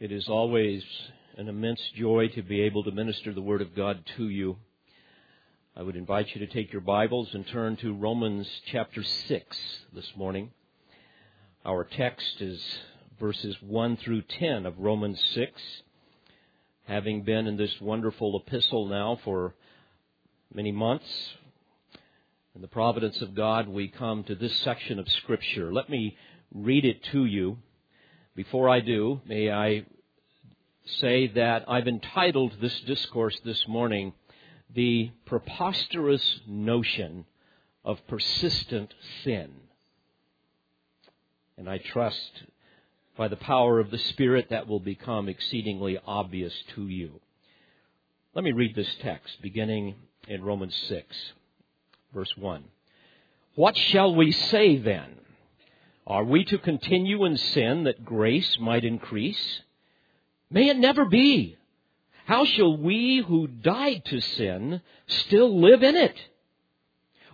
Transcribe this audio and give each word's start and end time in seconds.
It 0.00 0.12
is 0.12 0.30
always 0.30 0.82
an 1.36 1.46
immense 1.48 1.82
joy 1.94 2.28
to 2.28 2.40
be 2.40 2.62
able 2.62 2.82
to 2.84 2.90
minister 2.90 3.34
the 3.34 3.42
Word 3.42 3.60
of 3.60 3.76
God 3.76 4.02
to 4.16 4.30
you. 4.30 4.56
I 5.76 5.82
would 5.82 5.94
invite 5.94 6.34
you 6.34 6.40
to 6.40 6.50
take 6.50 6.72
your 6.72 6.80
Bibles 6.80 7.28
and 7.34 7.46
turn 7.46 7.76
to 7.76 7.92
Romans 7.92 8.48
chapter 8.72 9.02
6 9.02 9.58
this 9.92 10.10
morning. 10.16 10.52
Our 11.66 11.84
text 11.84 12.40
is 12.40 12.64
verses 13.18 13.54
1 13.60 13.98
through 13.98 14.22
10 14.22 14.64
of 14.64 14.78
Romans 14.78 15.22
6. 15.34 15.60
Having 16.86 17.24
been 17.24 17.46
in 17.46 17.58
this 17.58 17.78
wonderful 17.78 18.42
epistle 18.42 18.86
now 18.86 19.20
for 19.22 19.54
many 20.54 20.72
months, 20.72 21.04
in 22.54 22.62
the 22.62 22.68
providence 22.68 23.20
of 23.20 23.34
God, 23.34 23.68
we 23.68 23.88
come 23.88 24.24
to 24.24 24.34
this 24.34 24.56
section 24.62 24.98
of 24.98 25.06
Scripture. 25.10 25.70
Let 25.70 25.90
me 25.90 26.16
read 26.54 26.86
it 26.86 27.04
to 27.12 27.26
you. 27.26 27.58
Before 28.44 28.70
I 28.70 28.80
do, 28.80 29.20
may 29.26 29.52
I 29.52 29.84
say 30.86 31.26
that 31.26 31.66
I've 31.68 31.86
entitled 31.86 32.54
this 32.58 32.80
discourse 32.80 33.38
this 33.44 33.68
morning, 33.68 34.14
The 34.74 35.10
Preposterous 35.26 36.40
Notion 36.46 37.26
of 37.84 37.98
Persistent 38.06 38.94
Sin. 39.22 39.50
And 41.58 41.68
I 41.68 41.76
trust 41.76 42.44
by 43.14 43.28
the 43.28 43.36
power 43.36 43.78
of 43.78 43.90
the 43.90 43.98
Spirit 43.98 44.46
that 44.48 44.66
will 44.66 44.80
become 44.80 45.28
exceedingly 45.28 45.98
obvious 46.06 46.54
to 46.76 46.88
you. 46.88 47.20
Let 48.34 48.42
me 48.42 48.52
read 48.52 48.74
this 48.74 48.94
text 49.02 49.42
beginning 49.42 49.96
in 50.28 50.42
Romans 50.42 50.74
6, 50.88 51.14
verse 52.14 52.34
1. 52.38 52.64
What 53.54 53.76
shall 53.76 54.14
we 54.14 54.32
say 54.32 54.78
then? 54.78 55.19
Are 56.06 56.24
we 56.24 56.44
to 56.44 56.58
continue 56.58 57.24
in 57.24 57.36
sin 57.36 57.84
that 57.84 58.04
grace 58.04 58.58
might 58.60 58.84
increase? 58.84 59.60
May 60.50 60.68
it 60.68 60.78
never 60.78 61.04
be. 61.04 61.56
How 62.26 62.44
shall 62.44 62.76
we 62.76 63.24
who 63.26 63.46
died 63.46 64.04
to 64.06 64.20
sin 64.20 64.80
still 65.06 65.60
live 65.60 65.82
in 65.82 65.96
it? 65.96 66.16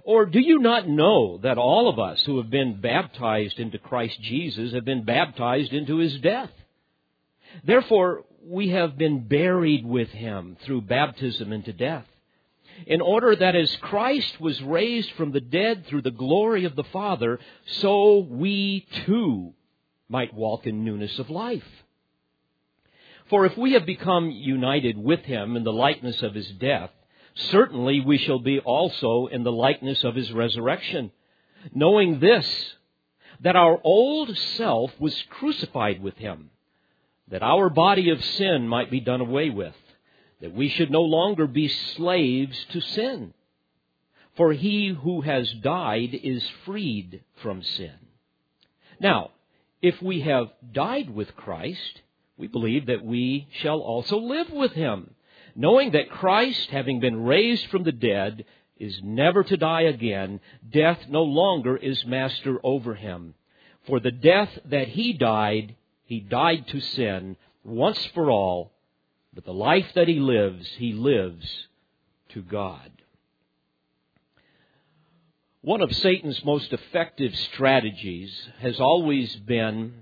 Or 0.03 0.25
do 0.27 0.39
you 0.39 0.59
not 0.59 0.89
know 0.89 1.39
that 1.39 1.59
all 1.59 1.89
of 1.89 1.99
us 1.99 2.23
who 2.25 2.37
have 2.37 2.51
been 2.51 2.81
baptized 2.81 3.59
into 3.59 3.79
Christ 3.79 4.21
Jesus 4.21 4.73
have 4.73 4.85
been 4.85 5.05
baptized 5.05 5.73
into 5.73 5.99
his 5.99 6.19
death? 6.21 6.51
Therefore, 7.65 8.25
we 8.45 8.69
have 8.71 8.97
been 8.97 9.27
buried 9.27 9.85
with 9.85 10.09
him 10.11 10.57
through 10.65 10.83
baptism 10.83 11.53
into 11.53 11.73
death 11.73 12.07
in 12.87 13.01
order 13.01 13.35
that 13.35 13.57
as 13.57 13.75
Christ 13.77 14.41
was 14.41 14.61
raised 14.63 15.11
from 15.13 15.33
the 15.33 15.41
dead 15.41 15.87
through 15.87 16.03
the 16.03 16.11
glory 16.11 16.65
of 16.65 16.77
the 16.77 16.85
Father, 16.85 17.39
so 17.67 18.19
we 18.19 18.87
too 19.07 19.55
might 20.09 20.35
walk 20.35 20.67
in 20.67 20.85
newness 20.85 21.19
of 21.19 21.31
life. 21.31 21.67
For 23.29 23.45
if 23.47 23.57
we 23.57 23.73
have 23.73 23.87
become 23.87 24.31
united 24.31 24.97
with 24.97 25.21
him 25.21 25.57
in 25.57 25.65
the 25.65 25.73
likeness 25.73 26.23
of 26.23 26.35
his 26.35 26.49
death, 26.49 26.91
certainly 27.35 28.01
we 28.01 28.19
shall 28.19 28.39
be 28.39 28.61
also 28.61 29.27
in 29.27 29.43
the 29.43 29.53
likeness 29.53 30.05
of 30.05 30.15
his 30.15 30.31
resurrection, 30.31 31.11
knowing 31.75 32.21
this, 32.21 32.75
that 33.41 33.57
our 33.57 33.81
old 33.83 34.37
self 34.37 34.93
was 35.01 35.25
crucified 35.31 36.01
with 36.01 36.17
him, 36.17 36.51
that 37.29 37.43
our 37.43 37.69
body 37.69 38.11
of 38.11 38.25
sin 38.25 38.69
might 38.69 38.91
be 38.91 39.01
done 39.01 39.21
away 39.21 39.51
with 39.51 39.75
that 40.41 40.55
we 40.55 40.69
should 40.69 40.91
no 40.91 41.03
longer 41.03 41.47
be 41.47 41.69
slaves 41.69 42.67
to 42.70 42.81
sin. 42.81 43.33
For 44.37 44.53
he 44.53 44.89
who 44.89 45.23
has 45.23 45.51
died 45.51 46.15
is 46.15 46.47
freed 46.65 47.23
from 47.37 47.62
sin. 47.62 47.95
Now, 49.01 49.31
if 49.81 50.01
we 50.03 50.20
have 50.20 50.48
died 50.73 51.11
with 51.11 51.37
Christ, 51.37 52.03
we 52.37 52.47
believe 52.47 52.87
that 52.87 53.05
we 53.05 53.48
shall 53.61 53.81
also 53.81 54.19
live 54.19 54.51
with 54.51 54.73
him, 54.73 55.15
knowing 55.55 55.93
that 55.93 56.11
Christ, 56.11 56.71
having 56.71 57.00
been 57.00 57.25
raised 57.25 57.67
from 57.69 57.84
the 57.84 57.93
dead, 57.93 58.45
is 58.78 59.00
never 59.03 59.43
to 59.43 59.56
die 59.56 59.83
again. 59.83 60.41
Death 60.69 61.09
no 61.09 61.22
longer 61.22 61.77
is 61.77 62.05
master 62.05 62.61
over 62.62 62.94
him. 62.94 63.34
For 63.87 64.00
the 64.00 64.11
death 64.11 64.50
that 64.66 64.88
he 64.88 65.15
died, 65.15 65.77
he 66.05 66.21
died 66.21 66.66
to 66.69 66.81
sin 66.81 67.37
once 67.65 68.05
for 68.06 68.31
all 68.31 68.72
but 69.37 69.45
the 69.45 69.53
life 69.53 69.87
that 69.95 70.09
he 70.09 70.15
lives, 70.15 70.67
he 70.79 70.95
lives 70.95 71.47
to 72.31 72.41
God. 72.41 72.91
One 75.61 75.83
of 75.83 75.95
Satan's 75.95 76.43
most 76.43 76.73
effective 76.73 77.37
strategies 77.53 78.35
has 78.61 78.81
always 78.81 79.37
been 79.37 79.93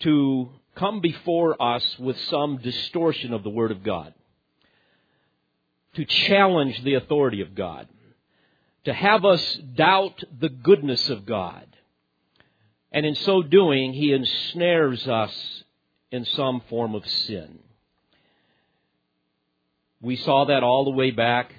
to 0.00 0.50
come 0.74 1.00
before 1.00 1.60
us 1.62 1.98
with 1.98 2.18
some 2.28 2.58
distortion 2.58 3.32
of 3.32 3.42
the 3.42 3.48
Word 3.48 3.70
of 3.70 3.82
God, 3.82 4.12
to 5.94 6.04
challenge 6.04 6.84
the 6.84 6.94
authority 6.94 7.40
of 7.40 7.54
God, 7.54 7.88
to 8.84 8.92
have 8.92 9.24
us 9.24 9.60
doubt 9.74 10.22
the 10.38 10.50
goodness 10.50 11.08
of 11.08 11.24
God. 11.24 11.66
And 12.92 13.06
in 13.06 13.14
so 13.14 13.42
doing, 13.42 13.94
he 13.94 14.12
ensnares 14.12 15.08
us 15.08 15.64
in 16.12 16.26
some 16.26 16.60
form 16.68 16.94
of 16.94 17.08
sin. 17.08 17.60
We 20.02 20.16
saw 20.16 20.46
that 20.46 20.62
all 20.62 20.84
the 20.84 20.90
way 20.90 21.10
back 21.10 21.52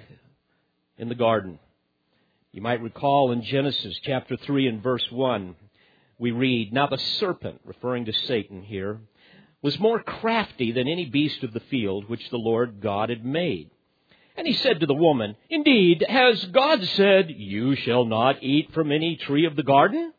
in 0.98 1.08
the 1.08 1.14
garden. 1.14 1.58
You 2.50 2.60
might 2.60 2.82
recall 2.82 3.30
in 3.30 3.42
Genesis 3.42 3.98
chapter 4.02 4.36
3 4.36 4.66
and 4.66 4.82
verse 4.82 5.06
1, 5.10 5.54
we 6.18 6.32
read, 6.32 6.72
Now 6.72 6.86
the 6.88 6.98
serpent, 6.98 7.60
referring 7.64 8.04
to 8.06 8.12
Satan 8.12 8.62
here, 8.62 9.00
was 9.62 9.78
more 9.78 10.02
crafty 10.02 10.72
than 10.72 10.88
any 10.88 11.06
beast 11.06 11.42
of 11.44 11.52
the 11.52 11.60
field 11.60 12.08
which 12.08 12.30
the 12.30 12.36
Lord 12.36 12.80
God 12.80 13.10
had 13.10 13.24
made. 13.24 13.70
And 14.36 14.46
he 14.46 14.54
said 14.54 14.80
to 14.80 14.86
the 14.86 14.94
woman, 14.94 15.36
Indeed, 15.48 16.04
has 16.08 16.44
God 16.46 16.82
said, 16.84 17.30
You 17.30 17.76
shall 17.76 18.04
not 18.04 18.42
eat 18.42 18.72
from 18.72 18.90
any 18.90 19.16
tree 19.16 19.46
of 19.46 19.56
the 19.56 19.62
garden? 19.62 20.12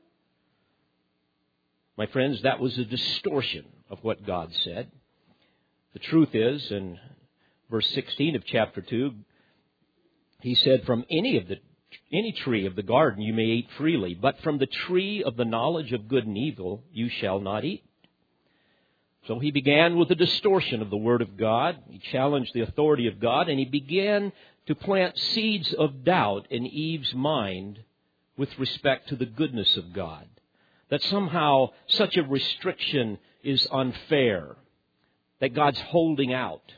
My 1.98 2.06
friends, 2.08 2.42
that 2.44 2.60
was 2.60 2.78
a 2.78 2.86
distortion 2.86 3.66
of 3.90 4.00
what 4.02 4.26
God 4.26 4.52
said. 4.64 4.92
The 5.94 6.00
truth 6.00 6.34
is, 6.34 6.72
and 6.72 6.98
verse 7.74 7.90
16 7.96 8.36
of 8.36 8.46
chapter 8.46 8.82
2, 8.82 9.16
he 10.42 10.54
said, 10.54 10.86
From 10.86 11.04
any 11.10 11.38
of 11.38 11.48
the 11.48 11.58
any 12.12 12.32
tree 12.32 12.68
of 12.68 12.76
the 12.76 12.84
garden 12.84 13.24
you 13.24 13.34
may 13.34 13.46
eat 13.46 13.70
freely, 13.78 14.14
but 14.14 14.40
from 14.42 14.60
the 14.60 14.68
tree 14.68 15.24
of 15.24 15.38
the 15.38 15.46
knowledge 15.46 15.92
of 15.92 16.08
good 16.08 16.28
and 16.28 16.38
evil 16.38 16.84
you 16.92 17.10
shall 17.10 17.40
not 17.40 17.66
eat. 17.66 17.84
So 19.28 19.40
he 19.40 19.50
began 19.50 19.98
with 19.98 20.12
a 20.12 20.16
distortion 20.16 20.84
of 20.84 20.92
the 20.92 20.98
Word 20.98 21.24
of 21.24 21.36
God. 21.36 21.78
He 21.90 21.98
challenged 21.98 22.54
the 22.54 22.62
authority 22.62 23.08
of 23.08 23.20
God, 23.20 23.50
and 23.50 23.58
he 23.58 23.66
began 23.66 24.32
to 24.68 24.76
plant 24.76 25.18
seeds 25.18 25.74
of 25.74 26.04
doubt 26.04 26.46
in 26.52 26.68
Eve's 26.68 27.16
mind 27.16 27.80
with 28.38 28.60
respect 28.60 29.10
to 29.10 29.16
the 29.16 29.26
goodness 29.26 29.78
of 29.78 29.94
God. 29.94 30.28
That 30.90 31.02
somehow 31.02 31.70
such 31.88 32.18
a 32.18 32.24
restriction 32.24 33.18
is 33.44 33.68
unfair, 33.72 34.58
that 35.40 35.56
God's 35.56 35.80
holding 35.80 36.34
out. 36.34 36.72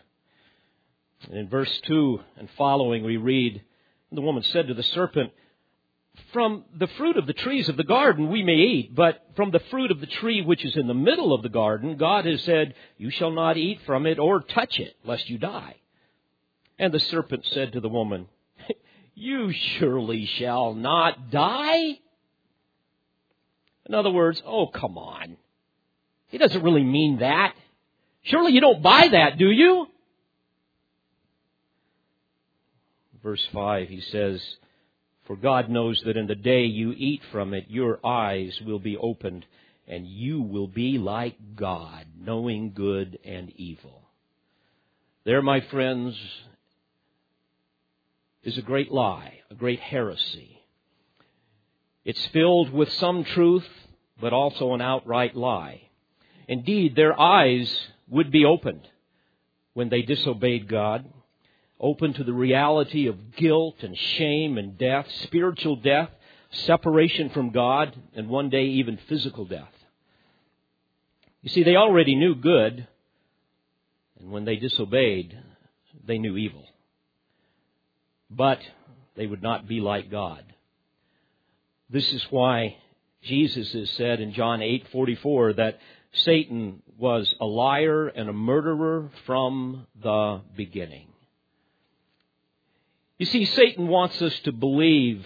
In 1.31 1.50
verse 1.50 1.80
2 1.86 2.19
and 2.38 2.50
following, 2.58 3.03
we 3.03 3.18
read, 3.18 3.63
The 4.12 4.22
woman 4.22 4.44
said 4.44 4.68
to 4.68 4.74
the 4.74 4.84
serpent, 4.84 5.31
From 6.34 6.66
the 6.78 6.88
fruit 6.88 7.18
of 7.18 7.25
the 7.25 7.34
trees 7.34 7.68
of 7.68 7.78
the 7.78 7.84
garden 7.84 8.30
we 8.30 8.44
may 8.44 8.56
eat, 8.56 8.96
but 8.96 9.25
from 9.35 9.52
the 9.52 9.62
fruit 9.72 9.91
of 9.91 10.00
the 10.00 10.08
tree 10.08 10.41
which 10.41 10.64
is 10.64 10.75
in 10.75 10.88
the 10.88 10.94
middle 10.94 11.34
of 11.34 11.41
the 11.41 11.50
garden, 11.50 11.97
God 11.97 12.25
has 12.25 12.41
said, 12.44 12.75
You 12.97 13.09
shall 13.09 13.31
not 13.31 13.58
eat 13.58 13.80
from 13.85 14.06
it 14.06 14.19
or 14.19 14.41
touch 14.41 14.80
it, 14.80 14.96
lest 15.03 15.30
you 15.30 15.38
die. 15.38 15.75
And 16.78 16.94
the 16.94 17.00
serpent 17.00 17.46
said 17.52 17.74
to 17.74 17.80
the 17.80 17.90
woman, 17.90 18.28
You 19.16 19.52
surely 19.52 20.25
shall 20.25 20.75
not 20.75 21.31
die. 21.31 22.00
In 23.88 23.94
other 23.94 24.12
words, 24.12 24.41
oh, 24.46 24.68
come 24.68 24.97
on. 24.97 25.38
He 26.28 26.38
doesn't 26.38 26.64
really 26.64 26.84
mean 26.84 27.19
that. 27.19 27.56
Surely 28.24 28.52
you 28.52 28.61
don't 28.61 28.82
buy 28.82 29.08
that, 29.11 29.38
do 29.38 29.49
you? 29.49 29.88
Verse 33.25 33.45
5, 33.51 33.89
he 33.89 34.01
says, 34.01 34.39
For 35.25 35.35
God 35.35 35.67
knows 35.67 35.99
that 36.05 36.16
in 36.16 36.27
the 36.27 36.35
day 36.35 36.66
you 36.66 36.93
eat 36.95 37.23
from 37.31 37.55
it, 37.55 37.66
your 37.69 37.99
eyes 38.05 38.61
will 38.63 38.77
be 38.77 38.95
opened, 38.97 39.47
and 39.87 40.05
you 40.05 40.41
will 40.41 40.67
be 40.67 40.99
like 40.99 41.35
God, 41.55 42.05
knowing 42.16 42.73
good 42.73 43.17
and 43.25 43.51
evil. 43.55 44.03
There, 45.25 45.41
my 45.41 45.59
friends, 45.59 46.16
is 48.43 48.59
a 48.59 48.61
great 48.61 48.91
lie, 48.91 49.39
a 49.49 49.55
great 49.55 49.79
heresy. 49.79 50.61
It's 52.03 52.27
filled 52.27 52.72
with 52.72 52.91
some 52.93 53.23
truth, 53.23 53.67
but 54.22 54.33
also 54.33 54.73
an 54.75 54.81
outright 54.81 55.35
lie. 55.35 55.81
Indeed, 56.47 56.95
their 56.95 57.19
eyes 57.19 57.75
would 58.07 58.31
be 58.31 58.45
opened 58.45 58.87
when 59.73 59.89
they 59.89 60.03
disobeyed 60.03 60.67
God 60.67 61.11
open 61.79 62.13
to 62.13 62.23
the 62.23 62.33
reality 62.33 63.07
of 63.07 63.35
guilt 63.35 63.75
and 63.81 63.97
shame 63.97 64.57
and 64.57 64.77
death, 64.77 65.07
spiritual 65.23 65.75
death, 65.75 66.09
separation 66.51 67.29
from 67.29 67.51
God, 67.51 67.95
and 68.16 68.29
one 68.29 68.49
day 68.49 68.66
even 68.66 68.97
physical 69.09 69.45
death. 69.45 69.73
You 71.41 71.49
see, 71.49 71.63
they 71.63 71.75
already 71.75 72.16
knew 72.16 72.35
good, 72.35 72.87
and 74.19 74.31
when 74.31 74.45
they 74.45 74.55
disobeyed, 74.55 75.37
they 76.05 76.17
knew 76.17 76.37
evil. 76.37 76.66
But 78.29 78.59
they 79.16 79.27
would 79.27 79.43
not 79.43 79.67
be 79.67 79.79
like 79.79 80.09
God. 80.09 80.43
This 81.89 82.11
is 82.13 82.25
why 82.29 82.77
Jesus 83.22 83.72
has 83.73 83.89
said 83.91 84.19
in 84.19 84.33
John 84.33 84.61
8:44 84.61 85.53
that 85.53 85.79
Satan 86.13 86.81
was 86.97 87.33
a 87.39 87.45
liar 87.45 88.07
and 88.07 88.29
a 88.29 88.33
murderer 88.33 89.11
from 89.25 89.85
the 90.01 90.41
beginning. 90.55 91.07
You 93.17 93.26
see, 93.26 93.46
Satan 93.46 93.88
wants 93.88 94.22
us 94.22 94.38
to 94.40 94.52
believe 94.52 95.26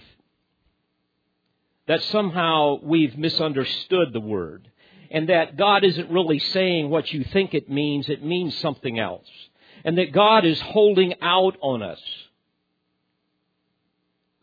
that 1.88 2.04
somehow 2.04 2.80
we've 2.84 3.18
misunderstood 3.18 4.14
the 4.14 4.20
word 4.20 4.70
and 5.10 5.30
that 5.30 5.58
God 5.58 5.84
isn't 5.84 6.12
really 6.12 6.38
saying 6.38 6.90
what 6.90 7.12
you 7.12 7.24
think 7.24 7.56
it 7.56 7.70
means, 7.70 8.08
it 8.08 8.24
means 8.24 8.56
something 8.60 9.00
else. 9.00 9.28
And 9.84 9.98
that 9.98 10.12
God 10.12 10.46
is 10.46 10.60
holding 10.62 11.16
out 11.22 11.58
on 11.62 11.82
us. 11.82 12.00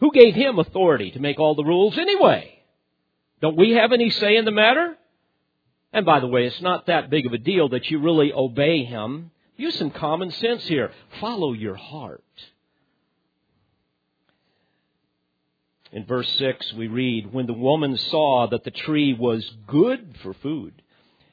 Who 0.00 0.10
gave 0.10 0.34
him 0.34 0.58
authority 0.58 1.12
to 1.12 1.20
make 1.20 1.38
all 1.38 1.54
the 1.54 1.64
rules 1.64 1.96
anyway? 1.96 2.52
Don't 3.40 3.56
we 3.56 3.72
have 3.72 3.92
any 3.92 4.10
say 4.10 4.36
in 4.36 4.44
the 4.44 4.50
matter? 4.50 4.96
And 5.92 6.04
by 6.04 6.20
the 6.20 6.26
way, 6.26 6.46
it's 6.46 6.60
not 6.60 6.86
that 6.86 7.10
big 7.10 7.26
of 7.26 7.32
a 7.32 7.38
deal 7.38 7.68
that 7.68 7.90
you 7.90 8.00
really 8.00 8.32
obey 8.32 8.84
him. 8.84 9.30
Use 9.56 9.76
some 9.76 9.90
common 9.90 10.32
sense 10.32 10.64
here. 10.64 10.90
Follow 11.20 11.52
your 11.52 11.76
heart. 11.76 12.24
In 15.92 16.04
verse 16.04 16.30
6, 16.38 16.72
we 16.74 16.88
read, 16.88 17.32
When 17.32 17.46
the 17.46 17.52
woman 17.52 17.96
saw 17.96 18.48
that 18.48 18.64
the 18.64 18.70
tree 18.70 19.14
was 19.14 19.48
good 19.66 20.16
for 20.22 20.34
food, 20.34 20.74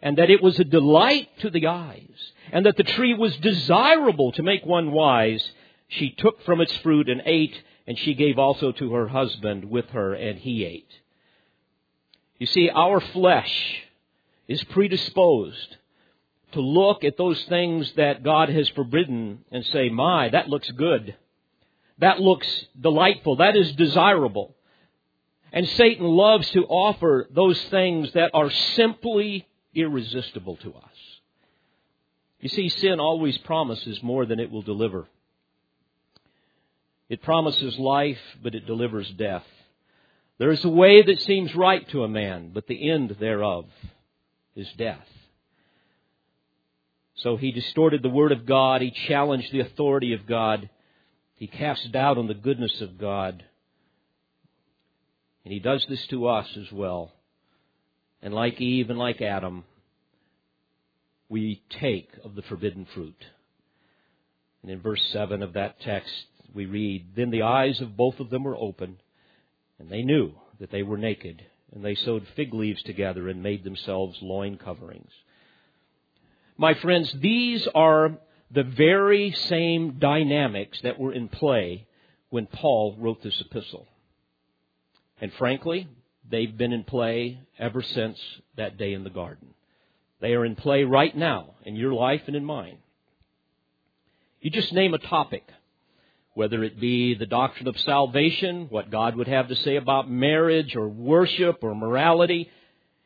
and 0.01 0.17
that 0.17 0.29
it 0.29 0.43
was 0.43 0.59
a 0.59 0.63
delight 0.63 1.29
to 1.39 1.49
the 1.49 1.67
eyes, 1.67 2.31
and 2.51 2.65
that 2.65 2.77
the 2.77 2.83
tree 2.83 3.13
was 3.13 3.35
desirable 3.37 4.31
to 4.33 4.43
make 4.43 4.65
one 4.65 4.91
wise, 4.91 5.43
she 5.87 6.11
took 6.11 6.43
from 6.43 6.61
its 6.61 6.75
fruit 6.77 7.09
and 7.09 7.21
ate, 7.25 7.55
and 7.87 7.97
she 7.97 8.13
gave 8.13 8.37
also 8.37 8.71
to 8.73 8.93
her 8.93 9.07
husband 9.07 9.65
with 9.65 9.89
her, 9.89 10.13
and 10.13 10.39
he 10.39 10.65
ate. 10.65 10.91
You 12.37 12.47
see, 12.47 12.69
our 12.69 12.99
flesh 12.99 13.81
is 14.47 14.63
predisposed 14.65 15.77
to 16.51 16.61
look 16.61 17.03
at 17.03 17.17
those 17.17 17.41
things 17.45 17.91
that 17.93 18.23
God 18.23 18.49
has 18.49 18.69
forbidden 18.69 19.39
and 19.51 19.65
say, 19.65 19.89
My, 19.89 20.29
that 20.29 20.49
looks 20.49 20.69
good. 20.71 21.15
That 21.99 22.19
looks 22.19 22.47
delightful. 22.79 23.37
That 23.37 23.55
is 23.55 23.71
desirable. 23.73 24.55
And 25.51 25.67
Satan 25.69 26.05
loves 26.05 26.49
to 26.51 26.65
offer 26.65 27.27
those 27.31 27.61
things 27.65 28.11
that 28.13 28.31
are 28.33 28.49
simply 28.49 29.47
irresistible 29.75 30.57
to 30.57 30.73
us. 30.73 31.19
You 32.39 32.49
see, 32.49 32.69
sin 32.69 32.99
always 32.99 33.37
promises 33.37 34.01
more 34.01 34.25
than 34.25 34.39
it 34.39 34.51
will 34.51 34.63
deliver. 34.63 35.07
It 37.07 37.21
promises 37.21 37.77
life, 37.77 38.19
but 38.41 38.55
it 38.55 38.65
delivers 38.65 39.09
death. 39.11 39.45
There 40.39 40.51
is 40.51 40.65
a 40.65 40.69
way 40.69 41.03
that 41.03 41.21
seems 41.21 41.55
right 41.55 41.87
to 41.89 42.03
a 42.03 42.07
man, 42.07 42.51
but 42.53 42.67
the 42.67 42.89
end 42.89 43.15
thereof 43.19 43.65
is 44.55 44.67
death. 44.77 45.07
So 47.15 47.37
he 47.37 47.51
distorted 47.51 48.01
the 48.01 48.09
Word 48.09 48.31
of 48.31 48.45
God. 48.45 48.81
He 48.81 48.91
challenged 49.07 49.51
the 49.51 49.59
authority 49.59 50.13
of 50.13 50.25
God. 50.25 50.69
He 51.43 51.47
cast 51.47 51.91
doubt 51.91 52.17
on 52.17 52.27
the 52.27 52.33
goodness 52.33 52.79
of 52.79 52.97
God. 52.97 53.43
And 55.43 55.53
he 55.53 55.59
does 55.59 55.85
this 55.89 56.07
to 56.07 56.27
us 56.29 56.47
as 56.55 56.71
well. 56.71 57.11
And 58.21 58.33
like 58.33 58.61
Eve 58.61 58.89
and 58.89 58.97
like 58.97 59.21
Adam, 59.21 59.65
we 61.27 61.61
take 61.81 62.07
of 62.23 62.35
the 62.35 62.43
forbidden 62.43 62.87
fruit. 62.93 63.25
And 64.61 64.71
in 64.71 64.79
verse 64.79 65.01
7 65.11 65.43
of 65.43 65.51
that 65.51 65.81
text, 65.81 66.13
we 66.53 66.65
read, 66.65 67.07
Then 67.13 67.29
the 67.29 67.41
eyes 67.41 67.81
of 67.81 67.97
both 67.97 68.21
of 68.21 68.29
them 68.29 68.45
were 68.45 68.55
opened, 68.55 69.03
and 69.79 69.89
they 69.89 70.01
knew 70.01 70.31
that 70.61 70.71
they 70.71 70.81
were 70.81 70.97
naked, 70.97 71.43
and 71.75 71.83
they 71.83 71.95
sewed 71.95 72.25
fig 72.37 72.53
leaves 72.53 72.81
together 72.83 73.27
and 73.27 73.43
made 73.43 73.65
themselves 73.65 74.17
loin 74.21 74.57
coverings. 74.57 75.11
My 76.55 76.73
friends, 76.75 77.13
these 77.21 77.67
are 77.75 78.17
the 78.53 78.63
very 78.63 79.31
same 79.31 79.97
dynamics 79.99 80.79
that 80.83 80.99
were 80.99 81.13
in 81.13 81.27
play 81.27 81.87
when 82.29 82.45
Paul 82.45 82.95
wrote 82.99 83.23
this 83.23 83.41
epistle. 83.41 83.87
And 85.19 85.33
frankly, 85.33 85.87
they've 86.29 86.55
been 86.55 86.73
in 86.73 86.83
play 86.83 87.39
ever 87.57 87.81
since 87.81 88.19
that 88.57 88.77
day 88.77 88.93
in 88.93 89.03
the 89.03 89.09
garden. 89.09 89.49
They 90.21 90.33
are 90.33 90.45
in 90.45 90.55
play 90.55 90.83
right 90.83 91.15
now 91.15 91.55
in 91.65 91.75
your 91.75 91.93
life 91.93 92.21
and 92.27 92.35
in 92.35 92.45
mine. 92.45 92.77
You 94.39 94.51
just 94.51 94.73
name 94.73 94.93
a 94.93 94.99
topic 94.99 95.43
whether 96.33 96.63
it 96.63 96.79
be 96.79 97.13
the 97.13 97.25
doctrine 97.25 97.67
of 97.67 97.79
salvation, 97.79 98.67
what 98.69 98.89
God 98.89 99.15
would 99.15 99.27
have 99.27 99.49
to 99.49 99.55
say 99.55 99.75
about 99.75 100.09
marriage 100.09 100.75
or 100.75 100.89
worship 100.89 101.59
or 101.61 101.75
morality, 101.75 102.49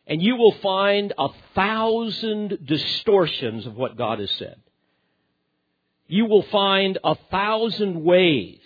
and 0.05 0.21
you 0.21 0.37
will 0.37 0.53
find 0.61 1.13
a 1.17 1.27
thousand 1.53 2.59
distortions 2.65 3.65
of 3.65 3.75
what 3.75 3.97
God 3.97 4.19
has 4.19 4.31
said. 4.31 4.55
You 6.07 6.25
will 6.25 6.43
find 6.43 6.97
a 7.03 7.15
thousand 7.29 8.03
ways 8.03 8.59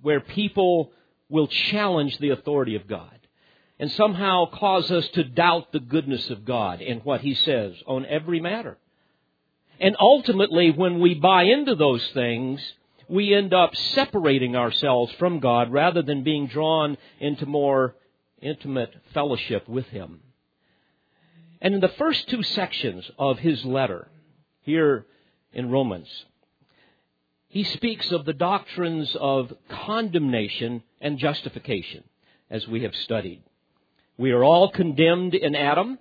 where 0.00 0.20
people 0.20 0.92
will 1.28 1.46
challenge 1.46 2.18
the 2.18 2.30
authority 2.30 2.74
of 2.76 2.86
God 2.86 3.18
and 3.78 3.90
somehow 3.92 4.46
cause 4.46 4.90
us 4.90 5.08
to 5.08 5.24
doubt 5.24 5.72
the 5.72 5.80
goodness 5.80 6.28
of 6.30 6.44
God 6.44 6.80
and 6.82 7.04
what 7.04 7.22
He 7.22 7.34
says 7.34 7.74
on 7.86 8.06
every 8.06 8.40
matter. 8.40 8.78
And 9.80 9.96
ultimately, 9.98 10.70
when 10.70 11.00
we 11.00 11.14
buy 11.14 11.44
into 11.44 11.74
those 11.74 12.06
things, 12.08 12.60
we 13.08 13.34
end 13.34 13.52
up 13.52 13.74
separating 13.74 14.54
ourselves 14.54 15.12
from 15.18 15.40
God 15.40 15.72
rather 15.72 16.02
than 16.02 16.22
being 16.22 16.46
drawn 16.46 16.96
into 17.18 17.46
more 17.46 17.96
intimate 18.40 18.94
fellowship 19.12 19.68
with 19.68 19.86
Him. 19.86 20.20
And 21.62 21.74
in 21.74 21.80
the 21.80 21.88
first 21.88 22.28
two 22.28 22.42
sections 22.42 23.08
of 23.18 23.38
his 23.38 23.64
letter, 23.64 24.08
here 24.62 25.06
in 25.52 25.70
Romans, 25.70 26.08
he 27.52 27.62
speaks 27.64 28.10
of 28.10 28.24
the 28.24 28.32
doctrines 28.32 29.16
of 29.20 29.52
condemnation 29.68 30.82
and 31.00 31.18
justification, 31.18 32.02
as 32.50 32.66
we 32.66 32.82
have 32.82 32.94
studied. 32.96 33.42
We 34.18 34.32
are 34.32 34.42
all 34.42 34.70
condemned 34.70 35.34
in 35.34 35.54
Adam, 35.54 35.98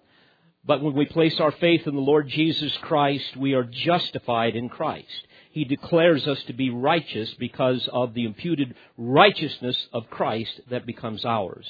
but 0.65 0.81
when 0.81 0.95
we 0.95 1.05
place 1.05 1.39
our 1.39 1.51
faith 1.51 1.85
in 1.85 1.95
the 1.95 2.01
Lord 2.01 2.27
Jesus 2.27 2.75
Christ, 2.81 3.37
we 3.37 3.53
are 3.53 3.63
justified 3.63 4.55
in 4.55 4.69
Christ 4.69 5.27
he 5.51 5.65
declares 5.65 6.27
us 6.27 6.41
to 6.43 6.53
be 6.53 6.69
righteous 6.69 7.33
because 7.37 7.87
of 7.91 8.13
the 8.13 8.25
imputed 8.25 8.73
righteousness 8.97 9.77
of 9.91 10.09
Christ 10.09 10.61
that 10.69 10.85
becomes 10.85 11.25
ours. 11.25 11.65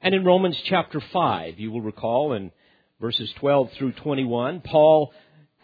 And 0.00 0.14
in 0.14 0.24
Romans 0.24 0.56
chapter 0.64 1.00
5, 1.00 1.58
you 1.58 1.72
will 1.72 1.80
recall 1.80 2.32
in 2.32 2.52
verses 3.00 3.30
12 3.38 3.72
through 3.72 3.92
21, 3.92 4.60
Paul 4.60 5.12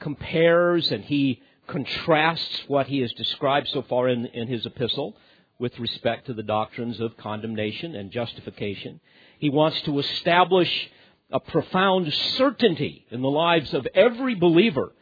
compares 0.00 0.90
and 0.90 1.04
he 1.04 1.42
contrasts 1.66 2.62
what 2.68 2.87
he 2.87 3.00
has 3.00 3.12
described 3.12 3.68
so 3.68 3.82
far 3.82 4.08
in, 4.08 4.26
in 4.26 4.49
his 4.49 4.66
epistle 4.66 5.16
with 5.58 5.78
respect 5.78 6.26
to 6.26 6.35
the 6.35 6.42
doctrines 6.42 7.00
of 7.00 7.16
condemnation 7.16 7.94
and 7.94 8.11
justification. 8.11 9.00
He 9.38 9.50
wants 9.50 9.80
to 9.82 9.99
establish 9.99 10.90
a 11.30 11.40
profound 11.40 12.12
certainty 12.12 13.06
in 13.11 13.23
the 13.23 13.30
lives 13.30 13.75
of 13.75 13.87
every 13.94 14.35
believer 14.35 14.92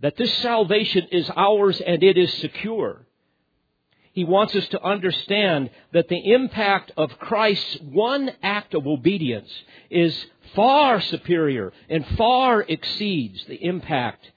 that 0.00 0.16
this 0.16 0.32
salvation 0.38 1.08
is 1.10 1.30
ours 1.36 1.80
and 1.80 2.02
it 2.02 2.16
is 2.16 2.32
secure. 2.34 3.06
He 4.12 4.24
wants 4.24 4.54
us 4.56 4.66
to 4.68 4.82
understand 4.82 5.70
that 5.92 6.08
the 6.08 6.32
impact 6.32 6.92
of 6.96 7.18
Christ's 7.18 7.78
one 7.82 8.30
act 8.42 8.74
of 8.74 8.86
obedience 8.86 9.50
is 9.90 10.26
far 10.54 11.02
superior 11.02 11.72
and 11.90 12.06
far 12.16 12.62
exceeds 12.62 13.44
the 13.44 13.62
impact 13.62 14.30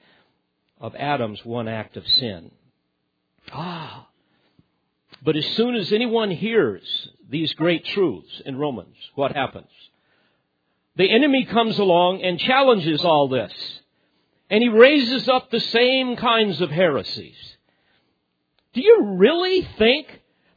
of 0.79 0.95
Adam's 0.95 1.43
one 1.43 1.67
act 1.67 1.97
of 1.97 2.07
sin. 2.07 2.51
Ah. 3.51 4.07
But 5.21 5.35
as 5.35 5.45
soon 5.55 5.75
as 5.75 5.91
anyone 5.91 6.31
hears 6.31 7.09
these 7.29 7.53
great 7.53 7.85
truths 7.85 8.41
in 8.45 8.57
Romans, 8.57 8.95
what 9.15 9.35
happens? 9.35 9.67
The 10.95 11.09
enemy 11.09 11.45
comes 11.45 11.77
along 11.77 12.21
and 12.23 12.39
challenges 12.39 13.03
all 13.03 13.27
this. 13.27 13.53
And 14.49 14.63
he 14.63 14.69
raises 14.69 15.29
up 15.29 15.51
the 15.51 15.59
same 15.59 16.15
kinds 16.15 16.61
of 16.61 16.71
heresies. 16.71 17.37
Do 18.73 18.81
you 18.81 19.15
really 19.17 19.67
think 19.77 20.07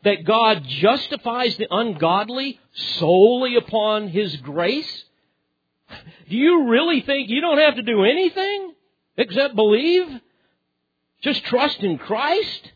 that 0.04 0.24
God 0.24 0.64
justifies 0.64 1.56
the 1.56 1.68
ungodly 1.70 2.58
solely 2.74 3.56
upon 3.56 4.08
his 4.08 4.36
grace? 4.36 5.04
Do 6.28 6.36
you 6.36 6.68
really 6.68 7.02
think 7.02 7.28
you 7.28 7.40
don't 7.40 7.58
have 7.58 7.76
to 7.76 7.82
do 7.82 8.04
anything 8.04 8.71
except 9.16 9.54
believe? 9.54 10.08
Just 11.22 11.44
trust 11.44 11.80
in 11.80 11.98
Christ? 11.98 12.72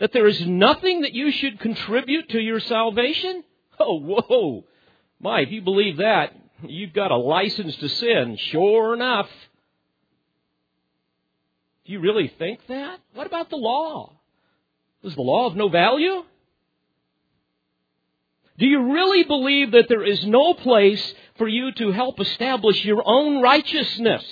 That 0.00 0.12
there 0.12 0.26
is 0.26 0.44
nothing 0.46 1.02
that 1.02 1.12
you 1.12 1.30
should 1.30 1.60
contribute 1.60 2.30
to 2.30 2.40
your 2.40 2.60
salvation? 2.60 3.44
Oh, 3.78 3.98
whoa. 4.00 4.64
My, 5.20 5.40
if 5.40 5.50
you 5.50 5.62
believe 5.62 5.98
that, 5.98 6.32
you've 6.66 6.92
got 6.92 7.10
a 7.10 7.16
license 7.16 7.76
to 7.76 7.88
sin, 7.88 8.36
sure 8.36 8.94
enough. 8.94 9.28
Do 11.84 11.92
you 11.92 12.00
really 12.00 12.28
think 12.38 12.66
that? 12.68 13.00
What 13.14 13.26
about 13.26 13.50
the 13.50 13.56
law? 13.56 14.12
Is 15.02 15.14
the 15.14 15.22
law 15.22 15.46
of 15.46 15.56
no 15.56 15.68
value? 15.68 16.24
Do 18.56 18.66
you 18.66 18.92
really 18.92 19.24
believe 19.24 19.72
that 19.72 19.86
there 19.88 20.04
is 20.04 20.24
no 20.24 20.54
place 20.54 21.14
for 21.36 21.48
you 21.48 21.72
to 21.72 21.90
help 21.90 22.20
establish 22.20 22.84
your 22.84 23.02
own 23.04 23.42
righteousness? 23.42 24.24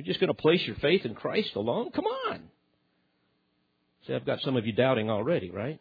You're 0.00 0.06
just 0.06 0.20
going 0.20 0.28
to 0.28 0.34
place 0.34 0.66
your 0.66 0.76
faith 0.76 1.04
in 1.04 1.14
Christ 1.14 1.56
alone? 1.56 1.90
Come 1.90 2.06
on. 2.06 2.44
See, 4.06 4.14
I've 4.14 4.24
got 4.24 4.40
some 4.40 4.56
of 4.56 4.66
you 4.66 4.72
doubting 4.72 5.10
already, 5.10 5.50
right? 5.50 5.78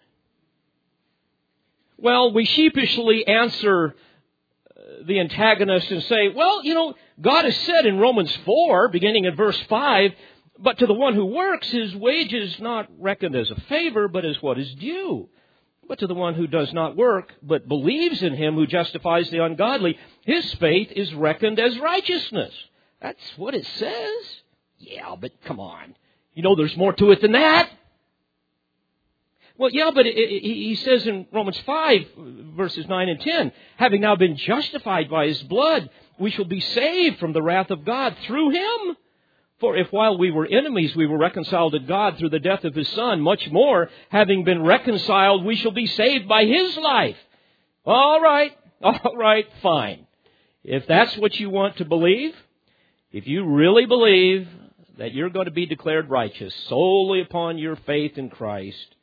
Well, 1.98 2.34
we 2.34 2.44
sheepishly 2.44 3.26
answer 3.26 3.96
uh, 4.76 4.82
the 5.08 5.22
antagonist 5.22 5.90
and 5.90 6.04
say, 6.04 6.28
well, 6.36 6.66
you 6.66 6.74
know, 6.74 6.96
God 7.22 7.46
has 7.46 7.56
said 7.60 7.86
in 7.86 7.98
Romans 7.98 8.38
4, 8.44 8.90
beginning 8.90 9.24
in 9.24 9.38
verse 9.38 9.58
5, 9.70 10.12
but 10.60 10.80
to 10.80 10.86
the 10.86 10.94
one 10.94 11.14
who 11.14 11.28
works, 11.28 11.70
his 11.70 11.96
wage 11.96 12.34
is 12.34 12.60
not 12.60 12.90
reckoned 13.00 13.38
as 13.38 13.50
a 13.50 13.62
favor, 13.70 14.10
but 14.10 14.26
as 14.26 14.42
what 14.42 14.60
is 14.60 14.76
due. 14.76 15.30
But 15.88 16.00
to 16.00 16.08
the 16.08 16.14
one 16.14 16.34
who 16.34 16.46
does 16.46 16.74
not 16.74 16.98
work, 16.98 17.32
but 17.42 17.70
believes 17.70 18.22
in 18.22 18.36
him 18.36 18.56
who 18.56 18.68
justifies 18.68 19.30
the 19.30 19.46
ungodly, 19.46 19.98
his 20.26 20.54
faith 20.56 20.92
is 20.92 21.14
reckoned 21.14 21.58
as 21.58 21.80
righteousness. 21.80 22.52
That's 23.02 23.38
what 23.38 23.56
it 23.56 23.66
says. 23.66 24.42
Yeah, 24.78 25.16
but 25.20 25.32
come 25.46 25.60
on. 25.60 25.96
You 26.34 26.44
know 26.44 26.56
there's 26.56 26.78
more 26.78 26.94
to 26.94 27.12
it 27.12 27.22
than 27.22 27.34
that. 27.34 27.70
Well, 29.58 29.72
yeah, 29.74 29.92
but 29.94 30.06
it, 30.06 30.18
it, 30.18 30.42
he 30.42 30.76
says 30.76 31.06
in 31.06 31.28
Romans 31.34 31.60
5, 31.66 32.02
verses 32.56 32.88
9 32.88 33.10
and 33.10 33.20
10, 33.20 33.52
having 33.76 34.00
now 34.00 34.16
been 34.16 34.38
justified 34.38 35.10
by 35.10 35.28
his 35.28 35.44
blood, 35.44 35.90
we 36.18 36.32
shall 36.32 36.46
be 36.46 36.62
saved 36.62 37.20
from 37.20 37.34
the 37.34 37.42
wrath 37.42 37.70
of 37.70 37.84
God 37.84 38.16
through 38.26 38.52
him. 38.52 38.96
For 39.60 39.76
if 39.76 39.92
while 39.92 40.18
we 40.18 40.32
were 40.32 40.46
enemies 40.46 40.96
we 40.96 41.08
were 41.08 41.18
reconciled 41.18 41.74
to 41.74 41.80
God 41.80 42.18
through 42.18 42.30
the 42.30 42.40
death 42.40 42.64
of 42.64 42.74
his 42.74 42.88
Son, 42.90 43.20
much 43.20 43.50
more, 43.52 43.90
having 44.08 44.46
been 44.46 44.64
reconciled, 44.64 45.44
we 45.44 45.58
shall 45.58 45.72
be 45.72 45.88
saved 45.88 46.30
by 46.30 46.46
his 46.46 46.78
life. 46.78 47.18
All 47.86 48.22
right, 48.22 48.58
all 48.82 49.18
right, 49.18 49.46
fine. 49.62 50.08
If 50.64 50.88
that's 50.88 51.18
what 51.18 51.38
you 51.38 51.50
want 51.50 51.78
to 51.78 51.86
believe, 51.86 52.34
if 53.12 53.28
you 53.28 53.46
really 53.46 53.86
believe 53.86 54.48
that 54.98 55.14
you're 55.14 55.30
going 55.30 55.46
to 55.46 55.52
be 55.52 55.66
declared 55.66 56.10
righteous 56.10 56.54
solely 56.68 57.22
upon 57.22 57.58
your 57.58 57.76
faith 57.76 58.18
in 58.18 58.30
Christ, 58.30 58.96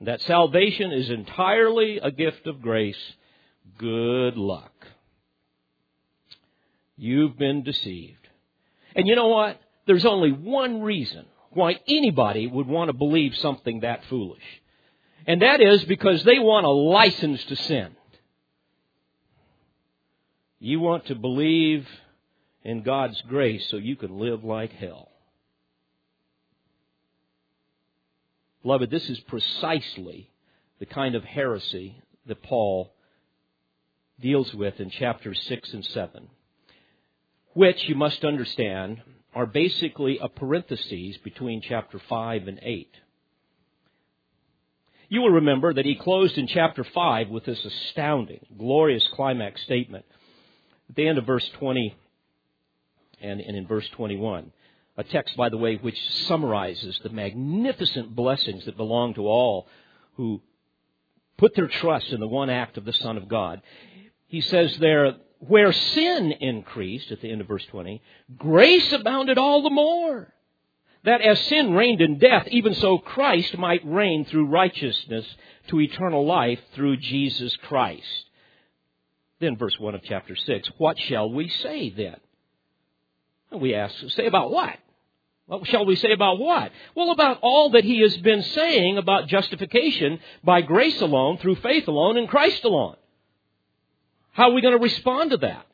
that 0.00 0.20
salvation 0.22 0.92
is 0.92 1.10
entirely 1.10 1.98
a 1.98 2.10
gift 2.10 2.46
of 2.46 2.62
grace, 2.62 2.98
good 3.78 4.36
luck. 4.36 4.72
You've 6.96 7.38
been 7.38 7.62
deceived. 7.62 8.28
And 8.96 9.06
you 9.08 9.16
know 9.16 9.28
what? 9.28 9.60
there's 9.86 10.06
only 10.06 10.32
one 10.32 10.82
reason 10.82 11.26
why 11.50 11.78
anybody 11.86 12.46
would 12.46 12.66
want 12.66 12.88
to 12.88 12.96
believe 12.96 13.36
something 13.36 13.80
that 13.80 14.04
foolish. 14.08 14.42
And 15.26 15.42
that 15.42 15.60
is 15.60 15.84
because 15.84 16.24
they 16.24 16.38
want 16.38 16.66
a 16.66 16.70
license 16.70 17.42
to 17.44 17.56
sin. 17.56 17.96
You 20.58 20.80
want 20.80 21.06
to 21.06 21.14
believe 21.14 21.86
in 22.64 22.82
God's 22.82 23.20
grace 23.22 23.66
so 23.68 23.76
you 23.76 23.96
can 23.96 24.18
live 24.18 24.42
like 24.42 24.72
hell. 24.72 25.10
Beloved, 28.62 28.90
this 28.90 29.08
is 29.10 29.20
precisely 29.20 30.30
the 30.78 30.86
kind 30.86 31.14
of 31.14 31.22
heresy 31.22 32.00
that 32.26 32.42
Paul 32.42 32.94
deals 34.18 34.54
with 34.54 34.80
in 34.80 34.88
chapters 34.88 35.38
6 35.46 35.74
and 35.74 35.84
7, 35.84 36.28
which 37.52 37.86
you 37.88 37.94
must 37.94 38.24
understand 38.24 39.02
are 39.34 39.46
basically 39.46 40.18
a 40.18 40.28
parenthesis 40.28 41.18
between 41.18 41.60
chapter 41.60 41.98
5 42.08 42.48
and 42.48 42.58
8. 42.62 42.88
You 45.10 45.20
will 45.20 45.30
remember 45.30 45.74
that 45.74 45.84
he 45.84 45.96
closed 45.96 46.38
in 46.38 46.46
chapter 46.46 46.84
5 46.84 47.28
with 47.28 47.44
this 47.44 47.62
astounding, 47.62 48.46
glorious 48.56 49.06
climax 49.08 49.62
statement 49.62 50.06
at 50.88 50.96
the 50.96 51.06
end 51.06 51.18
of 51.18 51.26
verse 51.26 51.46
20 51.58 51.94
and, 53.20 53.40
and 53.40 53.56
in 53.56 53.66
verse 53.66 53.88
21. 53.90 54.52
A 54.96 55.04
text, 55.04 55.36
by 55.36 55.48
the 55.48 55.56
way, 55.56 55.76
which 55.76 55.98
summarizes 56.26 56.98
the 57.02 57.08
magnificent 57.08 58.14
blessings 58.14 58.64
that 58.64 58.76
belong 58.76 59.14
to 59.14 59.26
all 59.26 59.66
who 60.14 60.40
put 61.36 61.54
their 61.54 61.66
trust 61.66 62.10
in 62.10 62.20
the 62.20 62.28
one 62.28 62.50
act 62.50 62.76
of 62.76 62.84
the 62.84 62.92
Son 62.92 63.16
of 63.16 63.28
God. 63.28 63.60
He 64.26 64.40
says 64.40 64.76
there, 64.78 65.16
where 65.40 65.72
sin 65.72 66.32
increased, 66.32 67.10
at 67.10 67.20
the 67.20 67.30
end 67.30 67.40
of 67.40 67.48
verse 67.48 67.64
20, 67.66 68.00
grace 68.36 68.92
abounded 68.92 69.36
all 69.36 69.62
the 69.62 69.70
more. 69.70 70.32
That 71.04 71.20
as 71.20 71.38
sin 71.40 71.74
reigned 71.74 72.00
in 72.00 72.18
death, 72.18 72.46
even 72.48 72.74
so 72.74 72.98
Christ 72.98 73.58
might 73.58 73.84
reign 73.84 74.24
through 74.24 74.46
righteousness 74.46 75.26
to 75.68 75.80
eternal 75.80 76.24
life 76.24 76.60
through 76.74 76.96
Jesus 76.96 77.54
Christ. 77.56 78.30
Then 79.40 79.56
verse 79.56 79.78
1 79.78 79.94
of 79.94 80.02
chapter 80.04 80.34
6, 80.34 80.70
what 80.78 80.98
shall 80.98 81.30
we 81.30 81.48
say 81.48 81.90
then? 81.90 82.16
We 83.60 83.74
ask, 83.74 83.94
say 84.10 84.26
about 84.26 84.50
what? 84.50 84.76
What 85.46 85.66
shall 85.66 85.84
we 85.84 85.96
say 85.96 86.12
about 86.12 86.38
what? 86.38 86.72
Well, 86.94 87.10
about 87.10 87.38
all 87.42 87.70
that 87.70 87.84
he 87.84 88.00
has 88.00 88.16
been 88.18 88.42
saying 88.42 88.96
about 88.96 89.28
justification 89.28 90.20
by 90.42 90.62
grace 90.62 91.00
alone, 91.00 91.38
through 91.38 91.56
faith 91.56 91.86
alone, 91.86 92.16
in 92.16 92.26
Christ 92.26 92.64
alone. 92.64 92.96
How 94.32 94.50
are 94.50 94.54
we 94.54 94.62
going 94.62 94.76
to 94.76 94.82
respond 94.82 95.30
to 95.32 95.36
that? 95.38 95.66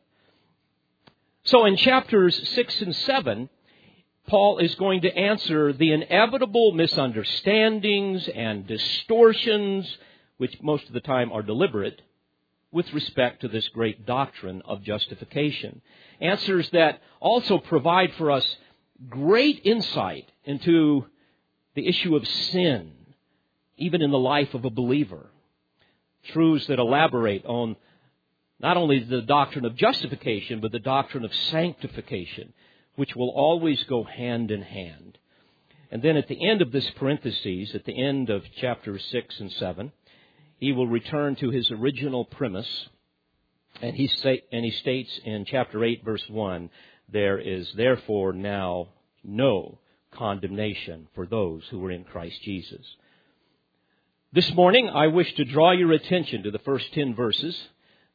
So 1.44 1.64
in 1.64 1.76
chapters 1.76 2.48
6 2.50 2.82
and 2.82 2.96
7, 2.96 3.48
Paul 4.26 4.58
is 4.58 4.74
going 4.74 5.02
to 5.02 5.16
answer 5.16 5.72
the 5.72 5.92
inevitable 5.92 6.72
misunderstandings 6.72 8.28
and 8.28 8.66
distortions, 8.66 9.96
which 10.36 10.60
most 10.62 10.86
of 10.86 10.92
the 10.92 11.00
time 11.00 11.32
are 11.32 11.42
deliberate, 11.42 12.00
with 12.72 12.92
respect 12.92 13.40
to 13.40 13.48
this 13.48 13.68
great 13.68 14.06
doctrine 14.06 14.62
of 14.64 14.82
justification. 14.82 15.80
Answers 16.20 16.68
that 16.70 17.00
also 17.20 17.58
provide 17.58 18.12
for 18.14 18.30
us 18.30 18.56
great 19.08 19.60
insight 19.64 20.30
into 20.44 21.06
the 21.74 21.86
issue 21.86 22.16
of 22.16 22.26
sin, 22.26 22.92
even 23.76 24.02
in 24.02 24.10
the 24.10 24.18
life 24.18 24.54
of 24.54 24.64
a 24.64 24.70
believer. 24.70 25.30
Truths 26.32 26.66
that 26.66 26.78
elaborate 26.78 27.44
on 27.44 27.76
not 28.60 28.76
only 28.76 29.00
the 29.00 29.22
doctrine 29.22 29.64
of 29.64 29.74
justification, 29.74 30.60
but 30.60 30.70
the 30.70 30.78
doctrine 30.78 31.24
of 31.24 31.34
sanctification, 31.34 32.52
which 32.96 33.16
will 33.16 33.30
always 33.30 33.82
go 33.84 34.04
hand 34.04 34.50
in 34.50 34.62
hand. 34.62 35.18
And 35.90 36.02
then 36.02 36.16
at 36.16 36.28
the 36.28 36.48
end 36.48 36.62
of 36.62 36.70
this 36.70 36.88
parenthesis, 36.90 37.74
at 37.74 37.84
the 37.84 38.00
end 38.00 38.30
of 38.30 38.44
chapters 38.60 39.04
6 39.10 39.40
and 39.40 39.50
7, 39.52 39.92
he 40.60 40.72
will 40.72 40.86
return 40.86 41.36
to 41.36 41.50
his 41.50 41.70
original 41.70 42.24
premise, 42.24 42.88
and 43.82 43.96
he, 43.96 44.06
say, 44.06 44.42
and 44.52 44.64
he 44.64 44.70
states 44.70 45.10
in 45.24 45.46
chapter 45.46 45.82
8, 45.82 46.04
verse 46.04 46.24
1, 46.28 46.70
there 47.08 47.38
is 47.38 47.72
therefore 47.76 48.32
now 48.32 48.88
no 49.24 49.78
condemnation 50.12 51.08
for 51.14 51.26
those 51.26 51.62
who 51.70 51.84
are 51.84 51.90
in 51.90 52.04
Christ 52.04 52.40
Jesus. 52.42 52.84
This 54.32 54.52
morning, 54.54 54.88
I 54.88 55.08
wish 55.08 55.32
to 55.34 55.44
draw 55.44 55.72
your 55.72 55.92
attention 55.92 56.44
to 56.44 56.50
the 56.50 56.58
first 56.60 56.92
10 56.92 57.14
verses 57.14 57.58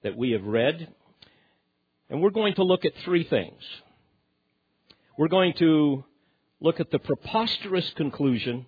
that 0.03 0.15
we 0.15 0.31
have 0.31 0.45
read. 0.45 0.93
And 2.09 2.21
we're 2.21 2.29
going 2.29 2.53
to 2.55 2.63
look 2.63 2.85
at 2.85 2.93
three 3.03 3.23
things. 3.23 3.61
We're 5.17 5.29
going 5.29 5.53
to 5.59 6.05
look 6.61 6.79
at 6.79 6.91
the 6.91 6.99
preposterous 6.99 7.89
conclusion, 7.95 8.67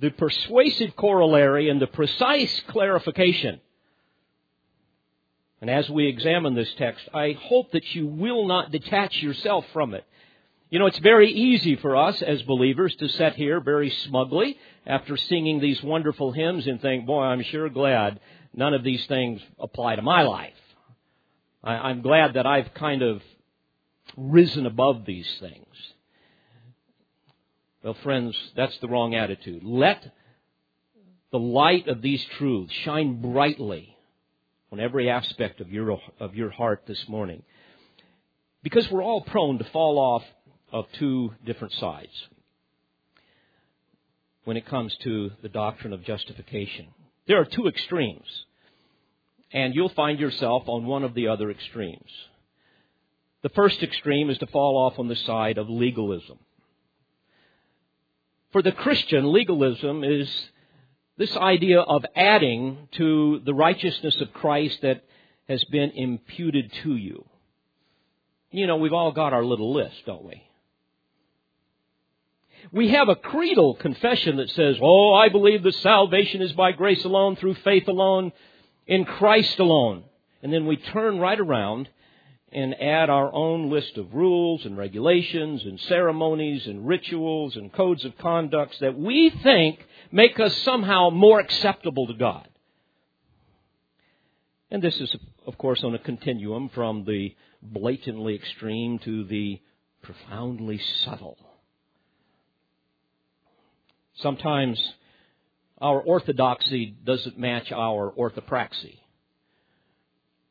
the 0.00 0.10
persuasive 0.10 0.94
corollary, 0.96 1.68
and 1.70 1.80
the 1.80 1.86
precise 1.86 2.60
clarification. 2.68 3.60
And 5.60 5.70
as 5.70 5.88
we 5.88 6.06
examine 6.06 6.54
this 6.54 6.72
text, 6.76 7.08
I 7.14 7.32
hope 7.32 7.72
that 7.72 7.94
you 7.94 8.06
will 8.06 8.46
not 8.46 8.70
detach 8.70 9.22
yourself 9.22 9.64
from 9.72 9.94
it. 9.94 10.04
You 10.68 10.78
know, 10.78 10.86
it's 10.86 10.98
very 10.98 11.32
easy 11.32 11.76
for 11.76 11.96
us 11.96 12.20
as 12.22 12.42
believers 12.42 12.94
to 12.96 13.08
sit 13.08 13.34
here 13.34 13.60
very 13.60 13.88
smugly 13.88 14.58
after 14.84 15.16
singing 15.16 15.60
these 15.60 15.82
wonderful 15.82 16.32
hymns 16.32 16.66
and 16.66 16.80
think, 16.80 17.06
boy, 17.06 17.22
I'm 17.22 17.42
sure 17.42 17.68
glad 17.68 18.20
none 18.52 18.74
of 18.74 18.82
these 18.82 19.06
things 19.06 19.40
apply 19.58 19.96
to 19.96 20.02
my 20.02 20.22
life. 20.22 20.52
I, 21.62 21.90
am 21.90 22.02
glad 22.02 22.34
that 22.34 22.46
I've 22.46 22.74
kind 22.74 23.02
of 23.02 23.22
risen 24.16 24.66
above 24.66 25.04
these 25.04 25.28
things. 25.40 25.66
Well, 27.86 27.96
friends, 28.02 28.36
that's 28.56 28.76
the 28.80 28.88
wrong 28.88 29.14
attitude. 29.14 29.62
Let 29.62 30.04
the 31.30 31.38
light 31.38 31.86
of 31.86 32.02
these 32.02 32.20
truths 32.36 32.72
shine 32.84 33.22
brightly 33.22 33.96
on 34.72 34.80
every 34.80 35.08
aspect 35.08 35.60
of 35.60 35.70
your, 35.70 36.00
of 36.18 36.34
your 36.34 36.50
heart 36.50 36.82
this 36.88 37.04
morning. 37.06 37.44
Because 38.64 38.90
we're 38.90 39.04
all 39.04 39.20
prone 39.20 39.58
to 39.58 39.64
fall 39.72 40.00
off 40.00 40.24
of 40.72 40.86
two 40.98 41.32
different 41.44 41.74
sides 41.74 42.10
when 44.42 44.56
it 44.56 44.66
comes 44.66 44.92
to 45.04 45.30
the 45.42 45.48
doctrine 45.48 45.92
of 45.92 46.02
justification. 46.02 46.88
There 47.28 47.40
are 47.40 47.44
two 47.44 47.68
extremes 47.68 48.26
and 49.52 49.76
you'll 49.76 49.90
find 49.90 50.18
yourself 50.18 50.64
on 50.66 50.86
one 50.86 51.04
of 51.04 51.14
the 51.14 51.28
other 51.28 51.52
extremes. 51.52 52.10
The 53.44 53.50
first 53.50 53.80
extreme 53.84 54.28
is 54.28 54.38
to 54.38 54.48
fall 54.48 54.76
off 54.76 54.98
on 54.98 55.06
the 55.06 55.14
side 55.14 55.58
of 55.58 55.70
legalism. 55.70 56.40
For 58.56 58.62
the 58.62 58.72
Christian, 58.72 59.34
legalism 59.34 60.02
is 60.02 60.30
this 61.18 61.36
idea 61.36 61.78
of 61.78 62.06
adding 62.16 62.88
to 62.92 63.42
the 63.44 63.52
righteousness 63.52 64.18
of 64.22 64.32
Christ 64.32 64.80
that 64.80 65.04
has 65.46 65.62
been 65.64 65.90
imputed 65.90 66.72
to 66.82 66.96
you. 66.96 67.26
You 68.50 68.66
know, 68.66 68.78
we've 68.78 68.94
all 68.94 69.12
got 69.12 69.34
our 69.34 69.44
little 69.44 69.74
list, 69.74 69.96
don't 70.06 70.24
we? 70.24 70.42
We 72.72 72.92
have 72.92 73.10
a 73.10 73.16
creedal 73.16 73.74
confession 73.74 74.38
that 74.38 74.48
says, 74.48 74.78
Oh, 74.80 75.12
I 75.12 75.28
believe 75.28 75.62
that 75.62 75.74
salvation 75.74 76.40
is 76.40 76.54
by 76.54 76.72
grace 76.72 77.04
alone, 77.04 77.36
through 77.36 77.56
faith 77.56 77.88
alone, 77.88 78.32
in 78.86 79.04
Christ 79.04 79.58
alone. 79.58 80.04
And 80.42 80.50
then 80.50 80.64
we 80.64 80.78
turn 80.78 81.18
right 81.18 81.38
around 81.38 81.90
and 82.56 82.74
add 82.80 83.10
our 83.10 83.30
own 83.34 83.68
list 83.68 83.98
of 83.98 84.14
rules 84.14 84.64
and 84.64 84.78
regulations 84.78 85.62
and 85.62 85.78
ceremonies 85.78 86.66
and 86.66 86.88
rituals 86.88 87.54
and 87.54 87.70
codes 87.70 88.02
of 88.06 88.16
conducts 88.16 88.78
that 88.78 88.98
we 88.98 89.28
think 89.42 89.78
make 90.10 90.40
us 90.40 90.56
somehow 90.62 91.10
more 91.10 91.38
acceptable 91.38 92.06
to 92.06 92.14
God. 92.14 92.48
And 94.70 94.82
this 94.82 94.98
is, 95.02 95.14
of 95.46 95.58
course, 95.58 95.84
on 95.84 95.94
a 95.94 95.98
continuum 95.98 96.70
from 96.70 97.04
the 97.04 97.36
blatantly 97.60 98.34
extreme 98.34 99.00
to 99.00 99.24
the 99.24 99.60
profoundly 100.00 100.80
subtle. 101.04 101.36
Sometimes 104.14 104.82
our 105.78 106.00
orthodoxy 106.00 106.86
doesn't 107.04 107.38
match 107.38 107.70
our 107.70 108.10
orthopraxy. 108.12 108.96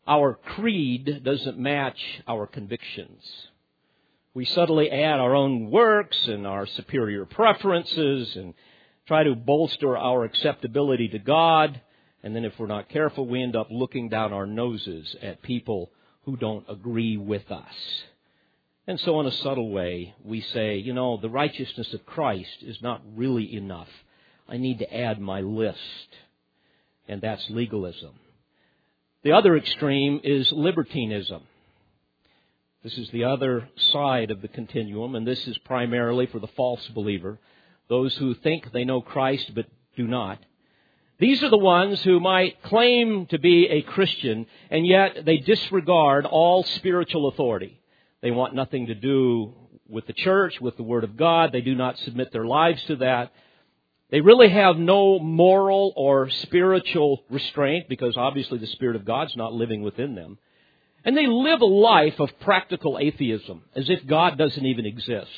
Our 0.08 0.36
creed 0.36 1.24
doesn't 1.24 1.58
match 1.58 2.00
our 2.28 2.46
convictions. 2.46 3.24
We 4.36 4.46
subtly 4.46 4.92
add 4.92 5.20
our 5.20 5.34
own 5.34 5.72
works 5.72 6.28
and 6.28 6.46
our 6.46 6.68
superior 6.68 7.26
preferences 7.26 8.36
and 8.36 8.54
try 9.08 9.24
to 9.24 9.34
bolster 9.36 9.98
our 9.98 10.24
acceptability 10.26 11.08
to 11.10 11.20
God. 11.20 11.82
And 12.22 12.36
then 12.36 12.46
if 12.46 12.60
we're 12.60 12.68
not 12.68 12.90
careful, 12.90 13.26
we 13.26 13.42
end 13.42 13.56
up 13.56 13.68
looking 13.72 14.10
down 14.10 14.34
our 14.34 14.46
noses 14.46 15.16
at 15.22 15.42
people 15.42 15.92
who 16.24 16.36
don't 16.38 16.66
agree 16.68 17.18
with 17.18 17.50
us. 17.50 18.04
And 18.88 19.00
so 19.00 19.20
in 19.20 19.26
a 19.26 19.32
subtle 19.32 19.72
way, 19.72 20.14
we 20.24 20.42
say, 20.42 20.78
you 20.78 20.94
know, 20.94 21.18
the 21.18 21.30
righteousness 21.30 21.94
of 21.94 22.06
Christ 22.06 22.58
is 22.62 22.82
not 22.82 23.02
really 23.16 23.56
enough. 23.56 23.90
I 24.48 24.58
need 24.58 24.80
to 24.80 24.96
add 24.96 25.20
my 25.20 25.42
list. 25.42 25.80
And 27.08 27.22
that's 27.22 27.50
legalism. 27.50 28.14
The 29.26 29.32
other 29.32 29.58
extreme 29.58 30.22
is 30.24 30.52
libertinism. 30.52 31.42
This 32.84 32.96
is 32.96 33.10
the 33.10 33.24
other 33.24 33.68
side 33.92 34.30
of 34.30 34.44
the 34.44 34.48
continuum, 34.48 35.16
and 35.16 35.26
this 35.26 35.48
is 35.48 35.58
primarily 35.58 36.28
for 36.28 36.38
the 36.38 36.46
false 36.50 36.88
believer, 36.90 37.40
those 37.90 38.16
who 38.18 38.36
think 38.36 38.72
they 38.72 38.84
know 38.84 39.02
Christ 39.02 39.52
but 39.56 39.66
do 39.98 40.06
not. 40.06 40.38
These 41.18 41.42
are 41.42 41.50
the 41.50 41.58
ones 41.58 42.04
who 42.04 42.20
might 42.20 42.62
claim 42.62 43.26
to 43.32 43.40
be 43.40 43.66
a 43.66 43.82
Christian, 43.82 44.46
and 44.70 44.86
yet 44.86 45.26
they 45.26 45.38
disregard 45.38 46.28
all 46.28 46.64
spiritual 46.64 47.28
authority. 47.28 47.82
They 48.22 48.30
want 48.30 48.54
nothing 48.54 48.86
to 48.88 48.94
do 48.94 49.56
with 49.90 50.06
the 50.06 50.14
church, 50.14 50.62
with 50.62 50.78
the 50.78 50.84
Word 50.84 51.04
of 51.04 51.18
God. 51.18 51.52
They 51.52 51.62
do 51.62 51.74
not 51.74 51.98
submit 51.98 52.32
their 52.32 52.46
lives 52.46 52.84
to 52.84 52.98
that. 52.98 53.32
They 54.12 54.22
really 54.22 54.50
have 54.50 54.78
no 54.78 55.20
moral 55.20 55.94
or 55.96 56.30
spiritual 56.30 57.24
restraint 57.30 57.90
because 57.90 58.16
obviously 58.18 58.60
the 58.60 58.68
Spirit 58.68 58.96
of 58.96 59.06
God's 59.06 59.36
not 59.36 59.54
living 59.54 59.82
within 59.82 60.16
them. 60.16 60.38
And 61.04 61.16
they 61.16 61.28
live 61.28 61.62
a 61.62 61.66
life 61.66 62.20
of 62.20 62.40
practical 62.40 62.98
atheism, 63.00 63.64
as 63.76 63.90
if 63.90 64.06
God 64.06 64.38
doesn't 64.38 64.66
even 64.66 64.86
exist. 64.86 65.32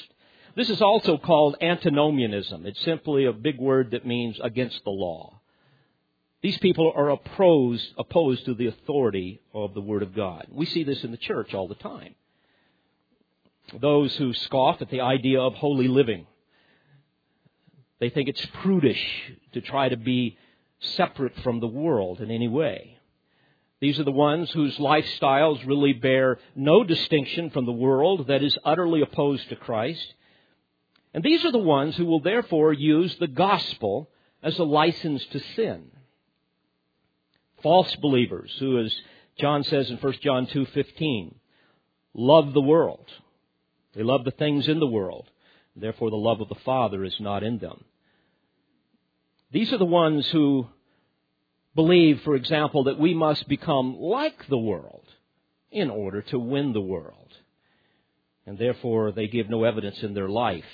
This 0.55 0.69
is 0.69 0.81
also 0.81 1.17
called 1.17 1.57
antinomianism. 1.61 2.65
It's 2.65 2.81
simply 2.81 3.25
a 3.25 3.33
big 3.33 3.59
word 3.59 3.91
that 3.91 4.05
means 4.05 4.39
against 4.41 4.83
the 4.83 4.91
law. 4.91 5.41
These 6.41 6.57
people 6.59 6.91
are 6.95 7.09
opposed, 7.09 7.85
opposed 7.97 8.45
to 8.45 8.53
the 8.53 8.67
authority 8.67 9.41
of 9.53 9.73
the 9.73 9.81
Word 9.81 10.03
of 10.03 10.15
God. 10.15 10.47
We 10.49 10.65
see 10.65 10.83
this 10.83 11.03
in 11.03 11.11
the 11.11 11.17
church 11.17 11.53
all 11.53 11.67
the 11.67 11.75
time. 11.75 12.15
Those 13.79 14.15
who 14.15 14.33
scoff 14.33 14.81
at 14.81 14.89
the 14.89 15.01
idea 15.01 15.41
of 15.41 15.55
holy 15.55 15.87
living 15.87 16.27
they 17.99 18.09
think 18.09 18.29
it's 18.29 18.45
prudish 18.61 19.33
to 19.53 19.61
try 19.61 19.89
to 19.89 19.97
be 19.97 20.37
separate 20.79 21.35
from 21.43 21.59
the 21.59 21.67
world 21.67 22.21
in 22.21 22.29
any 22.29 22.47
way. 22.47 22.97
These 23.79 23.99
are 23.99 24.03
the 24.03 24.11
ones 24.11 24.49
whose 24.51 24.77
lifestyles 24.77 25.65
really 25.65 25.93
bear 25.93 26.39
no 26.55 26.83
distinction 26.83 27.49
from 27.51 27.65
the 27.65 27.71
world 27.71 28.27
that 28.27 28.43
is 28.43 28.57
utterly 28.65 29.01
opposed 29.01 29.49
to 29.49 29.55
Christ. 29.55 30.13
And 31.13 31.23
these 31.23 31.45
are 31.45 31.51
the 31.51 31.57
ones 31.59 31.95
who 31.95 32.05
will 32.05 32.19
therefore 32.19 32.73
use 32.73 33.15
the 33.17 33.27
gospel 33.27 34.09
as 34.41 34.57
a 34.57 34.63
license 34.63 35.23
to 35.27 35.39
sin. 35.55 35.91
False 37.61 37.95
believers 37.97 38.55
who, 38.59 38.79
as 38.79 38.95
John 39.39 39.63
says 39.63 39.89
in 39.89 39.97
1 39.97 40.13
John 40.21 40.47
2.15, 40.47 41.35
love 42.13 42.53
the 42.53 42.61
world. 42.61 43.05
They 43.95 44.03
love 44.03 44.23
the 44.25 44.31
things 44.31 44.67
in 44.67 44.79
the 44.79 44.87
world. 44.87 45.29
Therefore, 45.79 46.09
the 46.09 46.15
love 46.15 46.41
of 46.41 46.49
the 46.49 46.55
Father 46.55 47.03
is 47.03 47.15
not 47.19 47.43
in 47.43 47.59
them. 47.59 47.83
These 49.51 49.71
are 49.71 49.77
the 49.77 49.85
ones 49.85 50.27
who 50.27 50.67
believe, 51.75 52.21
for 52.21 52.35
example, 52.35 52.85
that 52.85 52.99
we 52.99 53.13
must 53.13 53.47
become 53.47 53.97
like 53.99 54.47
the 54.47 54.57
world 54.57 55.05
in 55.71 55.89
order 55.89 56.21
to 56.23 56.39
win 56.39 56.73
the 56.73 56.81
world. 56.81 57.31
And 58.45 58.57
therefore, 58.57 59.11
they 59.11 59.27
give 59.27 59.49
no 59.49 59.63
evidence 59.63 60.01
in 60.01 60.13
their 60.13 60.29
life 60.29 60.65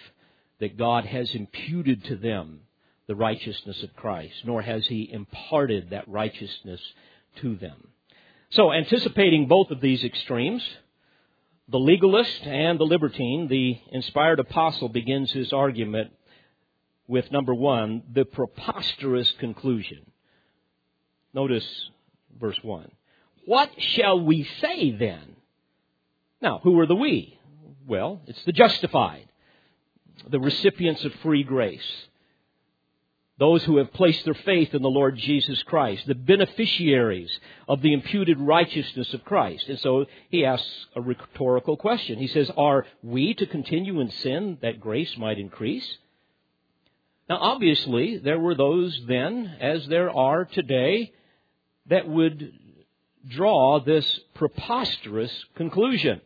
that 0.59 0.77
God 0.77 1.05
has 1.05 1.33
imputed 1.35 2.05
to 2.05 2.15
them 2.15 2.61
the 3.07 3.15
righteousness 3.15 3.83
of 3.83 3.95
Christ, 3.95 4.35
nor 4.45 4.61
has 4.61 4.87
He 4.87 5.11
imparted 5.11 5.89
that 5.89 6.07
righteousness 6.07 6.79
to 7.41 7.55
them. 7.55 7.89
So, 8.51 8.71
anticipating 8.71 9.47
both 9.47 9.71
of 9.71 9.81
these 9.81 10.03
extremes, 10.03 10.63
the 11.69 11.79
legalist 11.79 12.43
and 12.43 12.79
the 12.79 12.83
libertine, 12.83 13.47
the 13.47 13.79
inspired 13.91 14.39
apostle 14.39 14.89
begins 14.89 15.31
his 15.31 15.53
argument 15.53 16.11
with 17.07 17.31
number 17.31 17.53
one, 17.53 18.03
the 18.13 18.25
preposterous 18.25 19.31
conclusion. 19.39 20.09
Notice 21.33 21.65
verse 22.39 22.59
one. 22.61 22.91
What 23.45 23.69
shall 23.77 24.19
we 24.21 24.47
say 24.61 24.91
then? 24.91 25.35
Now, 26.41 26.59
who 26.63 26.79
are 26.79 26.85
the 26.85 26.95
we? 26.95 27.37
Well, 27.87 28.21
it's 28.27 28.43
the 28.43 28.51
justified, 28.51 29.27
the 30.29 30.39
recipients 30.39 31.03
of 31.03 31.13
free 31.15 31.43
grace, 31.43 31.81
those 33.39 33.63
who 33.63 33.77
have 33.77 33.93
placed 33.93 34.25
their 34.25 34.33
faith 34.35 34.73
in 34.73 34.81
the 34.81 34.89
Lord 34.89 35.17
Jesus 35.17 35.61
Christ, 35.63 36.05
the 36.05 36.13
beneficiaries 36.13 37.31
of 37.67 37.81
the 37.81 37.93
imputed 37.93 38.39
righteousness 38.39 39.13
of 39.13 39.25
Christ. 39.25 39.67
And 39.67 39.79
so 39.79 40.05
he 40.29 40.45
asks 40.45 40.67
a 40.95 41.01
rhetorical 41.01 41.75
question. 41.75 42.19
He 42.19 42.27
says, 42.27 42.51
Are 42.55 42.85
we 43.01 43.33
to 43.35 43.47
continue 43.47 43.99
in 44.01 44.11
sin 44.11 44.59
that 44.61 44.79
grace 44.79 45.17
might 45.17 45.39
increase? 45.39 45.97
Now, 47.27 47.37
obviously, 47.39 48.17
there 48.17 48.39
were 48.39 48.53
those 48.53 48.99
then, 49.07 49.55
as 49.59 49.87
there 49.87 50.11
are 50.11 50.45
today, 50.45 51.13
that 51.87 52.07
would 52.07 52.53
draw 53.27 53.79
this 53.79 54.19
preposterous 54.35 55.31
conclusion. 55.55 56.21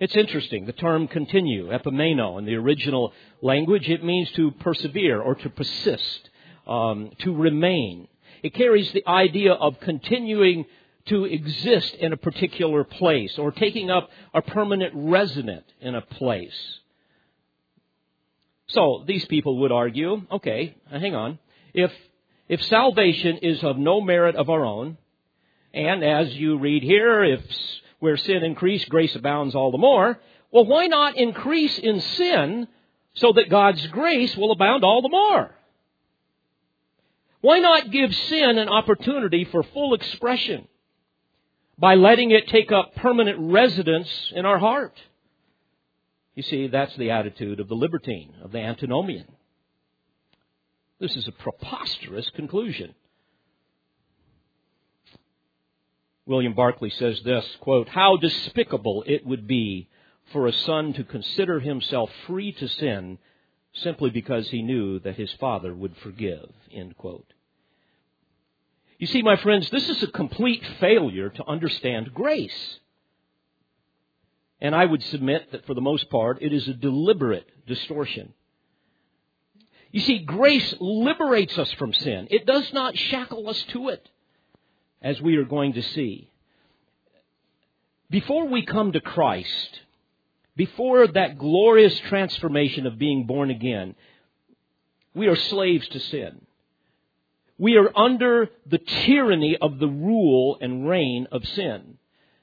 It's 0.00 0.16
interesting. 0.16 0.66
The 0.66 0.72
term 0.72 1.06
continue, 1.06 1.68
epimeno, 1.68 2.38
in 2.38 2.44
the 2.46 2.56
original 2.56 3.12
language, 3.40 3.88
it 3.88 4.02
means 4.04 4.30
to 4.32 4.50
persevere 4.50 5.20
or 5.20 5.36
to 5.36 5.50
persist, 5.50 6.30
um, 6.66 7.12
to 7.20 7.34
remain. 7.34 8.08
It 8.42 8.54
carries 8.54 8.90
the 8.92 9.06
idea 9.06 9.52
of 9.52 9.78
continuing 9.80 10.66
to 11.06 11.26
exist 11.26 11.94
in 11.94 12.12
a 12.12 12.16
particular 12.16 12.82
place 12.82 13.38
or 13.38 13.52
taking 13.52 13.90
up 13.90 14.10
a 14.32 14.42
permanent 14.42 14.92
resident 14.96 15.64
in 15.80 15.94
a 15.94 16.00
place. 16.00 16.78
So 18.66 19.04
these 19.06 19.24
people 19.26 19.58
would 19.58 19.72
argue, 19.72 20.22
okay, 20.32 20.74
hang 20.90 21.14
on. 21.14 21.38
If, 21.72 21.92
if 22.48 22.62
salvation 22.64 23.38
is 23.38 23.62
of 23.62 23.78
no 23.78 24.00
merit 24.00 24.34
of 24.34 24.50
our 24.50 24.64
own, 24.64 24.96
and 25.72 26.02
as 26.02 26.32
you 26.34 26.58
read 26.58 26.82
here, 26.82 27.22
if 27.22 27.40
where 28.04 28.18
sin 28.18 28.44
increased, 28.44 28.90
grace 28.90 29.16
abounds 29.16 29.54
all 29.54 29.72
the 29.72 29.78
more. 29.78 30.20
Well, 30.50 30.66
why 30.66 30.88
not 30.88 31.16
increase 31.16 31.78
in 31.78 32.00
sin 32.00 32.68
so 33.14 33.32
that 33.32 33.48
God's 33.48 33.84
grace 33.86 34.36
will 34.36 34.52
abound 34.52 34.84
all 34.84 35.00
the 35.00 35.08
more? 35.08 35.54
Why 37.40 37.60
not 37.60 37.90
give 37.90 38.14
sin 38.14 38.58
an 38.58 38.68
opportunity 38.68 39.46
for 39.46 39.62
full 39.62 39.94
expression 39.94 40.68
by 41.78 41.94
letting 41.94 42.30
it 42.30 42.46
take 42.48 42.70
up 42.70 42.94
permanent 42.94 43.38
residence 43.40 44.32
in 44.34 44.44
our 44.44 44.58
heart? 44.58 45.00
You 46.34 46.42
see, 46.42 46.66
that's 46.66 46.94
the 46.96 47.10
attitude 47.10 47.58
of 47.58 47.68
the 47.68 47.74
libertine, 47.74 48.34
of 48.42 48.52
the 48.52 48.60
antinomian. 48.60 49.26
This 51.00 51.16
is 51.16 51.26
a 51.26 51.32
preposterous 51.32 52.28
conclusion. 52.30 52.94
William 56.26 56.54
Barclay 56.54 56.90
says 56.90 57.20
this, 57.22 57.44
quote, 57.60 57.88
How 57.88 58.16
despicable 58.16 59.04
it 59.06 59.26
would 59.26 59.46
be 59.46 59.88
for 60.32 60.46
a 60.46 60.52
son 60.52 60.94
to 60.94 61.04
consider 61.04 61.60
himself 61.60 62.10
free 62.26 62.52
to 62.52 62.68
sin 62.68 63.18
simply 63.74 64.10
because 64.10 64.48
he 64.48 64.62
knew 64.62 64.98
that 65.00 65.16
his 65.16 65.32
father 65.34 65.74
would 65.74 65.96
forgive, 65.98 66.48
end 66.72 66.96
quote. 66.96 67.32
You 68.98 69.06
see, 69.06 69.22
my 69.22 69.36
friends, 69.36 69.68
this 69.70 69.88
is 69.88 70.02
a 70.02 70.06
complete 70.06 70.64
failure 70.80 71.28
to 71.28 71.46
understand 71.46 72.14
grace. 72.14 72.78
And 74.60 74.74
I 74.74 74.84
would 74.84 75.02
submit 75.02 75.52
that 75.52 75.66
for 75.66 75.74
the 75.74 75.80
most 75.80 76.08
part, 76.08 76.38
it 76.40 76.52
is 76.52 76.66
a 76.68 76.74
deliberate 76.74 77.48
distortion. 77.66 78.32
You 79.90 80.00
see, 80.00 80.20
grace 80.20 80.74
liberates 80.80 81.58
us 81.58 81.70
from 81.72 81.92
sin. 81.92 82.28
It 82.30 82.46
does 82.46 82.72
not 82.72 82.96
shackle 82.96 83.48
us 83.48 83.62
to 83.68 83.90
it, 83.90 84.08
as 85.04 85.20
we 85.20 85.36
are 85.36 85.44
going 85.44 85.74
to 85.74 85.82
see. 85.82 86.30
Before 88.10 88.48
we 88.48 88.64
come 88.64 88.92
to 88.92 89.00
Christ, 89.00 89.80
before 90.56 91.06
that 91.06 91.38
glorious 91.38 91.98
transformation 92.00 92.86
of 92.86 92.98
being 92.98 93.26
born 93.26 93.50
again, 93.50 93.94
we 95.14 95.26
are 95.28 95.36
slaves 95.36 95.86
to 95.88 96.00
sin. 96.00 96.40
We 97.58 97.76
are 97.76 97.96
under 97.96 98.50
the 98.66 98.78
tyranny 98.78 99.56
of 99.60 99.78
the 99.78 99.88
rule 99.88 100.58
and 100.60 100.88
reign 100.88 101.28
of 101.30 101.46
sin. 101.46 101.98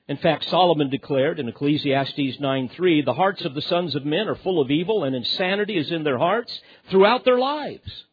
In 0.08 0.18
fact, 0.18 0.50
Solomon 0.50 0.90
declared 0.90 1.40
in 1.40 1.48
Ecclesiastes 1.48 2.40
9:3, 2.40 3.02
"The 3.02 3.14
hearts 3.14 3.44
of 3.44 3.54
the 3.56 3.62
sons 3.62 3.96
of 3.96 4.06
men 4.06 4.28
are 4.28 4.36
full 4.36 4.62
of 4.62 4.70
evil, 4.70 5.04
and 5.04 5.16
insanity 5.16 5.78
is 5.78 5.92
in 5.92 6.04
their 6.04 6.18
hearts 6.18 6.62
throughout 6.86 7.24
their 7.24 7.40
lives." 7.40 8.06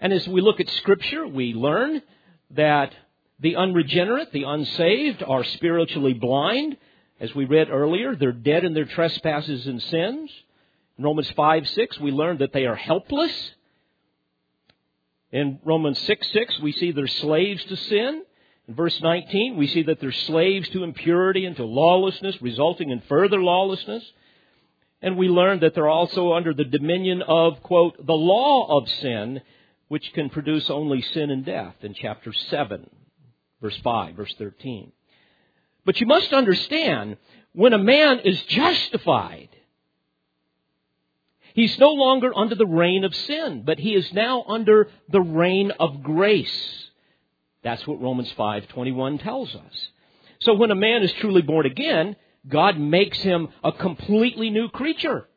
And 0.00 0.12
as 0.12 0.28
we 0.28 0.40
look 0.40 0.60
at 0.60 0.68
Scripture, 0.68 1.26
we 1.26 1.54
learn 1.54 2.02
that 2.50 2.94
the 3.40 3.56
unregenerate, 3.56 4.32
the 4.32 4.44
unsaved, 4.44 5.22
are 5.22 5.44
spiritually 5.44 6.14
blind. 6.14 6.76
As 7.20 7.34
we 7.34 7.44
read 7.44 7.70
earlier, 7.70 8.14
they're 8.14 8.32
dead 8.32 8.64
in 8.64 8.74
their 8.74 8.84
trespasses 8.84 9.66
and 9.66 9.82
sins. 9.82 10.30
In 10.98 11.04
Romans 11.04 11.30
5 11.30 11.68
6, 11.68 12.00
we 12.00 12.10
learn 12.10 12.38
that 12.38 12.52
they 12.52 12.66
are 12.66 12.76
helpless. 12.76 13.32
In 15.32 15.58
Romans 15.64 15.98
6 16.00 16.32
6, 16.32 16.60
we 16.60 16.72
see 16.72 16.92
they're 16.92 17.06
slaves 17.06 17.64
to 17.64 17.76
sin. 17.76 18.22
In 18.68 18.74
verse 18.74 19.00
19, 19.00 19.56
we 19.56 19.66
see 19.66 19.82
that 19.82 20.00
they're 20.00 20.12
slaves 20.12 20.68
to 20.70 20.82
impurity 20.82 21.44
and 21.44 21.56
to 21.56 21.64
lawlessness, 21.64 22.40
resulting 22.40 22.90
in 22.90 23.00
further 23.02 23.40
lawlessness. 23.40 24.02
And 25.02 25.16
we 25.16 25.28
learn 25.28 25.60
that 25.60 25.74
they're 25.74 25.88
also 25.88 26.32
under 26.32 26.54
the 26.54 26.64
dominion 26.64 27.22
of, 27.22 27.62
quote, 27.62 28.04
the 28.04 28.14
law 28.14 28.78
of 28.78 28.88
sin, 28.88 29.42
which 29.88 30.12
can 30.14 30.30
produce 30.30 30.70
only 30.70 31.02
sin 31.02 31.30
and 31.30 31.44
death 31.44 31.76
in 31.82 31.94
chapter 31.94 32.32
7, 32.32 32.88
verse 33.60 33.76
5, 33.82 34.14
verse 34.14 34.34
13. 34.38 34.92
But 35.84 36.00
you 36.00 36.06
must 36.06 36.32
understand, 36.32 37.16
when 37.52 37.72
a 37.72 37.78
man 37.78 38.20
is 38.20 38.42
justified, 38.44 39.48
he's 41.54 41.78
no 41.78 41.90
longer 41.90 42.32
under 42.36 42.54
the 42.54 42.66
reign 42.66 43.04
of 43.04 43.14
sin, 43.14 43.62
but 43.64 43.78
he 43.78 43.94
is 43.94 44.12
now 44.12 44.44
under 44.48 44.88
the 45.08 45.20
reign 45.20 45.70
of 45.70 46.02
grace. 46.02 46.90
That's 47.62 47.86
what 47.86 48.00
Romans 48.00 48.32
5:21 48.32 49.18
tells 49.18 49.54
us. 49.54 49.88
So 50.40 50.54
when 50.54 50.70
a 50.70 50.76
man 50.76 51.02
is 51.02 51.12
truly 51.14 51.42
born 51.42 51.66
again, 51.66 52.16
God 52.46 52.78
makes 52.78 53.18
him 53.18 53.48
a 53.64 53.72
completely 53.72 54.50
new 54.50 54.68
creature. 54.68 55.28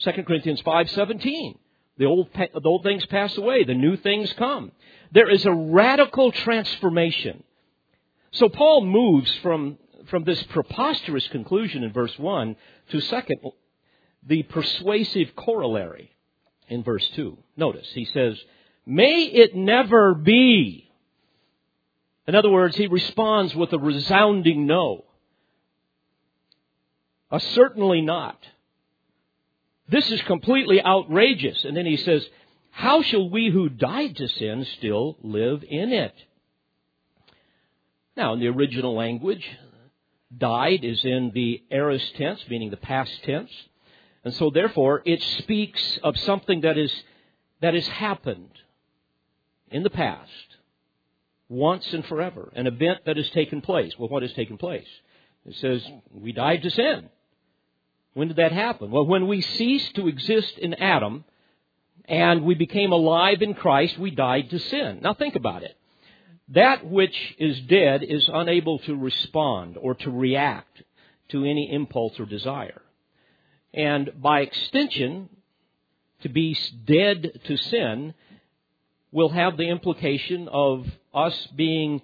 2 0.00 0.26
Corinthians 0.26 0.60
5:17. 0.62 1.58
The 1.96 2.06
old, 2.06 2.28
the 2.34 2.60
old 2.64 2.82
things 2.82 3.06
pass 3.06 3.36
away, 3.36 3.64
the 3.64 3.74
new 3.74 3.96
things 3.96 4.32
come. 4.34 4.72
There 5.12 5.30
is 5.30 5.44
a 5.46 5.52
radical 5.52 6.32
transformation. 6.32 7.44
So 8.32 8.48
Paul 8.48 8.84
moves 8.84 9.32
from, 9.42 9.78
from 10.06 10.24
this 10.24 10.42
preposterous 10.44 11.26
conclusion 11.28 11.84
in 11.84 11.92
verse 11.92 12.18
1 12.18 12.56
to 12.90 13.00
second, 13.00 13.38
the 14.26 14.42
persuasive 14.42 15.36
corollary 15.36 16.10
in 16.68 16.82
verse 16.82 17.08
2. 17.14 17.38
Notice, 17.56 17.86
he 17.92 18.06
says, 18.06 18.36
May 18.86 19.24
it 19.24 19.54
never 19.54 20.14
be 20.14 20.84
in 22.26 22.34
other 22.34 22.50
words, 22.50 22.76
he 22.76 22.86
responds 22.86 23.54
with 23.54 23.72
a 23.72 23.78
resounding 23.78 24.66
no. 24.66 25.04
A 27.30 27.38
certainly 27.38 28.00
not. 28.00 28.38
This 29.88 30.10
is 30.10 30.20
completely 30.22 30.82
outrageous. 30.82 31.64
And 31.64 31.76
then 31.76 31.86
he 31.86 31.96
says, 31.96 32.24
How 32.70 33.02
shall 33.02 33.28
we 33.28 33.50
who 33.50 33.68
died 33.68 34.16
to 34.16 34.28
sin 34.28 34.66
still 34.76 35.16
live 35.22 35.64
in 35.68 35.92
it? 35.92 36.14
Now, 38.16 38.32
in 38.32 38.40
the 38.40 38.48
original 38.48 38.94
language, 38.94 39.44
died 40.36 40.84
is 40.84 41.04
in 41.04 41.32
the 41.34 41.62
aorist 41.70 42.14
tense, 42.16 42.40
meaning 42.48 42.70
the 42.70 42.76
past 42.76 43.12
tense. 43.24 43.50
And 44.24 44.32
so 44.34 44.50
therefore, 44.50 45.02
it 45.04 45.22
speaks 45.22 45.98
of 46.02 46.16
something 46.18 46.62
that 46.62 46.78
is, 46.78 46.92
that 47.60 47.74
has 47.74 47.86
happened 47.86 48.50
in 49.70 49.82
the 49.82 49.90
past 49.90 50.30
once 51.48 51.92
and 51.92 52.06
forever. 52.06 52.50
An 52.54 52.66
event 52.66 53.00
that 53.04 53.16
has 53.16 53.28
taken 53.30 53.60
place. 53.60 53.92
Well, 53.98 54.08
what 54.08 54.22
has 54.22 54.32
taken 54.32 54.56
place? 54.56 54.86
It 55.44 55.56
says, 55.56 55.86
we 56.10 56.32
died 56.32 56.62
to 56.62 56.70
sin. 56.70 57.10
When 58.14 58.28
did 58.28 58.36
that 58.38 58.52
happen? 58.52 58.90
Well, 58.90 59.06
when 59.06 59.26
we 59.26 59.40
ceased 59.40 59.96
to 59.96 60.08
exist 60.08 60.58
in 60.58 60.74
Adam 60.74 61.24
and 62.06 62.44
we 62.44 62.54
became 62.54 62.92
alive 62.92 63.42
in 63.42 63.54
Christ, 63.54 63.98
we 63.98 64.10
died 64.10 64.50
to 64.50 64.58
sin. 64.58 65.00
Now 65.02 65.14
think 65.14 65.34
about 65.34 65.62
it. 65.62 65.76
That 66.48 66.86
which 66.86 67.16
is 67.38 67.60
dead 67.60 68.02
is 68.02 68.28
unable 68.32 68.78
to 68.80 68.94
respond 68.94 69.76
or 69.80 69.94
to 69.94 70.10
react 70.10 70.82
to 71.30 71.44
any 71.44 71.72
impulse 71.72 72.18
or 72.20 72.26
desire. 72.26 72.82
And 73.72 74.10
by 74.20 74.40
extension, 74.40 75.28
to 76.22 76.28
be 76.28 76.56
dead 76.84 77.40
to 77.44 77.56
sin 77.56 78.14
will 79.10 79.30
have 79.30 79.56
the 79.56 79.68
implication 79.68 80.48
of 80.48 80.86
us 81.12 81.48
being 81.56 82.02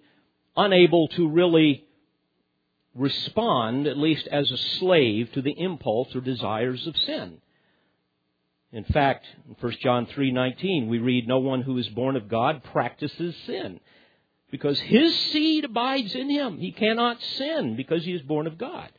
unable 0.57 1.09
to 1.09 1.29
really 1.29 1.85
respond, 3.01 3.87
at 3.87 3.97
least 3.97 4.27
as 4.29 4.51
a 4.51 4.57
slave, 4.57 5.33
to 5.33 5.43
the 5.43 5.59
impulse 5.59 6.15
or 6.15 6.21
desires 6.21 6.87
of 6.87 6.97
sin. 6.97 7.39
In 8.73 8.85
fact, 8.85 9.27
in 9.49 9.57
1 9.59 9.73
John 9.81 10.07
3:19 10.07 10.87
we 10.89 10.99
read 10.99 11.27
no 11.27 11.39
one 11.39 11.63
who 11.63 11.77
is 11.79 11.89
born 11.89 12.15
of 12.15 12.29
God 12.29 12.63
practices 12.63 13.35
sin 13.47 13.81
because 14.51 14.79
his 14.79 15.17
seed 15.33 15.65
abides 15.65 16.15
in 16.15 16.29
him. 16.29 16.59
He 16.59 16.73
cannot 16.73 17.21
sin 17.23 17.75
because 17.75 18.05
he 18.05 18.13
is 18.13 18.23
born 18.23 18.47
of 18.47 18.59
God. 18.59 18.91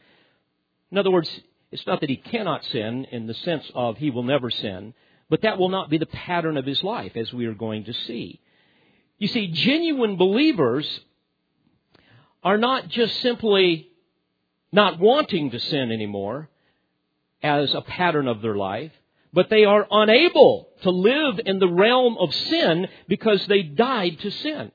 In 0.92 0.98
other 0.98 1.12
words, 1.12 1.30
it's 1.72 1.88
not 1.88 2.02
that 2.02 2.10
he 2.10 2.18
cannot 2.18 2.66
sin 2.66 3.06
in 3.12 3.28
the 3.28 3.34
sense 3.34 3.70
of 3.74 3.98
he 3.98 4.10
will 4.10 4.24
never 4.24 4.50
sin, 4.50 4.94
but 5.30 5.42
that 5.44 5.58
will 5.58 5.70
not 5.70 5.90
be 5.90 5.98
the 5.98 6.06
pattern 6.06 6.58
of 6.58 6.66
his 6.66 6.84
life, 6.84 7.16
as 7.16 7.32
we 7.32 7.46
are 7.46 7.54
going 7.54 7.86
to 7.86 7.94
see. 7.94 8.42
You 9.18 9.28
see, 9.28 9.48
genuine 9.48 10.18
believers 10.18 11.00
are 12.44 12.58
not 12.58 12.90
just 12.90 13.22
simply 13.22 13.91
not 14.72 15.00
wanting 15.00 15.52
to 15.52 15.60
sin 15.60 15.92
anymore 15.92 16.50
as 17.44 17.74
a 17.74 17.82
pattern 17.82 18.28
of 18.28 18.42
their 18.42 18.56
life, 18.56 18.92
but 19.34 19.50
they 19.50 19.66
are 19.66 19.88
unable 19.90 20.70
to 20.84 20.90
live 20.90 21.40
in 21.46 21.60
the 21.60 21.68
realm 21.68 22.18
of 22.20 22.34
sin 22.34 22.88
because 23.08 23.46
they 23.48 23.64
died 23.64 24.20
to 24.20 24.32
sin. 24.32 24.72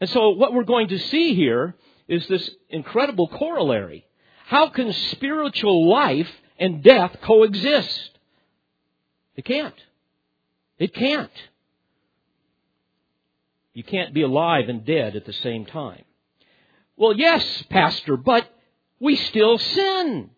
And 0.00 0.10
so 0.10 0.30
what 0.30 0.52
we're 0.52 0.64
going 0.64 0.88
to 0.88 0.98
see 0.98 1.34
here 1.34 1.74
is 2.08 2.26
this 2.28 2.48
incredible 2.68 3.28
corollary. 3.28 4.06
How 4.46 4.68
can 4.68 4.92
spiritual 4.92 5.88
life 5.88 6.30
and 6.58 6.82
death 6.82 7.16
coexist? 7.22 8.10
It 9.34 9.44
can't. 9.44 9.74
It 10.78 10.94
can't. 10.94 11.30
You 13.74 13.82
can't 13.82 14.14
be 14.14 14.22
alive 14.22 14.68
and 14.68 14.84
dead 14.84 15.16
at 15.16 15.26
the 15.26 15.32
same 15.32 15.66
time. 15.66 16.04
Well, 16.96 17.14
yes, 17.14 17.62
Pastor, 17.68 18.16
but 18.16 18.48
we 19.00 19.16
still 19.16 19.58
sin. 19.58 20.30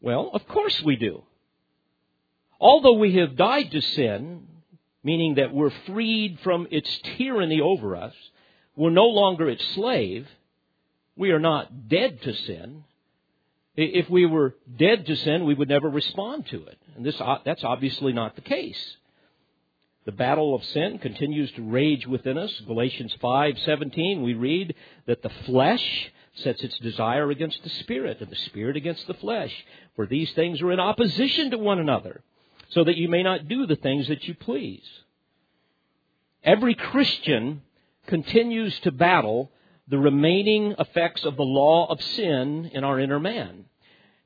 Well, 0.00 0.30
of 0.32 0.46
course 0.46 0.80
we 0.82 0.96
do. 0.96 1.22
Although 2.60 2.98
we 2.98 3.16
have 3.16 3.36
died 3.36 3.70
to 3.72 3.80
sin, 3.80 4.46
meaning 5.02 5.36
that 5.36 5.52
we're 5.52 5.72
freed 5.86 6.38
from 6.42 6.68
its 6.70 7.00
tyranny 7.16 7.60
over 7.60 7.96
us, 7.96 8.14
we're 8.76 8.90
no 8.90 9.06
longer 9.06 9.48
its 9.48 9.64
slave, 9.74 10.26
we 11.16 11.30
are 11.30 11.40
not 11.40 11.88
dead 11.88 12.22
to 12.22 12.34
sin. 12.34 12.84
If 13.76 14.10
we 14.10 14.26
were 14.26 14.56
dead 14.76 15.06
to 15.06 15.16
sin, 15.16 15.44
we 15.44 15.54
would 15.54 15.68
never 15.68 15.88
respond 15.88 16.46
to 16.48 16.64
it. 16.64 16.78
And 16.96 17.04
this, 17.04 17.18
uh, 17.20 17.38
that's 17.44 17.64
obviously 17.64 18.12
not 18.12 18.34
the 18.34 18.42
case. 18.42 18.96
The 20.06 20.12
battle 20.12 20.54
of 20.54 20.64
sin 20.64 20.98
continues 20.98 21.50
to 21.52 21.62
rage 21.62 22.06
within 22.06 22.38
us. 22.38 22.52
Galatians 22.66 23.14
5:17 23.22 24.22
we 24.22 24.34
read 24.34 24.74
that 25.06 25.22
the 25.22 25.30
flesh 25.46 26.10
sets 26.42 26.62
its 26.62 26.78
desire 26.78 27.30
against 27.30 27.62
the 27.62 27.70
spirit 27.70 28.20
and 28.20 28.30
the 28.30 28.36
spirit 28.36 28.76
against 28.76 29.06
the 29.06 29.14
flesh, 29.14 29.52
for 29.96 30.06
these 30.06 30.30
things 30.32 30.60
are 30.62 30.72
in 30.72 30.80
opposition 30.80 31.50
to 31.50 31.58
one 31.58 31.78
another, 31.78 32.22
so 32.70 32.84
that 32.84 32.96
you 32.96 33.08
may 33.08 33.22
not 33.22 33.48
do 33.48 33.66
the 33.66 33.76
things 33.76 34.08
that 34.08 34.24
you 34.24 34.34
please. 34.34 34.84
Every 36.42 36.74
Christian 36.74 37.62
continues 38.06 38.78
to 38.80 38.92
battle 38.92 39.50
the 39.88 39.98
remaining 39.98 40.74
effects 40.78 41.24
of 41.24 41.36
the 41.36 41.42
law 41.42 41.86
of 41.90 42.02
sin 42.02 42.70
in 42.72 42.84
our 42.84 42.98
inner 42.98 43.20
man. 43.20 43.64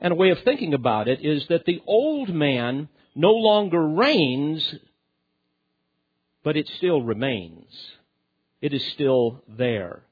And 0.00 0.12
a 0.12 0.16
way 0.16 0.30
of 0.30 0.40
thinking 0.40 0.74
about 0.74 1.08
it 1.08 1.24
is 1.24 1.46
that 1.48 1.64
the 1.64 1.82
old 1.86 2.28
man 2.28 2.88
no 3.14 3.32
longer 3.32 3.86
reigns, 3.86 4.74
but 6.42 6.56
it 6.56 6.68
still 6.76 7.00
remains. 7.00 7.66
It 8.60 8.74
is 8.74 8.84
still 8.92 9.42
there. 9.48 10.02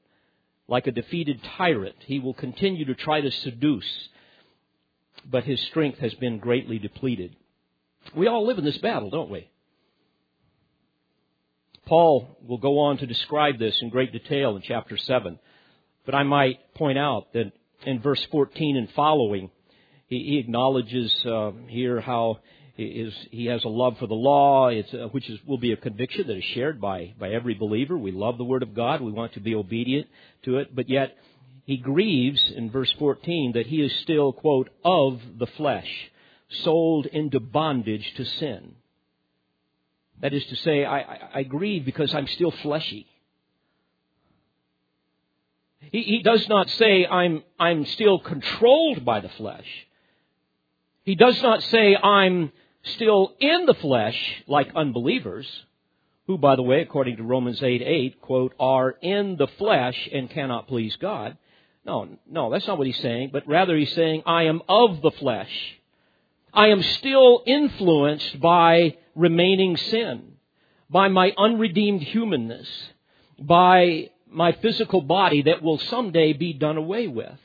Like 0.67 0.87
a 0.87 0.91
defeated 0.91 1.41
tyrant, 1.57 1.95
he 2.05 2.19
will 2.19 2.33
continue 2.33 2.85
to 2.85 2.95
try 2.95 3.21
to 3.21 3.31
seduce, 3.31 4.09
but 5.29 5.43
his 5.43 5.61
strength 5.61 5.99
has 5.99 6.13
been 6.15 6.39
greatly 6.39 6.79
depleted. 6.79 7.35
We 8.15 8.27
all 8.27 8.45
live 8.47 8.57
in 8.57 8.65
this 8.65 8.77
battle, 8.77 9.09
don't 9.09 9.29
we? 9.29 9.49
Paul 11.85 12.37
will 12.47 12.57
go 12.57 12.79
on 12.79 12.97
to 12.97 13.05
describe 13.05 13.59
this 13.59 13.77
in 13.81 13.89
great 13.89 14.13
detail 14.13 14.55
in 14.55 14.61
chapter 14.61 14.97
7. 14.97 15.37
But 16.05 16.15
I 16.15 16.23
might 16.23 16.73
point 16.75 16.97
out 16.97 17.33
that 17.33 17.51
in 17.85 18.01
verse 18.01 18.25
14 18.31 18.77
and 18.77 18.89
following, 18.91 19.51
he, 20.07 20.37
acknowledges 20.37 21.13
uh, 21.25 21.51
here 21.67 21.99
how 21.99 22.39
is, 22.77 23.13
he 23.29 23.45
has 23.45 23.63
a 23.63 23.69
love 23.69 23.97
for 23.99 24.07
the 24.07 24.15
law, 24.15 24.69
uh, 24.69 25.07
which 25.09 25.29
is, 25.29 25.39
will 25.45 25.57
be 25.57 25.73
a 25.73 25.77
conviction 25.77 26.27
that 26.27 26.37
is 26.37 26.43
shared 26.55 26.81
by, 26.81 27.13
by 27.19 27.29
every 27.29 27.53
believer. 27.53 27.97
We 27.97 28.11
love 28.11 28.37
the 28.37 28.43
Word 28.43 28.63
of 28.63 28.73
God. 28.73 29.01
We 29.01 29.11
want 29.11 29.33
to 29.33 29.39
be 29.39 29.53
obedient 29.53 30.07
to 30.43 30.57
it. 30.57 30.75
But 30.75 30.89
yet, 30.89 31.15
he 31.65 31.77
grieves 31.77 32.51
in 32.55 32.71
verse 32.71 32.91
14 32.97 33.53
that 33.53 33.67
he 33.67 33.81
is 33.81 33.93
still, 34.01 34.33
quote, 34.33 34.69
of 34.83 35.21
the 35.37 35.47
flesh, 35.47 36.11
sold 36.63 37.05
into 37.05 37.39
bondage 37.39 38.13
to 38.15 38.25
sin. 38.25 38.75
That 40.21 40.33
is 40.33 40.45
to 40.45 40.55
say, 40.57 40.83
I, 40.83 40.99
I, 40.99 41.29
I 41.35 41.43
grieve 41.43 41.85
because 41.85 42.13
I'm 42.13 42.27
still 42.27 42.51
fleshy. 42.51 43.07
He, 45.91 46.01
he 46.01 46.23
does 46.23 46.47
not 46.49 46.69
say 46.71 47.05
I'm, 47.05 47.43
I'm 47.59 47.85
still 47.85 48.19
controlled 48.19 49.05
by 49.05 49.19
the 49.19 49.29
flesh. 49.29 49.67
He 51.03 51.15
does 51.15 51.41
not 51.43 51.61
say 51.63 51.95
I'm 51.95 52.51
still 52.83 53.33
in 53.39 53.65
the 53.65 53.73
flesh 53.75 54.43
like 54.47 54.71
unbelievers, 54.75 55.47
who, 56.27 56.37
by 56.37 56.55
the 56.55 56.63
way, 56.63 56.81
according 56.81 57.17
to 57.17 57.23
Romans 57.23 57.61
8 57.61 57.81
8, 57.81 58.21
quote, 58.21 58.53
are 58.59 58.91
in 59.01 59.35
the 59.37 59.47
flesh 59.57 60.09
and 60.11 60.29
cannot 60.29 60.67
please 60.67 60.95
God. 60.97 61.37
No, 61.85 62.07
no, 62.29 62.49
that's 62.49 62.67
not 62.67 62.77
what 62.77 62.87
he's 62.87 62.99
saying, 62.99 63.31
but 63.33 63.47
rather 63.47 63.75
he's 63.75 63.93
saying, 63.93 64.23
I 64.25 64.43
am 64.43 64.61
of 64.69 65.01
the 65.01 65.11
flesh. 65.11 65.51
I 66.53 66.67
am 66.67 66.81
still 66.81 67.43
influenced 67.45 68.39
by 68.39 68.97
remaining 69.15 69.75
sin, 69.75 70.33
by 70.89 71.09
my 71.09 71.33
unredeemed 71.37 72.03
humanness, 72.03 72.67
by 73.39 74.11
my 74.29 74.53
physical 74.53 75.01
body 75.01 75.43
that 75.43 75.61
will 75.61 75.77
someday 75.77 76.33
be 76.33 76.53
done 76.53 76.77
away 76.77 77.07
with. 77.07 77.37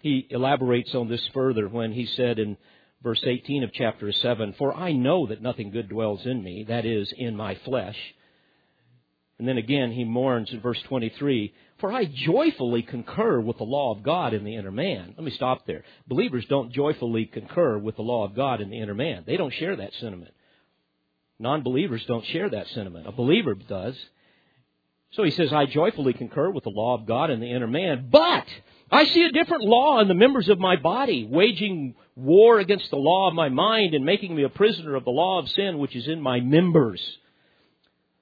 He 0.00 0.26
elaborates 0.30 0.94
on 0.94 1.08
this 1.08 1.26
further 1.32 1.68
when 1.68 1.92
he 1.92 2.06
said 2.06 2.38
in 2.38 2.56
verse 3.04 3.22
18 3.22 3.62
of 3.62 3.72
chapter 3.72 4.10
7, 4.10 4.54
For 4.54 4.74
I 4.74 4.92
know 4.92 5.26
that 5.26 5.42
nothing 5.42 5.70
good 5.70 5.88
dwells 5.88 6.26
in 6.26 6.42
me, 6.42 6.64
that 6.68 6.84
is, 6.84 7.12
in 7.16 7.36
my 7.36 7.54
flesh. 7.64 7.96
And 9.38 9.46
then 9.46 9.58
again, 9.58 9.92
he 9.92 10.04
mourns 10.04 10.50
in 10.50 10.60
verse 10.60 10.80
23, 10.88 11.52
For 11.78 11.92
I 11.92 12.06
joyfully 12.06 12.82
concur 12.82 13.40
with 13.40 13.58
the 13.58 13.64
law 13.64 13.92
of 13.92 14.02
God 14.02 14.32
in 14.32 14.42
the 14.42 14.56
inner 14.56 14.72
man. 14.72 15.14
Let 15.16 15.24
me 15.24 15.32
stop 15.32 15.66
there. 15.66 15.84
Believers 16.08 16.46
don't 16.48 16.72
joyfully 16.72 17.26
concur 17.26 17.78
with 17.78 17.96
the 17.96 18.02
law 18.02 18.24
of 18.24 18.34
God 18.34 18.60
in 18.60 18.70
the 18.70 18.80
inner 18.80 18.94
man. 18.94 19.24
They 19.26 19.36
don't 19.36 19.52
share 19.52 19.76
that 19.76 19.92
sentiment. 20.00 20.32
Non 21.38 21.62
believers 21.62 22.04
don't 22.06 22.24
share 22.26 22.48
that 22.48 22.68
sentiment. 22.68 23.06
A 23.06 23.12
believer 23.12 23.54
does. 23.54 23.96
So 25.12 25.24
he 25.24 25.30
says, 25.30 25.52
I 25.52 25.66
joyfully 25.66 26.12
concur 26.14 26.50
with 26.50 26.64
the 26.64 26.70
law 26.70 26.96
of 26.96 27.06
God 27.06 27.30
in 27.30 27.40
the 27.40 27.50
inner 27.50 27.66
man, 27.66 28.08
but 28.10 28.46
I 28.94 29.04
see 29.06 29.24
a 29.24 29.32
different 29.32 29.64
law 29.64 30.00
in 30.00 30.08
the 30.08 30.14
members 30.14 30.48
of 30.48 30.58
my 30.58 30.76
body, 30.76 31.26
waging 31.30 31.94
war 32.16 32.58
against 32.58 32.90
the 32.90 32.96
law 32.96 33.28
of 33.28 33.34
my 33.34 33.48
mind 33.48 33.94
and 33.94 34.04
making 34.04 34.34
me 34.34 34.44
a 34.44 34.48
prisoner 34.48 34.94
of 34.94 35.04
the 35.04 35.10
law 35.10 35.40
of 35.40 35.48
sin 35.50 35.78
which 35.78 35.96
is 35.96 36.06
in 36.06 36.20
my 36.20 36.40
members. 36.40 37.02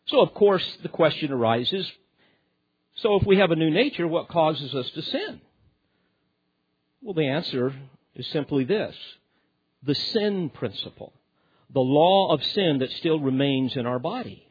So, 0.07 0.21
of 0.21 0.35
course, 0.35 0.67
the 0.83 0.89
question 0.89 1.33
arises 1.33 1.91
so, 2.97 3.17
if 3.17 3.27
we 3.27 3.39
have 3.39 3.51
a 3.51 3.57
new 3.57 3.71
nature, 3.71 4.07
what 4.07 4.29
causes 4.29 4.75
us 4.75 4.91
to 4.91 5.03
sin? 5.03 5.41
Well, 7.01 7.15
the 7.15 7.29
answer 7.29 7.75
is 8.15 8.27
simply 8.29 8.65
this 8.65 8.95
the 9.83 9.95
sin 9.95 10.51
principle, 10.51 11.13
the 11.73 11.81
law 11.81 12.33
of 12.33 12.45
sin 12.45 12.79
that 12.79 12.93
still 12.93 13.19
remains 13.19 13.77
in 13.77 13.87
our 13.87 13.99
body. 13.99 14.47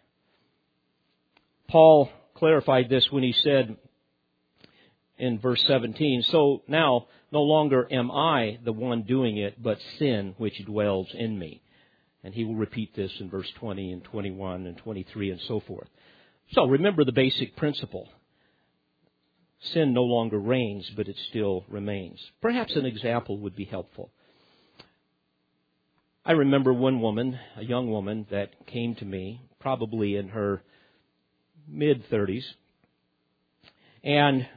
Paul 1.69 2.09
clarified 2.33 2.89
this 2.89 3.09
when 3.11 3.23
he 3.23 3.31
said, 3.31 3.77
in 5.21 5.37
verse 5.37 5.63
17. 5.67 6.23
So 6.23 6.63
now, 6.67 7.05
no 7.31 7.43
longer 7.43 7.87
am 7.91 8.09
I 8.09 8.57
the 8.65 8.73
one 8.73 9.03
doing 9.03 9.37
it, 9.37 9.61
but 9.61 9.77
sin 9.99 10.33
which 10.39 10.65
dwells 10.65 11.07
in 11.13 11.37
me. 11.37 11.61
And 12.23 12.33
he 12.33 12.43
will 12.43 12.55
repeat 12.55 12.95
this 12.95 13.11
in 13.19 13.29
verse 13.29 13.49
20 13.59 13.91
and 13.91 14.03
21 14.03 14.65
and 14.65 14.77
23 14.77 15.29
and 15.29 15.39
so 15.47 15.59
forth. 15.59 15.87
So 16.53 16.65
remember 16.65 17.05
the 17.05 17.11
basic 17.11 17.55
principle. 17.55 18.09
Sin 19.73 19.93
no 19.93 20.01
longer 20.01 20.39
reigns, 20.39 20.89
but 20.95 21.07
it 21.07 21.15
still 21.29 21.65
remains. 21.69 22.19
Perhaps 22.41 22.75
an 22.75 22.87
example 22.87 23.37
would 23.37 23.55
be 23.55 23.65
helpful. 23.65 24.11
I 26.25 26.31
remember 26.31 26.73
one 26.73 26.99
woman, 26.99 27.39
a 27.57 27.63
young 27.63 27.91
woman, 27.91 28.25
that 28.31 28.65
came 28.65 28.95
to 28.95 29.05
me, 29.05 29.41
probably 29.59 30.15
in 30.15 30.29
her 30.29 30.63
mid 31.67 32.09
30s, 32.09 32.43
and 34.03 34.47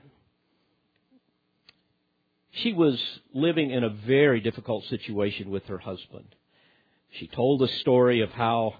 she 2.54 2.72
was 2.72 3.00
living 3.32 3.70
in 3.70 3.82
a 3.82 3.88
very 3.88 4.40
difficult 4.40 4.84
situation 4.84 5.50
with 5.50 5.66
her 5.66 5.78
husband. 5.78 6.34
She 7.10 7.26
told 7.26 7.62
a 7.62 7.68
story 7.68 8.20
of 8.20 8.30
how 8.30 8.74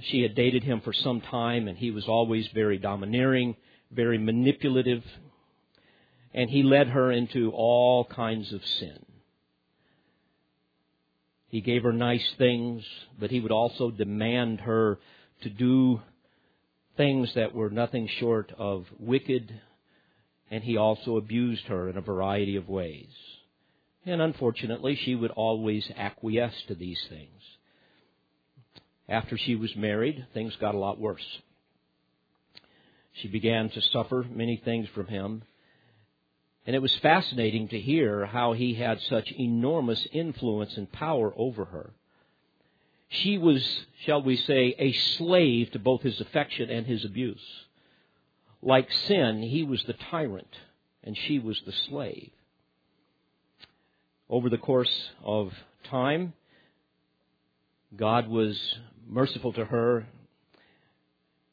she 0.00 0.22
had 0.22 0.34
dated 0.34 0.64
him 0.64 0.80
for 0.80 0.92
some 0.92 1.20
time 1.20 1.68
and 1.68 1.76
he 1.76 1.90
was 1.90 2.06
always 2.06 2.46
very 2.48 2.78
domineering, 2.78 3.56
very 3.90 4.18
manipulative, 4.18 5.04
and 6.32 6.48
he 6.50 6.62
led 6.62 6.88
her 6.88 7.10
into 7.10 7.50
all 7.50 8.04
kinds 8.04 8.52
of 8.52 8.64
sin. 8.64 9.04
He 11.48 11.60
gave 11.60 11.82
her 11.82 11.92
nice 11.92 12.34
things, 12.36 12.84
but 13.18 13.30
he 13.30 13.40
would 13.40 13.52
also 13.52 13.90
demand 13.90 14.60
her 14.60 14.98
to 15.42 15.50
do 15.50 16.02
things 16.96 17.32
that 17.34 17.54
were 17.54 17.70
nothing 17.70 18.06
short 18.06 18.52
of 18.58 18.86
wicked 18.98 19.60
and 20.50 20.64
he 20.64 20.76
also 20.76 21.16
abused 21.16 21.64
her 21.66 21.88
in 21.88 21.96
a 21.96 22.02
variety 22.02 22.56
of 22.56 22.68
ways. 22.68 23.08
And 24.06 24.22
unfortunately, 24.22 24.96
she 24.96 25.14
would 25.14 25.30
always 25.32 25.90
acquiesce 25.96 26.62
to 26.68 26.74
these 26.74 27.00
things. 27.08 27.42
After 29.08 29.36
she 29.36 29.54
was 29.54 29.74
married, 29.76 30.26
things 30.34 30.56
got 30.56 30.74
a 30.74 30.78
lot 30.78 30.98
worse. 30.98 31.40
She 33.12 33.28
began 33.28 33.70
to 33.70 33.80
suffer 33.80 34.24
many 34.30 34.56
things 34.56 34.88
from 34.94 35.06
him. 35.06 35.42
And 36.66 36.76
it 36.76 36.82
was 36.82 36.94
fascinating 36.96 37.68
to 37.68 37.80
hear 37.80 38.26
how 38.26 38.52
he 38.52 38.74
had 38.74 39.00
such 39.00 39.32
enormous 39.32 40.06
influence 40.12 40.76
and 40.76 40.90
power 40.92 41.32
over 41.36 41.64
her. 41.66 41.90
She 43.08 43.38
was, 43.38 43.86
shall 44.04 44.22
we 44.22 44.36
say, 44.36 44.74
a 44.78 44.92
slave 44.92 45.70
to 45.72 45.78
both 45.78 46.02
his 46.02 46.20
affection 46.20 46.68
and 46.68 46.86
his 46.86 47.04
abuse. 47.04 47.42
Like 48.62 48.90
sin, 48.92 49.42
he 49.42 49.62
was 49.62 49.82
the 49.84 49.94
tyrant 50.10 50.56
and 51.04 51.16
she 51.16 51.38
was 51.38 51.60
the 51.64 51.72
slave. 51.72 52.30
Over 54.28 54.50
the 54.50 54.58
course 54.58 55.10
of 55.24 55.52
time, 55.84 56.34
God 57.96 58.28
was 58.28 58.60
merciful 59.06 59.52
to 59.54 59.64
her 59.64 60.06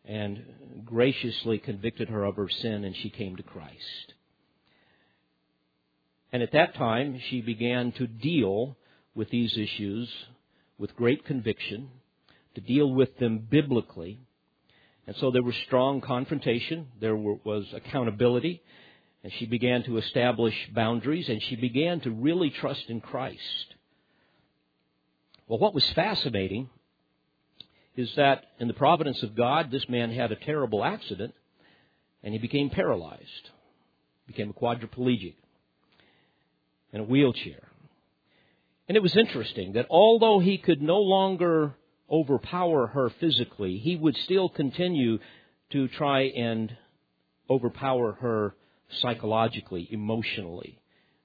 and 0.04 0.84
graciously 0.84 1.58
convicted 1.58 2.10
her 2.10 2.24
of 2.24 2.36
her 2.36 2.50
sin, 2.50 2.84
and 2.84 2.96
she 2.96 3.10
came 3.10 3.36
to 3.38 3.44
Christ. 3.44 4.14
And 6.32 6.44
at 6.44 6.52
that 6.52 6.76
time, 6.76 7.20
she 7.30 7.42
began 7.42 7.92
to 7.94 8.08
deal 8.08 8.76
with 9.16 9.30
these 9.30 9.58
issues 9.58 10.12
with 10.78 10.96
great 10.96 11.26
conviction, 11.26 11.90
to 12.56 12.62
deal 12.62 12.92
with 12.92 13.18
them 13.18 13.40
biblically, 13.40 14.20
and 15.08 15.16
so 15.18 15.32
there 15.32 15.44
was 15.44 15.56
strong 15.66 16.02
confrontation, 16.02 16.88
there 17.00 17.16
was 17.16 17.66
accountability, 17.74 18.62
and 19.24 19.32
she 19.34 19.46
began 19.46 19.84
to 19.84 19.98
establish 19.98 20.56
boundaries, 20.74 21.30
and 21.30 21.42
she 21.44 21.56
began 21.56 22.00
to 22.02 22.12
really 22.12 22.50
trust 22.50 22.86
in 22.90 23.02
Christ. 23.02 23.76
Well, 25.48 25.60
what 25.60 25.74
was 25.74 25.88
fascinating 25.92 26.70
is 27.96 28.12
that 28.16 28.46
in 28.60 28.68
the 28.68 28.74
providence 28.74 29.22
of 29.24 29.36
God, 29.36 29.72
this 29.72 29.88
man 29.88 30.12
had 30.12 30.32
a 30.32 30.36
terrible 30.36 30.84
accident, 30.84 31.34
and 32.24 32.34
he 32.34 32.40
became 32.40 32.70
paralyzed, 32.70 33.50
became 34.28 34.50
a 34.50 34.54
quadriplegic, 34.54 35.36
in 36.92 37.02
a 37.02 37.04
wheelchair. 37.04 37.68
And 38.88 38.96
it 38.96 39.04
was 39.04 39.16
interesting 39.16 39.74
that 39.74 39.88
although 39.90 40.40
he 40.40 40.58
could 40.58 40.82
no 40.82 41.00
longer 41.00 41.76
overpower 42.10 42.88
her 42.88 43.10
physically, 43.10 43.78
he 43.78 43.96
would 43.96 44.16
still 44.18 44.50
continue 44.50 45.20
to 45.72 45.88
try 45.88 46.22
and 46.22 46.76
overpower 47.50 48.14
her 48.14 48.56
psychologically, 49.02 49.88
emotionally. 49.92 50.80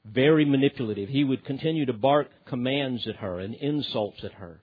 Very 0.05 0.45
manipulative. 0.45 1.09
He 1.09 1.25
would 1.25 1.45
continue 1.45 1.87
to 1.87 1.93
bark 1.93 2.29
commands 2.47 3.07
at 3.07 3.17
her 3.17 3.39
and 3.39 3.55
insults 3.55 4.25
at 4.25 4.33
her. 4.33 4.63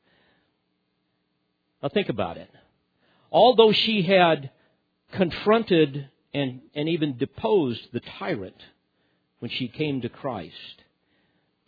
Now 1.82 1.89
think 1.89 2.10
about 2.10 2.38
it. 2.38 2.49
Although 3.32 3.71
she 3.71 4.01
had 4.01 4.49
confronted 5.12 6.10
and, 6.34 6.62
and 6.73 6.89
even 6.89 7.17
deposed 7.17 7.82
the 7.93 7.99
tyrant 7.99 8.62
when 9.39 9.51
she 9.51 9.67
came 9.67 10.01
to 10.01 10.10
Christ, 10.10 10.84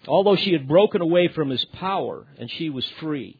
although 0.07 0.35
she 0.35 0.53
had 0.53 0.67
broken 0.67 1.01
away 1.01 1.27
from 1.27 1.49
his 1.49 1.63
power 1.65 2.25
and 2.39 2.49
she 2.49 2.69
was 2.69 2.85
free, 2.99 3.38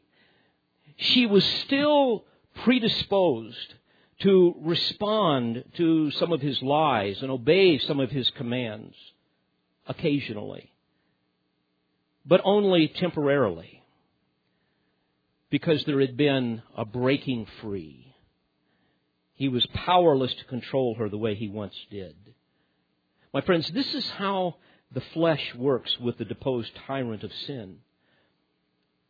she 0.99 1.25
was 1.25 1.45
still 1.65 2.25
predisposed 2.63 3.73
to 4.19 4.53
respond 4.59 5.63
to 5.77 6.11
some 6.11 6.33
of 6.33 6.41
his 6.41 6.61
lies 6.61 7.21
and 7.21 7.31
obey 7.31 7.77
some 7.77 8.01
of 8.01 8.11
his 8.11 8.29
commands 8.31 8.95
occasionally, 9.87 10.71
but 12.25 12.41
only 12.43 12.89
temporarily 12.89 13.81
because 15.49 15.83
there 15.85 16.01
had 16.01 16.17
been 16.17 16.61
a 16.75 16.83
breaking 16.83 17.47
free. 17.61 18.13
He 19.35 19.47
was 19.47 19.65
powerless 19.67 20.33
to 20.35 20.43
control 20.45 20.95
her 20.95 21.07
the 21.07 21.17
way 21.17 21.33
he 21.33 21.47
once 21.47 21.75
did. 21.89 22.15
My 23.33 23.39
friends, 23.39 23.69
this 23.69 23.95
is 23.95 24.07
how 24.11 24.57
the 24.91 25.01
flesh 25.13 25.55
works 25.55 25.97
with 25.97 26.17
the 26.17 26.25
deposed 26.25 26.71
tyrant 26.87 27.23
of 27.23 27.31
sin. 27.47 27.77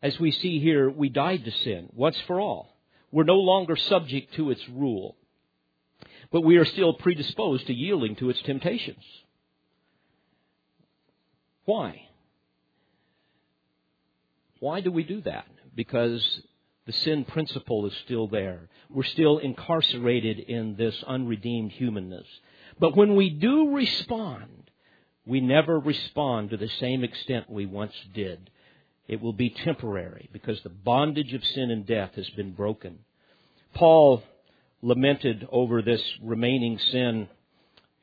As 0.02 0.20
we 0.20 0.32
see 0.32 0.60
here, 0.60 0.90
we 0.90 1.10
died 1.10 1.46
to 1.46 1.52
sin 1.52 1.90
once 1.94 2.18
for 2.28 2.40
all. 2.40 2.78
We're 3.12 3.24
no 3.24 3.38
longer 3.38 3.76
subject 3.76 4.34
to 4.36 4.52
its 4.52 4.62
rule, 4.70 5.18
but 6.32 6.42
we 6.42 6.58
are 6.58 6.66
still 6.66 6.94
predisposed 6.94 7.68
to 7.68 7.74
yielding 7.74 8.16
to 8.18 8.30
its 8.30 8.42
temptations. 8.44 9.04
Why? 11.66 12.04
Why 14.60 14.82
do 14.82 14.92
we 14.92 15.04
do 15.04 15.22
that? 15.22 15.48
Because 15.76 16.42
the 16.86 16.94
sin 16.94 17.26
principle 17.26 17.86
is 17.86 17.94
still 18.06 18.28
there. 18.28 18.70
We're 18.90 19.04
still 19.04 19.38
incarcerated 19.38 20.40
in 20.40 20.76
this 20.76 20.96
unredeemed 21.06 21.72
humanness. 21.72 22.26
But 22.80 22.96
when 22.96 23.16
we 23.16 23.30
do 23.30 23.72
respond, 23.76 24.72
we 25.26 25.42
never 25.42 25.80
respond 25.80 26.50
to 26.50 26.58
the 26.58 26.70
same 26.80 27.04
extent 27.04 27.50
we 27.50 27.66
once 27.66 27.94
did. 28.14 28.50
It 29.10 29.20
will 29.20 29.34
be 29.34 29.50
temporary 29.50 30.30
because 30.32 30.62
the 30.62 30.70
bondage 30.70 31.34
of 31.34 31.44
sin 31.44 31.72
and 31.72 31.84
death 31.84 32.12
has 32.14 32.30
been 32.30 32.52
broken. 32.52 33.00
Paul 33.74 34.22
lamented 34.84 35.48
over 35.52 35.82
this 35.82 36.02
remaining 36.22 36.78
sin 36.78 37.28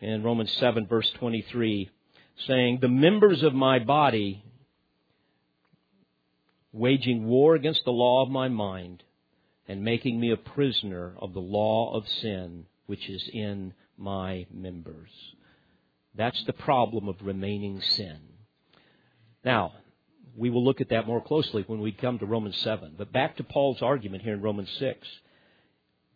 in 0.01 0.25
Romans 0.25 0.51
7 0.59 0.89
verse 0.89 1.09
23, 1.21 1.89
saying, 2.49 2.79
The 2.81 2.89
members 2.89 3.45
of 3.45 3.55
my 3.55 3.79
body 3.79 4.43
waging 6.73 7.27
war 7.29 7.55
against 7.55 7.85
the 7.85 7.93
law 7.93 8.25
of 8.25 8.29
my 8.29 8.49
mind 8.49 9.05
and 9.69 9.85
making 9.85 10.19
me 10.19 10.33
a 10.33 10.37
prisoner 10.37 11.15
of 11.19 11.35
the 11.35 11.41
law 11.41 11.95
of 11.95 12.09
sin 12.21 12.67
which 12.87 13.09
is 13.09 13.31
in 13.33 13.73
my 13.97 14.45
members. 14.53 15.11
That's 16.17 16.45
the 16.47 16.53
problem 16.53 17.07
of 17.07 17.15
remaining 17.23 17.81
sin. 17.81 18.19
Now, 19.45 19.73
we 20.37 20.51
will 20.51 20.65
look 20.65 20.81
at 20.81 20.91
that 20.91 21.07
more 21.07 21.21
closely 21.21 21.65
when 21.67 21.81
we 21.81 21.93
come 21.93 22.19
to 22.19 22.27
Romans 22.27 22.59
7. 22.59 22.95
But 22.97 23.13
back 23.13 23.37
to 23.37 23.45
Paul's 23.45 23.83
argument 23.83 24.23
here 24.23 24.35
in 24.35 24.43
Romans 24.43 24.71
6. 24.79 25.09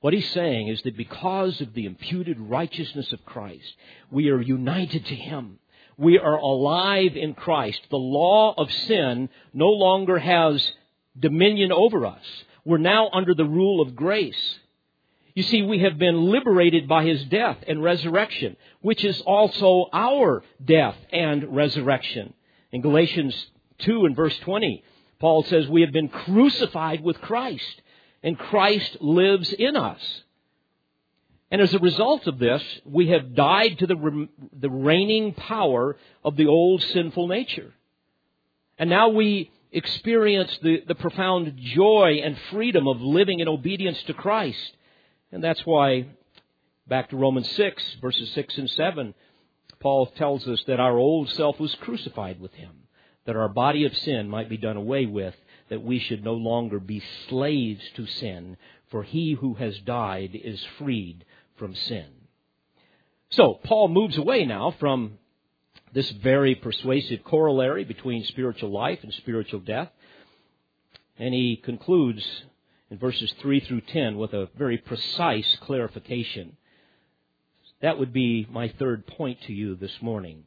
What 0.00 0.14
he's 0.14 0.30
saying 0.30 0.68
is 0.68 0.80
that 0.82 0.96
because 0.96 1.60
of 1.60 1.74
the 1.74 1.86
imputed 1.86 2.38
righteousness 2.38 3.12
of 3.12 3.24
Christ, 3.24 3.74
we 4.10 4.30
are 4.30 4.40
united 4.40 5.04
to 5.06 5.14
Him. 5.14 5.58
We 5.98 6.18
are 6.18 6.36
alive 6.36 7.16
in 7.16 7.34
Christ. 7.34 7.80
The 7.90 7.96
law 7.96 8.54
of 8.56 8.72
sin 8.72 9.28
no 9.52 9.68
longer 9.68 10.18
has 10.18 10.72
dominion 11.18 11.72
over 11.72 12.06
us. 12.06 12.24
We're 12.64 12.78
now 12.78 13.10
under 13.12 13.34
the 13.34 13.44
rule 13.44 13.82
of 13.82 13.96
grace. 13.96 14.58
You 15.34 15.42
see, 15.42 15.62
we 15.62 15.80
have 15.80 15.98
been 15.98 16.30
liberated 16.30 16.88
by 16.88 17.04
His 17.04 17.22
death 17.24 17.58
and 17.68 17.82
resurrection, 17.82 18.56
which 18.80 19.04
is 19.04 19.20
also 19.22 19.88
our 19.92 20.42
death 20.64 20.96
and 21.12 21.54
resurrection. 21.54 22.32
In 22.72 22.80
Galatians 22.80 23.34
2 23.80 24.06
and 24.06 24.16
verse 24.16 24.36
20, 24.40 24.82
Paul 25.18 25.44
says, 25.44 25.68
We 25.68 25.82
have 25.82 25.92
been 25.92 26.08
crucified 26.08 27.02
with 27.02 27.20
Christ, 27.20 27.82
and 28.22 28.38
Christ 28.38 28.98
lives 29.00 29.52
in 29.52 29.76
us. 29.76 30.00
And 31.50 31.60
as 31.60 31.74
a 31.74 31.78
result 31.78 32.26
of 32.26 32.38
this, 32.38 32.62
we 32.84 33.08
have 33.08 33.34
died 33.34 33.78
to 33.80 33.86
the, 33.86 34.28
the 34.52 34.70
reigning 34.70 35.34
power 35.34 35.96
of 36.24 36.36
the 36.36 36.46
old 36.46 36.82
sinful 36.82 37.26
nature. 37.26 37.74
And 38.78 38.88
now 38.88 39.08
we 39.08 39.50
experience 39.72 40.56
the, 40.62 40.82
the 40.86 40.94
profound 40.94 41.56
joy 41.56 42.20
and 42.24 42.36
freedom 42.50 42.86
of 42.86 43.00
living 43.00 43.40
in 43.40 43.48
obedience 43.48 44.00
to 44.04 44.14
Christ. 44.14 44.76
And 45.32 45.42
that's 45.42 45.66
why, 45.66 46.06
back 46.86 47.10
to 47.10 47.16
Romans 47.16 47.50
6, 47.52 47.96
verses 48.00 48.30
6 48.32 48.58
and 48.58 48.70
7, 48.70 49.14
Paul 49.80 50.06
tells 50.06 50.46
us 50.46 50.62
that 50.66 50.80
our 50.80 50.96
old 50.96 51.30
self 51.30 51.58
was 51.58 51.74
crucified 51.76 52.40
with 52.40 52.52
him 52.54 52.79
that 53.26 53.36
our 53.36 53.48
body 53.48 53.84
of 53.84 53.96
sin 53.96 54.28
might 54.28 54.48
be 54.48 54.56
done 54.56 54.76
away 54.76 55.06
with, 55.06 55.34
that 55.68 55.82
we 55.82 55.98
should 55.98 56.24
no 56.24 56.34
longer 56.34 56.80
be 56.80 57.02
slaves 57.28 57.82
to 57.96 58.06
sin, 58.06 58.56
for 58.90 59.02
he 59.02 59.32
who 59.32 59.54
has 59.54 59.78
died 59.80 60.30
is 60.34 60.60
freed 60.78 61.24
from 61.56 61.74
sin. 61.74 62.06
So, 63.30 63.54
Paul 63.62 63.88
moves 63.88 64.18
away 64.18 64.44
now 64.44 64.74
from 64.80 65.18
this 65.92 66.10
very 66.10 66.54
persuasive 66.54 67.22
corollary 67.24 67.84
between 67.84 68.24
spiritual 68.24 68.70
life 68.70 69.00
and 69.02 69.12
spiritual 69.14 69.60
death, 69.60 69.90
and 71.18 71.32
he 71.34 71.56
concludes 71.56 72.24
in 72.90 72.98
verses 72.98 73.32
3 73.40 73.60
through 73.60 73.82
10 73.82 74.16
with 74.16 74.32
a 74.32 74.48
very 74.56 74.78
precise 74.78 75.56
clarification. 75.60 76.56
That 77.82 77.98
would 77.98 78.12
be 78.12 78.46
my 78.50 78.68
third 78.78 79.06
point 79.06 79.38
to 79.42 79.52
you 79.52 79.76
this 79.76 79.96
morning. 80.00 80.44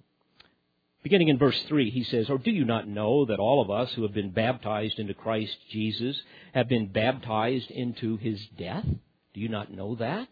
Beginning 1.04 1.28
in 1.28 1.38
verse 1.38 1.62
3, 1.68 1.90
he 1.90 2.06
says, 2.06 2.30
Or 2.30 2.38
do 2.38 2.50
you 2.50 2.64
not 2.64 2.88
know 2.88 3.26
that 3.26 3.40
all 3.40 3.62
of 3.62 3.70
us 3.70 3.94
who 3.94 4.04
have 4.04 4.14
been 4.14 4.32
baptized 4.32 5.00
into 5.00 5.14
Christ 5.14 5.56
Jesus 5.70 6.20
have 6.54 6.70
been 6.70 6.88
baptized 6.88 7.70
into 7.70 8.16
his 8.16 8.40
death? 8.58 8.86
Do 9.34 9.42
you 9.42 9.50
not 9.50 9.72
know 9.72 9.96
that? 9.96 10.30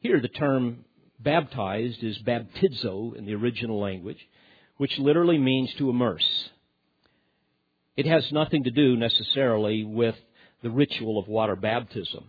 Here, 0.00 0.20
the 0.20 0.28
term 0.28 0.84
baptized 1.18 2.02
is 2.02 2.18
baptizo 2.18 3.16
in 3.16 3.24
the 3.24 3.34
original 3.34 3.80
language, 3.80 4.18
which 4.76 4.98
literally 4.98 5.38
means 5.38 5.72
to 5.78 5.88
immerse. 5.88 6.50
It 7.96 8.06
has 8.06 8.30
nothing 8.32 8.64
to 8.64 8.70
do 8.70 8.96
necessarily 8.96 9.82
with 9.82 10.16
the 10.62 10.70
ritual 10.70 11.18
of 11.18 11.28
water 11.28 11.56
baptism. 11.56 12.24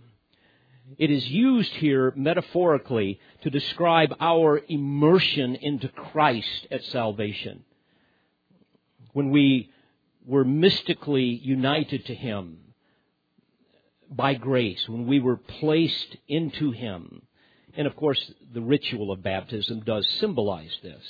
It 0.98 1.10
is 1.10 1.28
used 1.28 1.72
here 1.74 2.14
metaphorically 2.16 3.20
to 3.42 3.50
describe 3.50 4.16
our 4.20 4.62
immersion 4.68 5.56
into 5.56 5.88
Christ 5.88 6.68
at 6.72 6.84
salvation. 6.84 7.64
When 9.14 9.30
we 9.30 9.72
were 10.26 10.44
mystically 10.44 11.26
united 11.26 12.06
to 12.06 12.16
Him 12.16 12.60
by 14.10 14.36
grace, 14.36 14.88
when 14.88 15.08
we 15.08 15.20
were 15.20 15.38
placed 15.38 16.18
into 16.28 16.72
Him. 16.72 17.24
And 17.76 17.88
of 17.88 17.96
course, 17.96 18.32
the 18.54 18.62
ritual 18.62 19.12
of 19.12 19.24
baptism 19.24 19.82
does 19.82 20.08
symbolize 20.20 20.78
this. 20.84 21.04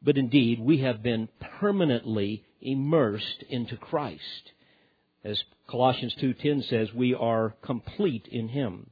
But 0.00 0.18
indeed, 0.18 0.60
we 0.60 0.78
have 0.78 1.02
been 1.02 1.28
permanently 1.60 2.44
immersed 2.60 3.42
into 3.48 3.76
Christ. 3.76 4.52
As 5.22 5.42
Colossians 5.66 6.14
2:10 6.16 6.68
says, 6.68 6.92
we 6.92 7.14
are 7.14 7.54
complete 7.62 8.28
in 8.28 8.48
him. 8.48 8.90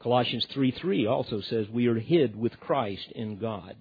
Colossians 0.00 0.46
3:3 0.46 1.10
also 1.10 1.40
says 1.40 1.68
we 1.68 1.86
are 1.86 1.98
hid 1.98 2.36
with 2.36 2.60
Christ 2.60 3.10
in 3.12 3.38
God. 3.38 3.76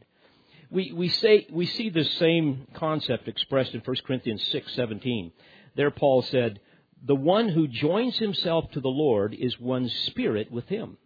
We, 0.69 0.91
we, 0.91 1.09
say, 1.09 1.47
we 1.51 1.65
see 1.65 1.89
this 1.89 2.11
same 2.13 2.67
concept 2.73 3.27
expressed 3.27 3.73
in 3.73 3.81
1 3.81 3.95
Corinthians 4.05 4.41
6:17. 4.53 5.31
There 5.75 5.91
Paul 5.91 6.21
said, 6.21 6.59
"The 7.03 7.15
one 7.15 7.49
who 7.49 7.67
joins 7.67 8.17
himself 8.17 8.71
to 8.71 8.79
the 8.79 8.89
Lord 8.89 9.33
is 9.33 9.59
one 9.59 9.89
spirit 9.89 10.51
with 10.51 10.67
him." 10.69 10.97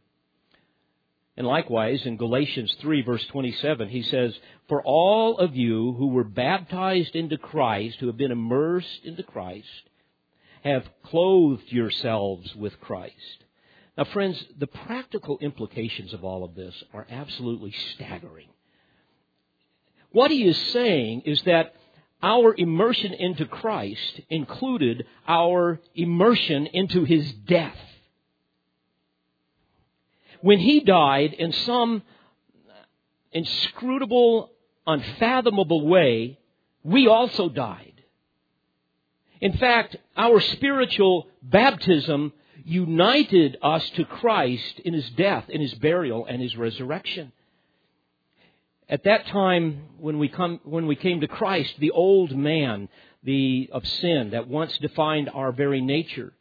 And 1.37 1.45
likewise, 1.45 2.05
in 2.05 2.17
Galatians 2.17 2.75
3, 2.79 3.03
verse 3.03 3.25
27, 3.27 3.89
he 3.89 4.01
says, 4.01 4.37
For 4.67 4.81
all 4.81 5.37
of 5.37 5.55
you 5.55 5.93
who 5.93 6.07
were 6.07 6.23
baptized 6.23 7.15
into 7.15 7.37
Christ, 7.37 7.99
who 7.99 8.07
have 8.07 8.17
been 8.17 8.31
immersed 8.31 9.05
into 9.05 9.21
Christ, 9.21 9.67
have 10.63 10.87
clothed 11.03 11.71
yourselves 11.71 12.55
with 12.55 12.79
Christ. 12.79 13.43
Now, 13.97 14.05
friends, 14.05 14.43
the 14.57 14.67
practical 14.67 15.37
implications 15.39 16.13
of 16.13 16.23
all 16.23 16.43
of 16.43 16.55
this 16.55 16.83
are 16.93 17.07
absolutely 17.09 17.73
staggering. 17.93 18.49
What 20.11 20.31
he 20.31 20.47
is 20.47 20.57
saying 20.71 21.21
is 21.25 21.41
that 21.43 21.73
our 22.21 22.53
immersion 22.57 23.13
into 23.13 23.45
Christ 23.45 24.21
included 24.29 25.05
our 25.27 25.79
immersion 25.95 26.67
into 26.67 27.03
his 27.03 27.31
death. 27.31 27.77
when 30.41 30.59
he 30.59 30.79
died 30.81 31.33
in 31.33 31.51
some 31.51 32.03
inscrutable, 33.31 34.51
unfathomable 34.85 35.85
way, 35.87 36.39
we 36.83 37.07
also 37.07 37.49
died. 37.49 37.86
In 39.41 39.53
fact, 39.53 39.95
our 40.15 40.39
spiritual 40.39 41.27
baptism 41.41 42.33
united 42.65 43.57
us 43.61 43.87
to 43.91 44.03
Christ 44.03 44.79
in 44.83 44.93
his 44.93 45.09
death, 45.11 45.45
in 45.49 45.61
his 45.61 45.73
burial, 45.75 46.25
and 46.25 46.41
his 46.41 46.55
resurrection. 46.57 47.31
At 48.89 49.03
that 49.03 49.27
time, 49.27 49.83
when 49.99 50.17
we, 50.17 50.29
come, 50.29 50.59
when 50.63 50.87
we 50.87 50.95
came 50.95 51.21
to 51.21 51.27
Christ, 51.27 51.73
the 51.79 51.91
old 51.91 52.35
man 52.35 52.89
the, 53.23 53.69
of 53.71 53.85
sin 53.85 54.31
that 54.31 54.47
once 54.47 54.77
defined 54.77 55.29
our 55.33 55.51
very 55.51 55.81
nature, 55.81 56.33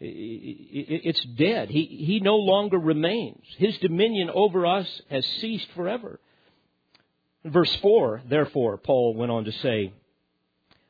it's 0.00 1.22
dead. 1.36 1.70
He, 1.70 1.84
he 1.84 2.20
no 2.20 2.36
longer 2.36 2.78
remains. 2.78 3.42
His 3.56 3.78
dominion 3.78 4.30
over 4.32 4.66
us 4.66 5.00
has 5.08 5.24
ceased 5.40 5.68
forever. 5.74 6.20
Verse 7.44 7.74
4, 7.76 8.22
therefore, 8.28 8.76
Paul 8.76 9.14
went 9.14 9.30
on 9.30 9.44
to 9.44 9.52
say, 9.52 9.92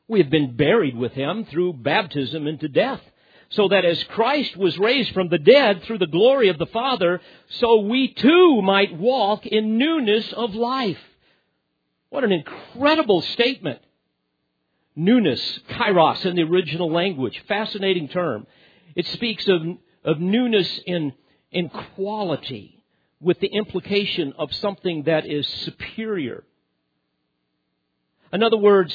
We 0.09 0.21
have 0.21 0.31
been 0.31 0.57
buried 0.57 0.97
with 0.97 1.13
him 1.13 1.45
through 1.47 1.75
baptism 1.75 2.47
into 2.47 2.69
death, 2.69 3.01
so 3.49 3.69
that 3.69 3.85
as 3.85 4.03
Christ 4.05 4.57
was 4.57 4.79
raised 4.79 5.13
from 5.13 5.29
the 5.29 5.39
dead 5.39 5.83
through 5.83 5.99
the 5.99 6.07
glory 6.07 6.49
of 6.49 6.59
the 6.59 6.67
Father, 6.67 7.21
so 7.49 7.81
we 7.81 8.13
too 8.13 8.61
might 8.63 8.99
walk 8.99 9.47
in 9.47 9.79
newness 9.79 10.33
of 10.33 10.55
life. 10.55 10.99
What 12.11 12.25
an 12.25 12.33
incredible 12.33 13.23
statement. 13.23 13.81
Newness, 14.97 15.61
kairos 15.71 16.25
in 16.25 16.37
the 16.37 16.43
original 16.43 16.93
language, 16.93 17.43
fascinating 17.49 18.09
term. 18.09 18.47
It 18.95 19.07
speaks 19.09 19.49
of, 19.49 19.63
of 20.05 20.21
newness 20.21 20.81
in, 20.87 21.13
in 21.51 21.69
quality 21.69 22.85
with 23.21 23.41
the 23.41 23.49
implication 23.49 24.35
of 24.39 24.55
something 24.55 25.05
that 25.05 25.27
is 25.27 25.49
superior. 25.49 26.45
In 28.33 28.43
other 28.43 28.57
words, 28.57 28.95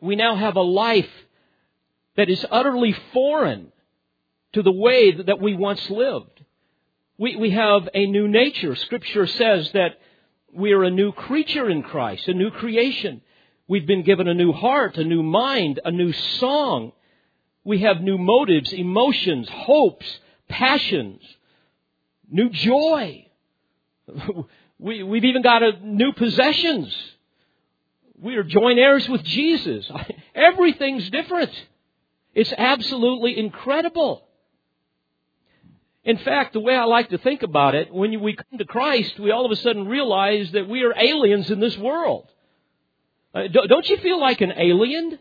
we 0.00 0.16
now 0.16 0.36
have 0.36 0.56
a 0.56 0.62
life 0.62 1.10
that 2.16 2.28
is 2.28 2.44
utterly 2.50 2.94
foreign 3.12 3.72
to 4.52 4.62
the 4.62 4.72
way 4.72 5.12
that 5.12 5.40
we 5.40 5.54
once 5.54 5.88
lived. 5.90 6.44
We, 7.16 7.36
we 7.36 7.50
have 7.50 7.88
a 7.94 8.06
new 8.06 8.28
nature. 8.28 8.74
Scripture 8.76 9.26
says 9.26 9.70
that 9.72 9.98
we 10.52 10.72
are 10.72 10.84
a 10.84 10.90
new 10.90 11.12
creature 11.12 11.68
in 11.68 11.82
Christ, 11.82 12.28
a 12.28 12.34
new 12.34 12.50
creation. 12.50 13.20
We've 13.66 13.86
been 13.86 14.02
given 14.02 14.28
a 14.28 14.34
new 14.34 14.52
heart, 14.52 14.96
a 14.96 15.04
new 15.04 15.22
mind, 15.22 15.80
a 15.84 15.90
new 15.90 16.12
song. 16.12 16.92
We 17.64 17.80
have 17.80 18.00
new 18.00 18.16
motives, 18.16 18.72
emotions, 18.72 19.48
hopes, 19.50 20.06
passions, 20.48 21.20
new 22.30 22.50
joy. 22.50 23.26
We, 24.80 25.02
we've 25.02 25.24
even 25.24 25.42
got 25.42 25.62
a, 25.62 25.72
new 25.84 26.12
possessions. 26.12 26.94
We 28.20 28.36
are 28.36 28.42
joint 28.42 28.78
heirs 28.78 29.08
with 29.08 29.22
Jesus. 29.22 29.90
Everything's 30.34 31.08
different. 31.10 31.50
It's 32.34 32.52
absolutely 32.56 33.38
incredible. 33.38 34.24
In 36.04 36.18
fact, 36.18 36.52
the 36.52 36.60
way 36.60 36.74
I 36.74 36.84
like 36.84 37.10
to 37.10 37.18
think 37.18 37.42
about 37.42 37.74
it, 37.74 37.92
when 37.92 38.20
we 38.20 38.34
come 38.34 38.58
to 38.58 38.64
Christ, 38.64 39.18
we 39.18 39.30
all 39.30 39.44
of 39.44 39.52
a 39.52 39.56
sudden 39.56 39.86
realize 39.86 40.50
that 40.52 40.68
we 40.68 40.82
are 40.82 40.94
aliens 40.96 41.50
in 41.50 41.60
this 41.60 41.76
world. 41.76 42.26
Uh, 43.34 43.42
don't 43.48 43.88
you 43.88 43.98
feel 43.98 44.18
like 44.18 44.40
an 44.40 44.52
alien? 44.56 45.18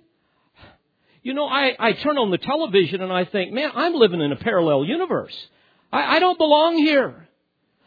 You 1.24 1.34
know, 1.34 1.46
I, 1.46 1.76
I 1.78 1.92
turn 1.92 2.18
on 2.18 2.32
the 2.32 2.38
television 2.38 3.02
and 3.02 3.12
I 3.12 3.26
think, 3.26 3.52
man, 3.52 3.72
I'm 3.76 3.96
living 3.96 4.22
in 4.22 4.32
a 4.32 4.38
parallel 4.38 4.86
universe. 4.86 5.36
I, 5.92 6.16
I 6.16 6.20
don't 6.20 6.38
belong 6.38 6.78
here. 6.78 7.28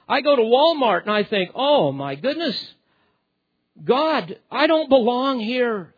I 0.09 0.21
go 0.21 0.37
to 0.37 0.43
Walmart 0.43 1.03
and 1.03 1.11
I 1.11 1.23
think, 1.23 1.53
oh 1.55 1.93
my 1.93 2.17
goodness, 2.17 2.75
God, 3.85 4.39
I 4.51 4.67
don't 4.67 4.89
belong 4.89 5.41
here. 5.41 5.95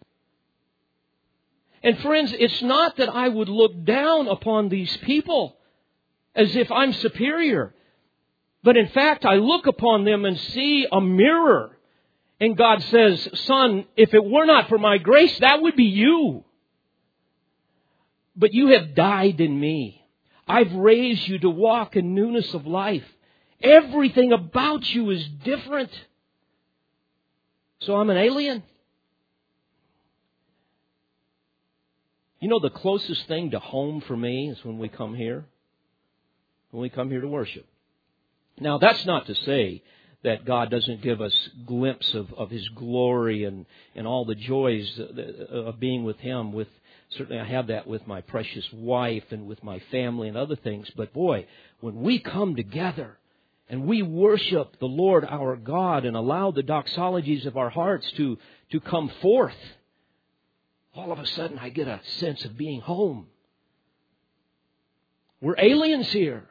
And 1.82 1.98
friends, 1.98 2.32
it's 2.38 2.62
not 2.62 2.96
that 2.98 3.08
I 3.08 3.28
would 3.28 3.48
look 3.48 3.84
down 3.84 4.28
upon 4.28 4.68
these 4.68 4.96
people 4.98 5.56
as 6.34 6.54
if 6.54 6.70
I'm 6.70 6.92
superior. 6.92 7.74
But 8.62 8.76
in 8.76 8.88
fact, 8.88 9.24
I 9.24 9.34
look 9.34 9.66
upon 9.66 10.04
them 10.04 10.24
and 10.24 10.38
see 10.38 10.86
a 10.90 11.00
mirror. 11.00 11.76
And 12.40 12.56
God 12.56 12.82
says, 12.84 13.28
son, 13.44 13.86
if 13.96 14.14
it 14.14 14.24
were 14.24 14.46
not 14.46 14.68
for 14.68 14.78
my 14.78 14.98
grace, 14.98 15.36
that 15.40 15.60
would 15.60 15.76
be 15.76 15.84
you. 15.84 16.44
But 18.36 18.54
you 18.54 18.68
have 18.68 18.94
died 18.94 19.40
in 19.40 19.58
me. 19.58 20.04
I've 20.46 20.72
raised 20.72 21.26
you 21.28 21.38
to 21.40 21.50
walk 21.50 21.96
in 21.96 22.14
newness 22.14 22.54
of 22.54 22.66
life. 22.66 23.04
Everything 23.60 24.32
about 24.32 24.88
you 24.88 25.10
is 25.10 25.24
different. 25.44 25.90
So 27.86 27.96
I'm 27.96 28.10
an 28.10 28.16
alien. 28.16 28.62
You 32.40 32.48
know, 32.48 32.58
the 32.58 32.70
closest 32.70 33.26
thing 33.28 33.52
to 33.52 33.58
home 33.58 34.00
for 34.00 34.16
me 34.16 34.50
is 34.50 34.64
when 34.64 34.78
we 34.78 34.88
come 34.88 35.14
here. 35.14 35.44
When 36.70 36.82
we 36.82 36.88
come 36.88 37.10
here 37.10 37.20
to 37.20 37.28
worship. 37.28 37.66
Now, 38.58 38.78
that's 38.78 39.04
not 39.06 39.26
to 39.26 39.34
say 39.34 39.82
that 40.22 40.44
God 40.44 40.70
doesn't 40.70 41.02
give 41.02 41.20
us 41.20 41.34
glimpse 41.66 42.14
of, 42.14 42.32
of 42.34 42.50
His 42.50 42.68
glory 42.70 43.44
and, 43.44 43.66
and 43.94 44.06
all 44.06 44.24
the 44.24 44.34
joys 44.34 45.00
of 45.50 45.78
being 45.80 46.04
with 46.04 46.18
Him 46.18 46.52
with 46.52 46.68
Certainly, 47.16 47.40
I 47.40 47.44
have 47.44 47.66
that 47.66 47.86
with 47.86 48.06
my 48.06 48.22
precious 48.22 48.66
wife 48.72 49.24
and 49.32 49.46
with 49.46 49.62
my 49.62 49.80
family 49.90 50.28
and 50.28 50.36
other 50.36 50.56
things. 50.56 50.90
But 50.96 51.12
boy, 51.12 51.46
when 51.80 52.00
we 52.00 52.18
come 52.18 52.56
together 52.56 53.18
and 53.72 53.86
we 53.86 54.02
worship 54.02 54.78
the 54.80 54.86
Lord 54.86 55.24
our 55.24 55.56
God 55.56 56.04
and 56.04 56.14
allow 56.14 56.50
the 56.50 56.62
doxologies 56.62 57.46
of 57.46 57.56
our 57.56 57.70
hearts 57.70 58.08
to, 58.18 58.36
to 58.70 58.80
come 58.80 59.10
forth, 59.22 59.56
all 60.94 61.10
of 61.10 61.18
a 61.18 61.26
sudden 61.26 61.58
I 61.58 61.70
get 61.70 61.88
a 61.88 61.98
sense 62.18 62.44
of 62.44 62.58
being 62.58 62.82
home. 62.82 63.28
We're 65.40 65.58
aliens 65.58 66.08
here. 66.08 66.44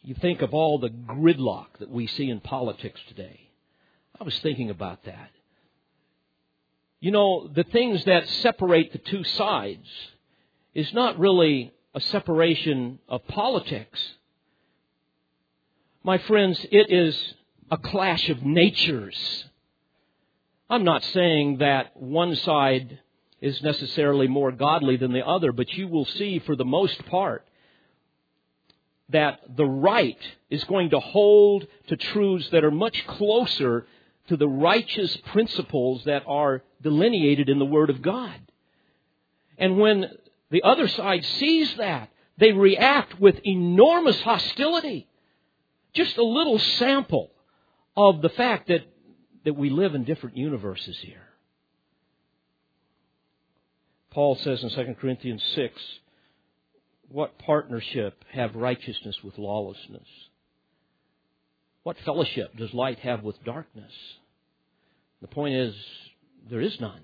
You 0.00 0.14
think 0.14 0.40
of 0.40 0.54
all 0.54 0.78
the 0.78 0.88
gridlock 0.88 1.76
that 1.80 1.90
we 1.90 2.06
see 2.06 2.30
in 2.30 2.40
politics 2.40 2.98
today. 3.08 3.50
I 4.18 4.24
was 4.24 4.38
thinking 4.38 4.70
about 4.70 5.04
that. 5.04 5.28
You 7.00 7.10
know, 7.10 7.48
the 7.48 7.64
things 7.64 8.02
that 8.06 8.26
separate 8.40 8.92
the 8.92 8.98
two 8.98 9.24
sides 9.24 9.88
is 10.72 10.90
not 10.94 11.18
really 11.18 11.74
a 11.94 12.00
separation 12.00 12.98
of 13.10 13.28
politics. 13.28 14.00
My 16.04 16.18
friends, 16.18 16.64
it 16.70 16.90
is 16.90 17.34
a 17.70 17.76
clash 17.76 18.28
of 18.28 18.42
natures. 18.42 19.44
I'm 20.70 20.84
not 20.84 21.02
saying 21.02 21.58
that 21.58 21.96
one 21.96 22.36
side 22.36 23.00
is 23.40 23.62
necessarily 23.62 24.28
more 24.28 24.52
godly 24.52 24.96
than 24.96 25.12
the 25.12 25.26
other, 25.26 25.52
but 25.52 25.72
you 25.74 25.88
will 25.88 26.04
see 26.04 26.38
for 26.40 26.56
the 26.56 26.64
most 26.64 27.04
part 27.06 27.46
that 29.10 29.40
the 29.56 29.64
right 29.64 30.18
is 30.50 30.64
going 30.64 30.90
to 30.90 31.00
hold 31.00 31.66
to 31.88 31.96
truths 31.96 32.48
that 32.50 32.64
are 32.64 32.70
much 32.70 33.06
closer 33.06 33.86
to 34.28 34.36
the 34.36 34.48
righteous 34.48 35.16
principles 35.32 36.04
that 36.04 36.22
are 36.26 36.62
delineated 36.82 37.48
in 37.48 37.58
the 37.58 37.64
Word 37.64 37.90
of 37.90 38.02
God. 38.02 38.38
And 39.56 39.78
when 39.78 40.10
the 40.50 40.62
other 40.62 40.86
side 40.88 41.24
sees 41.24 41.74
that, 41.76 42.10
they 42.36 42.52
react 42.52 43.18
with 43.18 43.40
enormous 43.44 44.20
hostility. 44.20 45.08
Just 45.98 46.16
a 46.16 46.22
little 46.22 46.60
sample 46.60 47.32
of 47.96 48.22
the 48.22 48.28
fact 48.28 48.68
that, 48.68 48.82
that 49.44 49.54
we 49.54 49.68
live 49.68 49.96
in 49.96 50.04
different 50.04 50.36
universes 50.36 50.96
here. 51.02 51.26
Paul 54.12 54.36
says 54.36 54.62
in 54.62 54.70
2 54.70 54.94
Corinthians 55.00 55.42
6, 55.56 55.74
what 57.08 57.36
partnership 57.40 58.24
have 58.30 58.54
righteousness 58.54 59.16
with 59.24 59.38
lawlessness? 59.38 60.06
What 61.82 61.96
fellowship 62.04 62.56
does 62.56 62.72
light 62.72 63.00
have 63.00 63.24
with 63.24 63.42
darkness? 63.42 63.92
The 65.20 65.26
point 65.26 65.56
is, 65.56 65.74
there 66.48 66.60
is 66.60 66.78
none. 66.78 67.00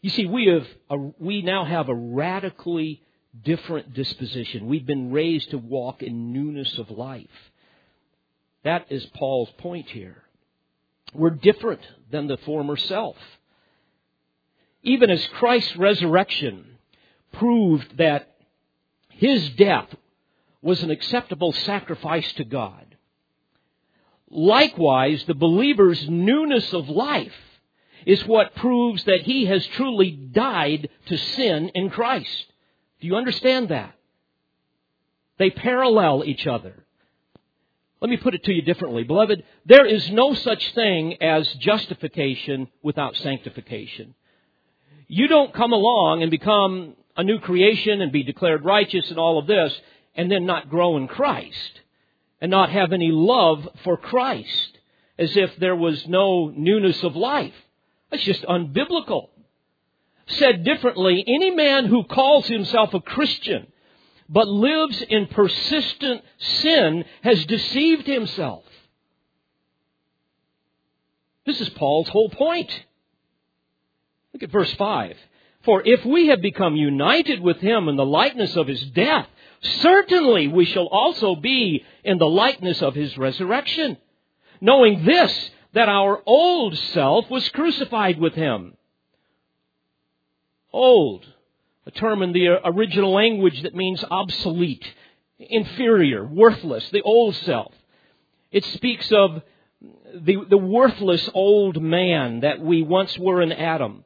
You 0.00 0.08
see, 0.08 0.24
we 0.24 0.46
have 0.46 0.66
a, 0.88 0.96
we 1.18 1.42
now 1.42 1.66
have 1.66 1.90
a 1.90 1.94
radically 1.94 3.02
different 3.44 3.94
disposition. 3.94 4.66
We've 4.66 4.86
been 4.86 5.12
raised 5.12 5.50
to 5.50 5.58
walk 5.58 6.02
in 6.02 6.32
newness 6.32 6.78
of 6.78 6.90
life. 6.90 7.26
That 8.64 8.86
is 8.90 9.04
Paul's 9.14 9.50
point 9.58 9.88
here. 9.88 10.22
We're 11.14 11.30
different 11.30 11.82
than 12.10 12.26
the 12.26 12.36
former 12.38 12.76
self. 12.76 13.16
Even 14.82 15.10
as 15.10 15.24
Christ's 15.34 15.76
resurrection 15.76 16.64
proved 17.32 17.96
that 17.98 18.36
his 19.10 19.50
death 19.50 19.88
was 20.62 20.82
an 20.82 20.90
acceptable 20.90 21.52
sacrifice 21.52 22.30
to 22.34 22.44
God. 22.44 22.96
Likewise, 24.28 25.24
the 25.26 25.34
believer's 25.34 26.08
newness 26.08 26.72
of 26.72 26.88
life 26.88 27.32
is 28.04 28.24
what 28.26 28.54
proves 28.56 29.04
that 29.04 29.22
he 29.22 29.46
has 29.46 29.66
truly 29.68 30.10
died 30.10 30.88
to 31.06 31.16
sin 31.16 31.70
in 31.74 31.90
Christ. 31.90 32.52
Do 33.00 33.06
you 33.06 33.16
understand 33.16 33.68
that? 33.68 33.94
They 35.38 35.50
parallel 35.50 36.24
each 36.24 36.46
other. 36.46 36.86
Let 38.00 38.10
me 38.10 38.16
put 38.16 38.34
it 38.34 38.44
to 38.44 38.52
you 38.52 38.62
differently. 38.62 39.04
Beloved, 39.04 39.42
there 39.64 39.86
is 39.86 40.10
no 40.10 40.34
such 40.34 40.74
thing 40.74 41.22
as 41.22 41.46
justification 41.54 42.68
without 42.82 43.16
sanctification. 43.16 44.14
You 45.08 45.28
don't 45.28 45.54
come 45.54 45.72
along 45.72 46.22
and 46.22 46.30
become 46.30 46.94
a 47.16 47.24
new 47.24 47.38
creation 47.38 48.00
and 48.00 48.12
be 48.12 48.22
declared 48.22 48.64
righteous 48.64 49.08
and 49.08 49.18
all 49.18 49.38
of 49.38 49.46
this 49.46 49.78
and 50.14 50.30
then 50.30 50.46
not 50.46 50.68
grow 50.68 50.96
in 50.96 51.08
Christ 51.08 51.80
and 52.40 52.50
not 52.50 52.70
have 52.70 52.92
any 52.92 53.10
love 53.10 53.66
for 53.84 53.96
Christ 53.96 54.78
as 55.18 55.36
if 55.36 55.56
there 55.56 55.76
was 55.76 56.06
no 56.06 56.52
newness 56.54 57.02
of 57.02 57.16
life. 57.16 57.54
That's 58.10 58.24
just 58.24 58.42
unbiblical. 58.42 59.28
Said 60.26 60.64
differently, 60.64 61.24
any 61.26 61.50
man 61.50 61.86
who 61.86 62.04
calls 62.04 62.46
himself 62.46 62.94
a 62.94 63.00
Christian 63.00 63.66
but 64.28 64.48
lives 64.48 65.02
in 65.08 65.26
persistent 65.26 66.22
sin 66.38 67.04
has 67.22 67.44
deceived 67.46 68.06
himself. 68.06 68.64
This 71.44 71.60
is 71.60 71.68
Paul's 71.70 72.08
whole 72.08 72.28
point. 72.28 72.70
Look 74.32 74.42
at 74.42 74.50
verse 74.50 74.72
5. 74.74 75.16
For 75.64 75.82
if 75.84 76.04
we 76.04 76.28
have 76.28 76.42
become 76.42 76.76
united 76.76 77.40
with 77.40 77.58
him 77.58 77.88
in 77.88 77.96
the 77.96 78.04
likeness 78.04 78.56
of 78.56 78.66
his 78.66 78.84
death, 78.90 79.28
certainly 79.60 80.48
we 80.48 80.64
shall 80.64 80.86
also 80.86 81.36
be 81.36 81.84
in 82.04 82.18
the 82.18 82.26
likeness 82.26 82.82
of 82.82 82.94
his 82.94 83.16
resurrection. 83.16 83.96
Knowing 84.60 85.04
this, 85.04 85.50
that 85.72 85.88
our 85.88 86.22
old 86.26 86.76
self 86.76 87.30
was 87.30 87.48
crucified 87.50 88.18
with 88.18 88.34
him. 88.34 88.75
Old 90.76 91.26
a 91.86 91.90
term 91.92 92.22
in 92.22 92.32
the 92.32 92.48
uh, 92.48 92.58
original 92.64 93.12
language 93.12 93.62
that 93.62 93.74
means 93.74 94.04
obsolete, 94.10 94.84
inferior, 95.38 96.26
worthless, 96.26 96.88
the 96.90 97.02
old 97.02 97.36
self. 97.36 97.72
It 98.50 98.64
speaks 98.64 99.10
of 99.12 99.42
the, 100.12 100.44
the 100.50 100.58
worthless 100.58 101.28
old 101.32 101.80
man 101.80 102.40
that 102.40 102.60
we 102.60 102.82
once 102.82 103.16
were 103.18 103.40
in 103.40 103.52
Adam. 103.52 104.04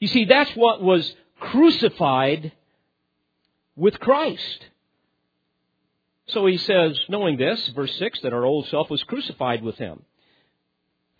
You 0.00 0.08
see, 0.08 0.24
that's 0.24 0.50
what 0.56 0.82
was 0.82 1.14
crucified 1.38 2.52
with 3.76 4.00
Christ. 4.00 4.66
So 6.28 6.46
he 6.46 6.56
says, 6.58 6.98
knowing 7.08 7.36
this, 7.36 7.68
verse 7.68 7.94
6, 7.96 8.20
that 8.20 8.32
our 8.32 8.44
old 8.44 8.66
self 8.68 8.90
was 8.90 9.02
crucified 9.04 9.62
with 9.62 9.76
him. 9.76 10.02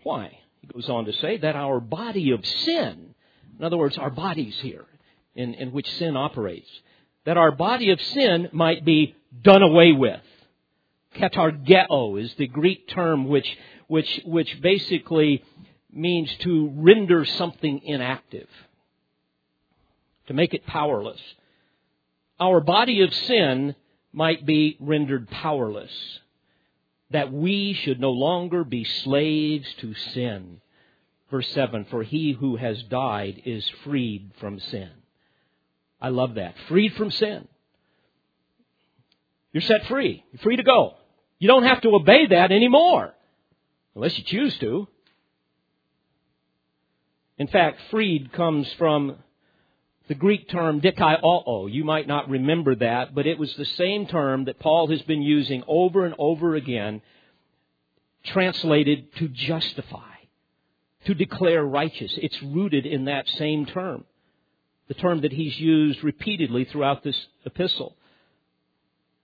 Why? 0.03 0.39
He 0.61 0.67
goes 0.67 0.89
on 0.89 1.05
to 1.05 1.13
say 1.13 1.39
that 1.39 1.55
our 1.55 1.81
body 1.81 2.33
of 2.33 2.45
sin, 2.45 3.08
in 3.59 3.65
other 3.65 3.77
words, 3.77 3.99
our 3.99 4.11
bodies 4.11 4.57
here, 4.61 4.85
in, 5.35 5.55
in 5.55 5.73
which 5.73 5.91
sin 5.93 6.17
operates. 6.17 6.69
That 7.25 7.37
our 7.37 7.51
body 7.51 7.91
of 7.91 8.01
sin 8.01 8.49
might 8.53 8.85
be 8.85 9.17
done 9.43 9.63
away 9.63 9.93
with. 9.93 10.21
Katargeo 11.17 12.23
is 12.23 12.33
the 12.35 12.47
Greek 12.47 12.89
term 12.89 13.29
which, 13.29 13.49
which, 13.89 14.21
which 14.25 14.61
basically 14.61 15.43
means 15.93 16.33
to 16.39 16.73
render 16.77 17.25
something 17.25 17.81
inactive. 17.85 18.49
To 20.29 20.35
make 20.35 20.55
it 20.55 20.67
powerless. 20.67 21.21
Our 22.39 22.61
body 22.61 23.03
of 23.03 23.13
sin 23.13 23.75
might 24.13 24.47
be 24.47 24.77
rendered 24.79 25.29
powerless. 25.31 25.91
That 27.11 27.33
we 27.33 27.73
should 27.73 28.01
no 28.01 28.11
longer 28.11 28.63
be 28.65 28.85
slaves 28.85 29.67
to 29.81 29.95
sin. 29.95 30.61
Verse 31.31 31.49
7 31.53 31.87
For 31.91 32.03
he 32.03 32.33
who 32.33 32.57
has 32.57 32.83
died 32.85 33.43
is 33.45 33.69
freed 33.85 34.33
from 34.41 34.59
sin. 34.61 34.91
I 36.01 36.09
love 36.09 36.35
that. 36.35 36.55
Freed 36.69 36.95
from 36.95 37.11
sin. 37.11 37.49
You're 39.53 39.63
set 39.63 39.87
free. 39.87 40.25
You're 40.33 40.43
free 40.43 40.57
to 40.57 40.63
go. 40.63 40.95
You 41.39 41.49
don't 41.49 41.65
have 41.65 41.81
to 41.83 41.95
obey 41.95 42.27
that 42.27 42.53
anymore. 42.53 43.15
Unless 43.95 44.19
you 44.19 44.25
choose 44.25 44.57
to. 44.59 44.87
In 47.39 47.47
fact, 47.47 47.81
freed 47.91 48.33
comes 48.33 48.71
from 48.75 49.17
the 50.09 50.15
Greek 50.15 50.49
term 50.49 50.81
dikaiō. 50.81 51.73
You 51.73 51.85
might 51.85 52.09
not 52.09 52.29
remember 52.29 52.75
that, 52.77 53.15
but 53.15 53.27
it 53.27 53.39
was 53.39 53.55
the 53.55 53.65
same 53.65 54.07
term 54.07 54.47
that 54.47 54.59
Paul 54.59 54.89
has 54.89 55.03
been 55.03 55.23
using 55.23 55.63
over 55.69 56.05
and 56.05 56.15
over 56.19 56.55
again, 56.55 57.03
translated 58.25 59.15
to 59.17 59.29
justify, 59.29 60.15
to 61.09 61.15
declare 61.15 61.65
righteous. 61.65 62.13
It's 62.19 62.41
rooted 62.43 62.87
in 62.87 63.07
that 63.07 63.29
same 63.29 63.67
term 63.67 64.05
the 64.89 64.95
term 64.95 65.21
that 65.21 65.33
he's 65.33 65.59
used 65.59 66.03
repeatedly 66.03 66.65
throughout 66.65 67.03
this 67.03 67.27
epistle. 67.45 67.95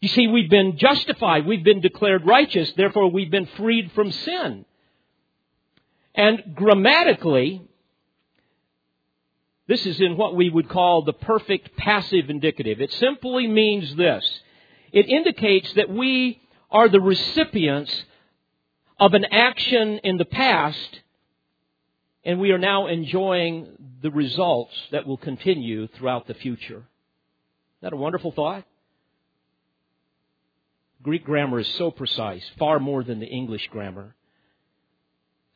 You 0.01 0.09
see, 0.09 0.27
we've 0.27 0.51
been 0.51 0.77
justified, 0.77 1.47
we've 1.47 1.65
been 1.65 1.81
declared 1.81 2.27
righteous, 2.27 2.71
therefore 2.77 3.11
we've 3.11 3.31
been 3.31 3.49
freed 3.57 3.91
from 3.93 4.13
sin. 4.13 4.67
And 6.15 6.55
grammatically, 6.55 7.63
this 9.67 9.87
is 9.87 9.99
in 10.01 10.19
what 10.19 10.37
we 10.37 10.51
would 10.51 10.69
call 10.69 11.03
the 11.03 11.15
perfect 11.15 11.75
passive 11.79 12.29
indicative. 12.29 12.83
It 12.83 12.93
simply 12.93 13.47
means 13.47 13.97
this. 13.97 14.41
It 14.93 15.09
indicates 15.09 15.73
that 15.75 15.89
we 15.89 16.43
are 16.71 16.91
the 16.91 17.01
recipients 17.01 18.05
of 19.01 19.15
an 19.15 19.25
action 19.25 20.01
in 20.05 20.19
the 20.19 20.27
past 20.27 21.01
and 22.25 22.41
we 22.41 22.51
are 22.53 22.59
now 22.59 22.87
enjoying 22.87 23.69
the 24.03 24.11
results 24.11 24.75
that 24.93 25.07
will 25.07 25.17
continue 25.17 25.87
throughout 25.89 26.27
the 26.27 26.35
future. 26.35 26.77
Isn't 26.77 27.83
that 27.83 27.93
a 27.93 27.97
wonderful 27.97 28.33
thought? 28.33 28.65
Greek 31.03 31.25
grammar 31.25 31.59
is 31.59 31.69
so 31.77 31.91
precise, 31.91 32.43
far 32.59 32.81
more 32.81 33.05
than 33.05 33.21
the 33.21 33.27
English 33.27 33.69
grammar. 33.69 34.15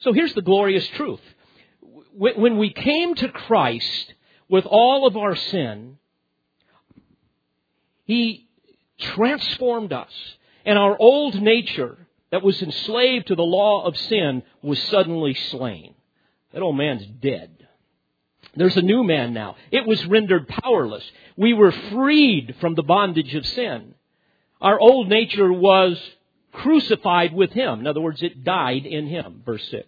So 0.01 0.13
here's 0.13 0.35
the 0.35 0.43
glorious 0.43 0.87
truth. 0.89 1.23
When 2.15 2.59
we 2.59 2.71
came 2.71 3.15
to 3.15 3.29
Christ 3.29 4.15
with 4.49 4.67
all 4.67 5.07
of 5.07 5.17
our 5.17 5.37
sin, 5.37 5.99
He 8.05 8.49
transformed 8.99 9.93
us. 9.93 10.13
And 10.67 10.79
our 10.79 10.97
old 10.99 11.41
nature 11.41 11.97
that 12.31 12.43
was 12.43 12.61
enslaved 12.61 13.29
to 13.29 13.35
the 13.35 13.43
law 13.43 13.87
of 13.87 13.97
sin 13.97 14.43
was 14.61 14.83
suddenly 14.85 15.33
slain. 15.33 15.95
That 16.59 16.65
old 16.65 16.77
man's 16.77 17.07
dead. 17.07 17.69
There's 18.57 18.77
a 18.77 18.83
new 18.83 19.05
man 19.05 19.33
now. 19.33 19.55
It 19.71 19.87
was 19.87 20.05
rendered 20.07 20.49
powerless. 20.49 21.09
We 21.37 21.55
were 21.55 21.71
freed 21.71 22.57
from 22.61 22.75
the 22.75 22.83
bondage 22.83 23.33
of 23.37 23.47
sin. 23.47 23.95
Our 24.61 24.77
old 24.81 25.09
nature 25.09 25.53
was 25.53 25.97
crucified 26.51 27.33
with 27.33 27.53
him. 27.53 27.79
In 27.79 27.87
other 27.87 28.01
words, 28.01 28.25
it 28.25 28.43
died 28.43 28.87
in 28.87 29.07
him. 29.07 29.45
Verse 29.47 29.65
6. 29.71 29.87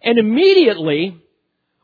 And 0.00 0.18
immediately, 0.18 1.18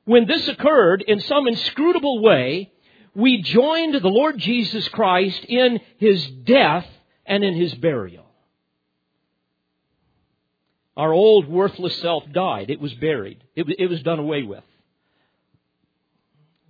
when 0.07 0.27
this 0.27 0.49
occurred 0.49 1.05
in 1.07 1.21
some 1.21 1.47
inscrutable 1.47 2.23
way, 2.23 2.73
we 3.15 3.43
joined 3.43 3.97
the 3.97 4.09
Lord 4.09 4.39
Jesus 4.39 4.89
Christ 4.89 5.45
in 5.45 5.79
his 5.99 6.27
death 6.27 6.87
and 7.27 7.45
in 7.45 7.53
his 7.53 7.75
burial. 7.75 8.22
Our 10.97 11.13
old 11.13 11.49
worthless 11.49 11.97
self 12.01 12.25
died. 12.33 12.71
It 12.71 12.81
was 12.81 12.93
buried. 12.95 13.43
It, 13.55 13.67
it 13.79 13.87
was 13.89 14.03
done 14.03 14.19
away 14.19 14.43
with. 14.43 14.65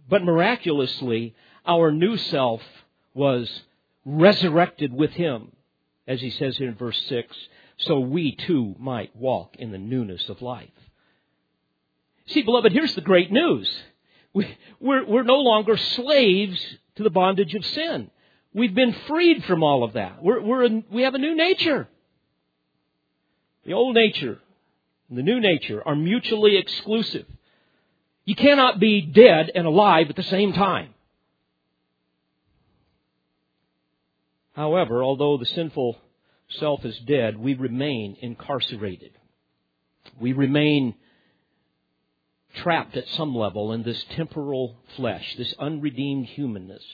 But 0.08 0.22
miraculously, 0.22 1.34
our 1.66 1.90
new 1.90 2.16
self 2.16 2.62
was 3.14 3.50
resurrected 4.04 4.92
with 4.92 5.10
him, 5.12 5.52
as 6.06 6.20
he 6.20 6.30
says 6.30 6.56
here 6.56 6.68
in 6.68 6.74
verse 6.74 7.00
6, 7.08 7.36
so 7.78 7.98
we 8.00 8.34
too 8.34 8.74
might 8.78 9.14
walk 9.16 9.56
in 9.58 9.72
the 9.72 9.78
newness 9.78 10.28
of 10.28 10.42
life. 10.42 10.68
See, 12.26 12.42
beloved, 12.42 12.72
here's 12.72 12.94
the 12.94 13.00
great 13.00 13.32
news. 13.32 13.70
We, 14.32 14.56
we're, 14.80 15.04
we're 15.04 15.22
no 15.22 15.38
longer 15.38 15.76
slaves 15.76 16.60
to 16.96 17.02
the 17.02 17.10
bondage 17.10 17.54
of 17.54 17.64
sin. 17.64 18.10
We've 18.54 18.74
been 18.74 18.94
freed 19.06 19.44
from 19.44 19.62
all 19.62 19.82
of 19.82 19.94
that. 19.94 20.22
We're, 20.22 20.40
we're 20.40 20.64
a, 20.66 20.82
we 20.90 21.02
have 21.02 21.14
a 21.14 21.18
new 21.18 21.34
nature. 21.34 21.88
The 23.64 23.74
old 23.74 23.94
nature 23.94 24.38
and 25.08 25.18
the 25.18 25.22
new 25.22 25.40
nature 25.40 25.86
are 25.86 25.94
mutually 25.94 26.56
exclusive. 26.56 27.26
You 28.24 28.34
cannot 28.34 28.80
be 28.80 29.02
dead 29.02 29.50
and 29.54 29.66
alive 29.66 30.08
at 30.08 30.16
the 30.16 30.22
same 30.22 30.52
time. 30.52 30.94
However, 34.54 35.02
although 35.02 35.38
the 35.38 35.46
sinful 35.46 35.98
self 36.48 36.84
is 36.84 36.98
dead, 37.00 37.38
we 37.38 37.54
remain 37.54 38.16
incarcerated. 38.20 39.12
We 40.20 40.32
remain 40.32 40.94
trapped 42.54 42.96
at 42.96 43.08
some 43.08 43.34
level 43.34 43.72
in 43.72 43.82
this 43.82 44.04
temporal 44.10 44.76
flesh, 44.96 45.36
this 45.36 45.54
unredeemed 45.58 46.26
humanness, 46.26 46.84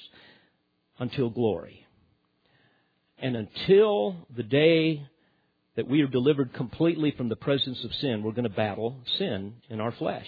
until 0.99 1.31
glory. 1.31 1.85
And 3.19 3.37
until 3.37 4.27
the 4.35 4.45
day 4.45 5.09
that 5.79 5.89
we 5.89 6.03
are 6.03 6.09
delivered 6.09 6.53
completely 6.55 7.13
from 7.13 7.29
the 7.29 7.37
presence 7.37 7.85
of 7.85 7.95
sin, 7.95 8.25
we're 8.25 8.33
going 8.33 8.43
to 8.43 8.49
battle 8.49 8.97
sin 9.17 9.55
in 9.71 9.81
our 9.81 9.93
flesh. 9.93 10.27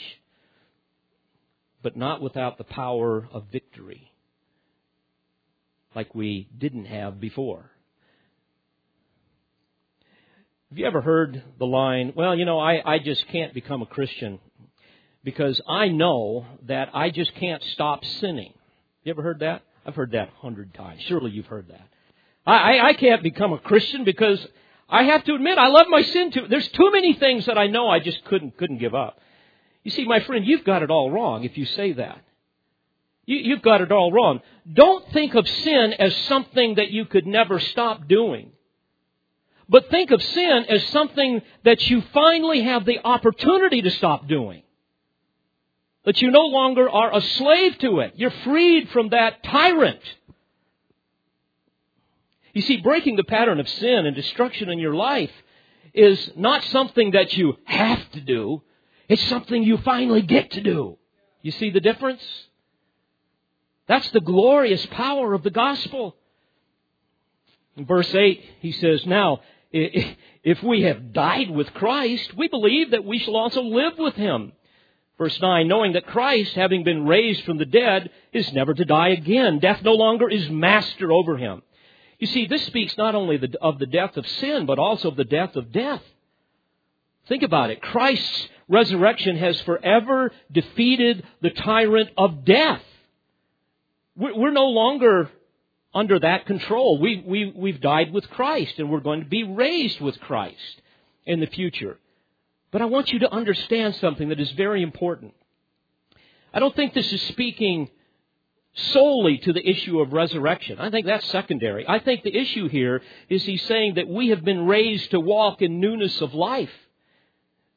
But 1.83 1.97
not 1.97 2.23
without 2.23 2.57
the 2.57 2.63
power 2.63 3.29
of 3.33 3.47
victory. 3.51 4.13
like 5.97 6.15
we 6.15 6.49
didn't 6.57 6.85
have 6.85 7.21
before. 7.21 7.69
Have 10.71 10.79
you 10.79 10.87
ever 10.87 11.01
heard 11.01 11.43
the 11.59 11.67
line, 11.67 12.13
well, 12.15 12.37
you 12.37 12.45
know, 12.45 12.61
I, 12.61 12.95
I 12.95 12.99
just 13.01 13.27
can't 13.27 13.53
become 13.53 13.83
a 13.83 13.87
Christian 13.87 14.39
because 15.25 15.61
I 15.69 15.89
know 15.89 16.47
that 16.69 16.91
I 16.95 17.11
just 17.11 17.35
can't 17.35 17.65
stop 17.73 18.05
sinning. 18.05 18.55
You 19.03 19.11
ever 19.11 19.23
heard 19.23 19.41
that? 19.41 19.63
I've 19.85 19.97
heard 19.97 20.13
that 20.13 20.29
a 20.29 20.41
hundred 20.41 20.75
times. 20.75 21.01
Surely 21.09 21.33
you've 21.33 21.47
heard 21.47 21.67
that. 21.71 21.89
I, 22.47 22.53
I, 22.53 22.89
I 22.91 22.93
can't 22.93 23.25
become 23.25 23.53
a 23.53 23.59
Christian 23.59 24.05
because 24.05 24.39
I 24.91 25.05
have 25.05 25.25
to 25.25 25.35
admit 25.35 25.57
I 25.57 25.69
love 25.69 25.87
my 25.89 26.03
sin 26.03 26.33
too. 26.33 26.47
There's 26.49 26.69
too 26.69 26.91
many 26.93 27.15
things 27.15 27.47
that 27.47 27.57
I 27.57 27.69
know 27.69 27.89
I 27.89 28.01
just 28.01 28.25
couldn't 28.25 28.57
couldn't 28.57 28.79
give 28.79 28.95
up. 28.95 29.21
You 29.85 29.91
see, 29.91 30.05
my 30.05 30.21
friend, 30.21 30.45
you've 30.45 30.65
got 30.65 30.83
it 30.83 30.91
all 30.91 31.11
wrong 31.11 31.45
if 31.45 31.57
you 31.57 31.65
say 31.65 31.93
that. 31.93 32.23
You, 33.25 33.39
you've 33.39 33.63
got 33.63 33.81
it 33.81 33.93
all 33.93 34.13
wrong. 34.13 34.41
Don't 34.71 35.09
think 35.13 35.35
of 35.35 35.49
sin 35.49 35.95
as 35.95 36.15
something 36.27 36.75
that 36.75 36.91
you 36.91 37.05
could 37.05 37.27
never 37.27 37.61
stop 37.61 38.09
doing. 38.09 38.51
But 39.69 39.89
think 39.89 40.11
of 40.11 40.21
sin 40.21 40.67
as 40.69 40.85
something 40.89 41.41
that 41.65 41.89
you 41.89 42.03
finally 42.13 42.63
have 42.63 42.85
the 42.85 42.99
opportunity 43.05 43.83
to 43.83 43.91
stop 43.91 44.27
doing. 44.27 44.65
That 46.05 46.21
you 46.21 46.33
no 46.33 46.47
longer 46.47 46.91
are 46.91 47.15
a 47.15 47.21
slave 47.21 47.79
to 47.79 48.01
it. 48.01 48.15
You're 48.17 48.33
freed 48.43 48.89
from 48.89 49.11
that 49.11 49.45
tyrant. 49.45 50.01
You 52.53 52.63
see, 52.63 52.79
breaking 52.79 53.17
the 53.17 53.25
pattern 53.25 53.61
of 53.61 53.69
sin 53.69 54.07
and 54.07 54.15
destruction 54.15 54.69
in 54.71 54.79
your 54.79 54.95
life 54.95 55.31
is 55.95 56.33
not 56.37 56.65
something 56.65 57.13
that 57.13 57.33
you 57.37 57.57
have 57.65 58.11
to 58.13 58.21
do. 58.21 58.63
It's 59.09 59.27
something 59.29 59.63
you 59.63 59.79
finally 59.79 60.23
get 60.23 60.53
to 60.53 60.61
do. 60.61 60.99
You 61.43 61.51
see 61.53 61.71
the 61.71 61.81
difference? 61.81 62.23
That's 63.89 64.09
the 64.11 64.21
glorious 64.21 64.85
power 64.87 65.35
of 65.35 65.43
the 65.43 65.51
gospel. 65.51 66.17
In 67.77 67.87
verse 67.87 68.15
8, 68.15 68.45
he 68.61 68.73
says, 68.73 69.05
Now, 69.07 69.41
if 69.73 70.63
we 70.63 70.83
have 70.83 71.13
died 71.13 71.51
with 71.51 71.73
Christ, 71.75 72.37
we 72.37 72.49
believe 72.49 72.91
that 72.93 73.05
we 73.05 73.19
shall 73.19 73.37
also 73.37 73.63
live 73.63 73.99
with 73.99 74.15
him. 74.15 74.53
Verse 75.19 75.41
9, 75.41 75.69
knowing 75.69 75.93
that 75.93 76.07
Christ, 76.07 76.55
having 76.55 76.83
been 76.83 77.07
raised 77.07 77.45
from 77.45 77.59
the 77.59 77.67
dead, 77.67 78.11
is 78.33 78.53
never 78.53 78.75
to 78.75 78.85
die 78.85 79.09
again. 79.09 79.59
Death 79.59 79.83
no 79.83 79.93
longer 79.93 80.29
is 80.29 80.49
master 80.51 81.13
over 81.13 81.37
him. 81.37 81.63
You 82.21 82.27
see, 82.27 82.47
this 82.47 82.65
speaks 82.67 82.97
not 82.99 83.15
only 83.15 83.41
of 83.61 83.79
the 83.79 83.87
death 83.87 84.17
of 84.19 84.29
sin, 84.29 84.67
but 84.67 84.79
also 84.79 85.09
of 85.09 85.17
the 85.17 85.25
death 85.25 85.57
of 85.57 85.73
death. 85.73 86.03
Think 87.27 87.43
about 87.43 87.71
it. 87.71 87.81
Christ's 87.81 88.49
resurrection 88.69 89.37
has 89.37 89.59
forever 89.63 90.31
defeated 90.53 91.25
the 91.41 91.51
tyrant 91.51 92.11
of 92.19 92.45
death. 92.45 92.83
We're 94.17 94.53
no 94.53 94.67
longer 94.67 95.31
under 95.95 96.19
that 96.19 96.45
control. 96.45 96.99
We, 97.01 97.25
we, 97.27 97.53
we've 97.57 97.81
died 97.81 98.13
with 98.13 98.29
Christ 98.31 98.75
and 98.79 98.91
we're 98.91 99.01
going 99.01 99.21
to 99.21 99.29
be 99.29 99.45
raised 99.45 100.01
with 100.01 100.21
Christ 100.21 100.83
in 101.25 101.41
the 101.41 101.47
future. 101.47 101.99
But 102.71 102.83
I 102.83 102.85
want 102.85 103.11
you 103.13 103.21
to 103.21 103.33
understand 103.33 103.97
something 103.97 104.29
that 104.29 104.39
is 104.39 104.51
very 104.53 104.83
important. 104.83 105.33
I 106.53 106.59
don't 106.59 106.77
think 106.77 106.93
this 106.93 107.11
is 107.13 107.23
speaking 107.23 107.89
solely 108.93 109.39
to 109.39 109.53
the 109.53 109.69
issue 109.69 110.01
of 110.01 110.13
resurrection. 110.13 110.79
I 110.79 110.91
think 110.91 111.07
that's 111.07 111.27
secondary. 111.29 111.87
I 111.89 111.99
think 111.99 112.23
the 112.23 112.37
issue 112.37 112.69
here 112.69 113.03
is 113.29 113.45
he's 113.45 113.63
saying 113.63 113.95
that 113.95 114.09
we 114.09 114.29
have 114.29 114.45
been 114.45 114.67
raised 114.67 115.11
to 115.13 115.21
walk 115.21 115.63
in 115.63 115.81
newness 115.81 116.21
of 116.21 116.35
life, 116.35 116.73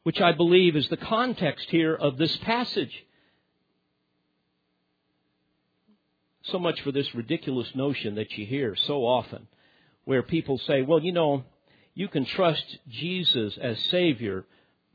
which 0.04 0.22
I 0.22 0.32
believe 0.32 0.76
is 0.76 0.88
the 0.90 0.98
context 0.98 1.70
here 1.70 1.96
of 1.96 2.18
this 2.18 2.36
passage. 2.38 3.06
So 6.44 6.60
much 6.60 6.82
for 6.82 6.92
this 6.92 7.16
ridiculous 7.16 7.74
notion 7.74 8.16
that 8.16 8.38
you 8.38 8.46
hear 8.46 8.76
so 8.76 9.06
often, 9.06 9.48
where 10.04 10.24
people 10.24 10.58
say, 10.58 10.82
well, 10.82 11.00
you 11.00 11.14
know, 11.14 11.44
you 11.96 12.08
can 12.08 12.26
trust 12.26 12.80
Jesus 12.90 13.58
as 13.62 13.80
Savior, 13.86 14.46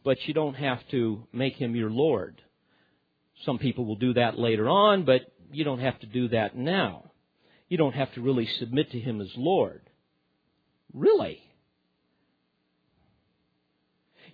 but 0.05 0.27
you 0.27 0.35
don't 0.35 0.55
have 0.55 0.87
to 0.89 1.27
make 1.33 1.57
Him 1.57 1.75
your 1.75 1.91
Lord. 1.91 2.43
Some 3.45 3.59
people 3.59 3.85
will 3.87 3.97
do 3.97 4.15
that 4.15 4.39
later 4.39 4.69
on, 4.69 5.05
but 5.05 5.23
you 5.53 5.65
don't 5.65 5.81
have 5.81 5.99
to 6.01 6.07
do 6.07 6.29
that 6.29 6.57
now. 6.57 7.11
You 7.69 7.77
don't 7.77 7.95
have 7.95 8.13
to 8.15 8.21
really 8.21 8.47
submit 8.59 8.91
to 8.93 9.01
Him 9.01 9.21
as 9.21 9.31
Lord. 9.37 9.83
Really? 10.93 11.41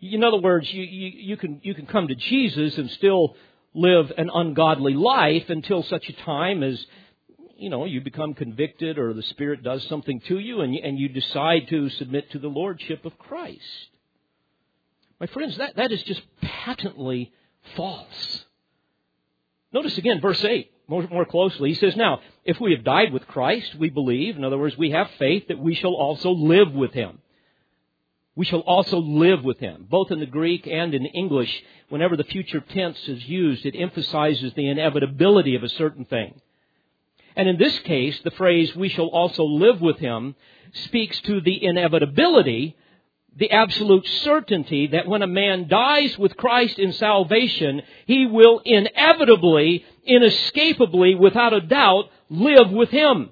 In 0.01 0.23
other 0.23 0.41
words, 0.41 0.73
you, 0.73 0.83
you, 0.83 1.11
you, 1.15 1.37
can, 1.37 1.61
you 1.63 1.75
can 1.75 1.87
come 1.87 2.09
to 2.09 2.15
Jesus 2.15 2.77
and 2.79 2.91
still 2.91 3.37
live 3.75 4.13
an 4.17 4.31
ungodly 4.33 4.95
life 4.95 5.49
until 5.49 5.83
such 5.83 6.09
a 6.09 6.13
time 6.13 6.63
as 6.63 6.85
you 7.57 7.71
know, 7.71 7.85
you 7.85 8.01
become 8.01 8.35
convicted 8.35 8.99
or 8.99 9.15
the 9.15 9.23
Spirit 9.23 9.63
does 9.63 9.87
something 9.89 10.21
to 10.27 10.39
you 10.39 10.61
and 10.63 10.75
and 10.75 10.99
you 10.99 11.09
decide 11.09 11.69
to 11.69 11.89
submit 11.89 12.31
to 12.33 12.39
the 12.39 12.49
Lordship 12.49 13.05
of 13.05 13.17
Christ. 13.17 13.61
My 15.21 15.27
friends, 15.27 15.57
that, 15.59 15.77
that 15.77 15.93
is 15.93 16.03
just 16.03 16.23
patently 16.43 17.33
false. 17.77 18.45
Notice 19.73 19.97
again, 19.97 20.21
verse 20.21 20.45
8, 20.45 20.71
more, 20.87 21.07
more 21.09 21.25
closely. 21.25 21.71
He 21.71 21.75
says, 21.75 21.97
Now, 21.97 22.21
if 22.45 22.61
we 22.61 22.73
have 22.73 22.85
died 22.85 23.13
with 23.13 23.27
Christ, 23.27 23.75
we 23.77 23.91
believe, 23.91 24.37
in 24.37 24.45
other 24.45 24.59
words, 24.59 24.77
we 24.77 24.91
have 24.91 25.09
faith 25.19 25.49
that 25.49 25.59
we 25.59 25.75
shall 25.75 25.95
also 25.95 26.31
live 26.31 26.73
with 26.73 26.93
him. 26.93 27.19
We 28.37 28.45
shall 28.45 28.61
also 28.61 28.99
live 28.99 29.45
with 29.45 29.59
him. 29.59 29.87
Both 29.89 30.11
in 30.11 30.19
the 30.19 30.27
Greek 30.27 30.67
and 30.67 30.93
in 30.93 31.07
English, 31.07 31.63
whenever 31.89 32.17
the 32.17 32.25
future 32.25 32.61
tense 32.61 32.99
is 33.07 33.25
used, 33.27 33.65
it 33.65 33.77
emphasizes 33.79 34.53
the 34.55 34.69
inevitability 34.69 35.55
of 35.55 35.63
a 35.63 35.69
certain 35.69 36.05
thing. 36.05 36.41
And 37.37 37.49
in 37.49 37.59
this 37.59 37.79
case, 37.81 38.19
the 38.21 38.31
phrase, 38.33 38.75
we 38.75 38.89
shall 38.89 39.09
also 39.09 39.45
live 39.45 39.81
with 39.81 39.99
him, 39.99 40.35
speaks 40.73 41.21
to 41.23 41.41
the 41.41 41.65
inevitability, 41.65 42.77
the 43.37 43.51
absolute 43.51 44.07
certainty 44.07 44.89
that 44.89 45.09
when 45.09 45.23
a 45.23 45.27
man 45.27 45.67
dies 45.69 46.17
with 46.19 46.37
Christ 46.37 46.79
in 46.79 46.93
salvation, 46.93 47.83
he 48.07 48.27
will 48.27 48.61
inevitably, 48.65 49.85
inescapably, 50.07 51.15
without 51.15 51.53
a 51.53 51.61
doubt, 51.61 52.11
live 52.29 52.71
with 52.71 52.91
him. 52.91 53.31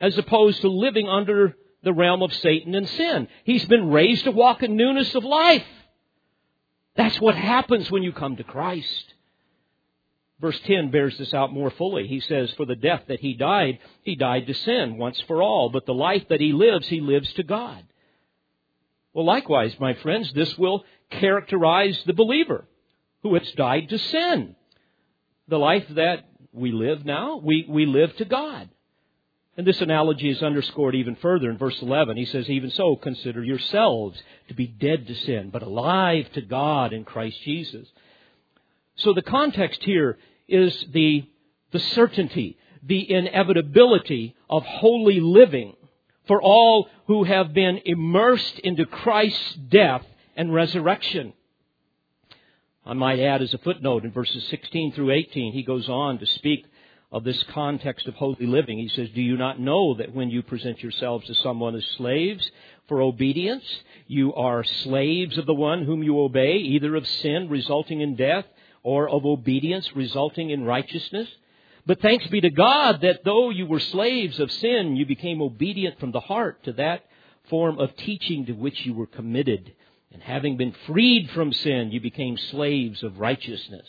As 0.00 0.18
opposed 0.18 0.60
to 0.62 0.68
living 0.68 1.08
under 1.08 1.56
the 1.84 1.92
realm 1.92 2.22
of 2.22 2.32
Satan 2.34 2.74
and 2.74 2.88
sin. 2.88 3.28
He's 3.44 3.64
been 3.66 3.90
raised 3.90 4.24
to 4.24 4.32
walk 4.32 4.62
in 4.62 4.76
newness 4.76 5.14
of 5.14 5.24
life. 5.24 5.64
That's 6.96 7.20
what 7.20 7.34
happens 7.34 7.90
when 7.90 8.02
you 8.02 8.12
come 8.12 8.36
to 8.36 8.44
Christ. 8.44 9.14
Verse 10.40 10.58
10 10.60 10.90
bears 10.90 11.16
this 11.16 11.32
out 11.32 11.52
more 11.52 11.70
fully. 11.70 12.06
He 12.06 12.20
says, 12.20 12.52
For 12.52 12.66
the 12.66 12.76
death 12.76 13.04
that 13.08 13.20
he 13.20 13.34
died, 13.34 13.78
he 14.02 14.16
died 14.16 14.46
to 14.46 14.54
sin 14.54 14.98
once 14.98 15.20
for 15.22 15.42
all, 15.42 15.70
but 15.70 15.86
the 15.86 15.94
life 15.94 16.24
that 16.28 16.40
he 16.40 16.52
lives, 16.52 16.88
he 16.88 17.00
lives 17.00 17.32
to 17.34 17.42
God. 17.42 17.84
Well, 19.12 19.24
likewise, 19.24 19.74
my 19.78 19.94
friends, 19.94 20.32
this 20.32 20.58
will 20.58 20.84
characterize 21.10 21.98
the 22.04 22.12
believer 22.12 22.66
who 23.22 23.34
has 23.34 23.50
died 23.52 23.88
to 23.90 23.98
sin. 23.98 24.56
The 25.48 25.58
life 25.58 25.86
that 25.90 26.24
we 26.52 26.72
live 26.72 27.04
now, 27.04 27.40
we, 27.42 27.66
we 27.68 27.86
live 27.86 28.16
to 28.16 28.24
God. 28.24 28.68
And 29.56 29.66
this 29.66 29.80
analogy 29.80 30.30
is 30.30 30.42
underscored 30.42 30.94
even 30.96 31.16
further 31.16 31.48
in 31.48 31.58
verse 31.58 31.80
11. 31.80 32.16
He 32.16 32.24
says, 32.24 32.48
Even 32.50 32.70
so, 32.70 32.96
consider 32.96 33.42
yourselves 33.44 34.20
to 34.48 34.54
be 34.54 34.66
dead 34.66 35.06
to 35.06 35.14
sin, 35.14 35.50
but 35.50 35.62
alive 35.62 36.30
to 36.32 36.42
God 36.42 36.92
in 36.92 37.04
Christ 37.04 37.40
Jesus. 37.42 37.86
So 38.96 39.12
the 39.12 39.22
context 39.22 39.82
here 39.84 40.18
is 40.48 40.84
the, 40.92 41.28
the 41.72 41.78
certainty, 41.78 42.58
the 42.82 43.10
inevitability 43.10 44.34
of 44.50 44.64
holy 44.64 45.20
living 45.20 45.74
for 46.26 46.42
all 46.42 46.88
who 47.06 47.24
have 47.24 47.52
been 47.52 47.80
immersed 47.84 48.58
into 48.60 48.86
Christ's 48.86 49.54
death 49.68 50.04
and 50.36 50.52
resurrection. 50.52 51.32
I 52.86 52.92
might 52.92 53.18
add 53.18 53.40
as 53.40 53.54
a 53.54 53.58
footnote 53.58 54.04
in 54.04 54.10
verses 54.10 54.46
16 54.48 54.92
through 54.92 55.12
18, 55.12 55.54
he 55.54 55.62
goes 55.62 55.88
on 55.88 56.18
to 56.18 56.26
speak 56.26 56.66
of 57.10 57.24
this 57.24 57.42
context 57.44 58.06
of 58.06 58.14
holy 58.14 58.46
living. 58.46 58.76
He 58.78 58.88
says, 58.88 59.08
Do 59.14 59.22
you 59.22 59.38
not 59.38 59.58
know 59.58 59.94
that 59.94 60.14
when 60.14 60.28
you 60.28 60.42
present 60.42 60.82
yourselves 60.82 61.26
to 61.28 61.34
someone 61.36 61.74
as 61.76 61.84
slaves 61.96 62.50
for 62.86 63.00
obedience, 63.00 63.64
you 64.06 64.34
are 64.34 64.64
slaves 64.64 65.38
of 65.38 65.46
the 65.46 65.54
one 65.54 65.84
whom 65.84 66.02
you 66.02 66.20
obey, 66.20 66.56
either 66.56 66.94
of 66.94 67.06
sin 67.06 67.48
resulting 67.48 68.02
in 68.02 68.16
death 68.16 68.44
or 68.82 69.08
of 69.08 69.24
obedience 69.24 69.88
resulting 69.96 70.50
in 70.50 70.64
righteousness. 70.64 71.28
But 71.86 72.02
thanks 72.02 72.26
be 72.26 72.42
to 72.42 72.50
God 72.50 73.00
that 73.00 73.24
though 73.24 73.48
you 73.48 73.66
were 73.66 73.80
slaves 73.80 74.38
of 74.40 74.52
sin, 74.52 74.96
you 74.96 75.06
became 75.06 75.40
obedient 75.40 75.98
from 76.00 76.12
the 76.12 76.20
heart 76.20 76.64
to 76.64 76.72
that 76.74 77.04
form 77.48 77.78
of 77.78 77.96
teaching 77.96 78.44
to 78.46 78.52
which 78.52 78.84
you 78.84 78.92
were 78.92 79.06
committed. 79.06 79.72
And 80.14 80.22
having 80.22 80.56
been 80.56 80.74
freed 80.86 81.30
from 81.30 81.52
sin, 81.52 81.90
you 81.90 82.00
became 82.00 82.38
slaves 82.38 83.02
of 83.02 83.18
righteousness. 83.18 83.86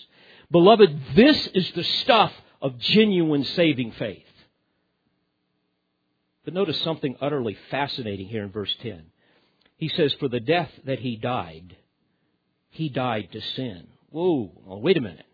Beloved, 0.52 1.16
this 1.16 1.48
is 1.48 1.72
the 1.72 1.84
stuff 1.84 2.34
of 2.62 2.78
genuine 2.80 3.46
saving 3.46 3.94
faith. 3.94 4.24
But 6.44 6.54
notice 6.54 6.82
something 6.82 7.16
utterly 7.22 7.58
fascinating 7.72 8.28
here 8.28 8.44
in 8.44 8.52
verse 8.52 8.76
10. 8.82 9.04
He 9.78 9.88
says, 9.90 10.14
For 10.16 10.28
the 10.28 10.40
death 10.40 10.72
that 10.86 11.00
he 11.00 11.16
died, 11.16 11.78
he 12.70 12.90
died 12.90 13.30
to 13.32 13.42
sin. 13.42 13.88
Whoa, 14.10 14.52
well, 14.66 14.82
wait 14.82 14.98
a 14.98 15.02
minute. 15.02 15.26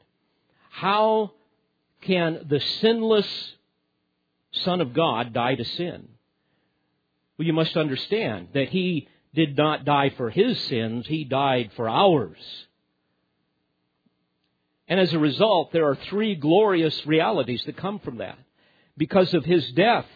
How 0.70 1.32
can 2.02 2.46
the 2.50 2.60
sinless 2.60 3.56
Son 4.52 4.82
of 4.82 4.94
God, 4.94 5.34
die 5.34 5.56
to 5.56 5.64
sin? 5.64 6.08
Well, 7.38 7.46
you 7.46 7.54
must 7.54 7.78
understand 7.78 8.50
that 8.54 8.70
He 8.70 9.08
did 9.34 9.58
not 9.58 9.86
die 9.86 10.10
for 10.18 10.30
His 10.30 10.60
sins, 10.62 11.08
He 11.08 11.24
died 11.24 11.72
for 11.76 11.88
ours. 11.88 12.38
And 14.88 15.00
as 15.00 15.14
a 15.14 15.20
result, 15.20 15.72
there 15.72 15.88
are 15.88 15.96
three 15.96 16.36
glorious 16.36 17.06
realities 17.06 17.64
that 17.66 17.78
come 17.78 18.00
from 18.00 18.18
that. 18.18 18.38
Because 18.98 19.34
of 19.34 19.46
His 19.46 19.72
death, 19.72 20.08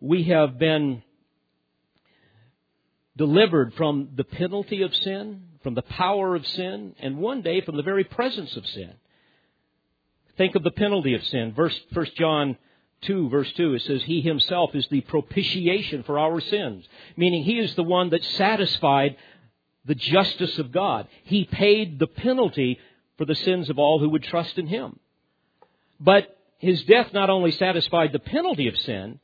we 0.00 0.24
have 0.24 0.58
been 0.58 1.02
delivered 3.16 3.74
from 3.74 4.10
the 4.16 4.24
penalty 4.24 4.82
of 4.82 4.94
sin, 4.94 5.42
from 5.62 5.74
the 5.74 5.82
power 5.82 6.34
of 6.34 6.46
sin, 6.46 6.94
and 6.98 7.18
one 7.18 7.42
day 7.42 7.60
from 7.60 7.76
the 7.76 7.82
very 7.82 8.04
presence 8.04 8.56
of 8.56 8.66
sin. 8.66 8.92
Think 10.36 10.56
of 10.56 10.62
the 10.62 10.70
penalty 10.70 11.14
of 11.14 11.24
sin. 11.24 11.52
Verse 11.54 11.78
1 11.92 12.06
John 12.16 12.56
2, 13.04 13.28
verse 13.28 13.52
2, 13.52 13.74
it 13.74 13.82
says, 13.82 14.02
He 14.02 14.20
himself 14.20 14.74
is 14.74 14.86
the 14.88 15.00
propitiation 15.02 16.02
for 16.02 16.18
our 16.18 16.40
sins, 16.40 16.86
meaning 17.16 17.42
He 17.42 17.58
is 17.58 17.74
the 17.74 17.82
one 17.82 18.10
that 18.10 18.24
satisfied 18.24 19.16
the 19.84 19.94
justice 19.94 20.58
of 20.58 20.72
God. 20.72 21.08
He 21.24 21.44
paid 21.44 21.98
the 21.98 22.06
penalty 22.06 22.78
for 23.18 23.24
the 23.24 23.34
sins 23.34 23.70
of 23.70 23.78
all 23.78 23.98
who 23.98 24.10
would 24.10 24.24
trust 24.24 24.58
in 24.58 24.66
Him. 24.66 24.98
But 26.00 26.36
His 26.58 26.82
death 26.84 27.12
not 27.12 27.30
only 27.30 27.52
satisfied 27.52 28.12
the 28.12 28.18
penalty 28.18 28.68
of 28.68 28.78
sin, 28.78 29.20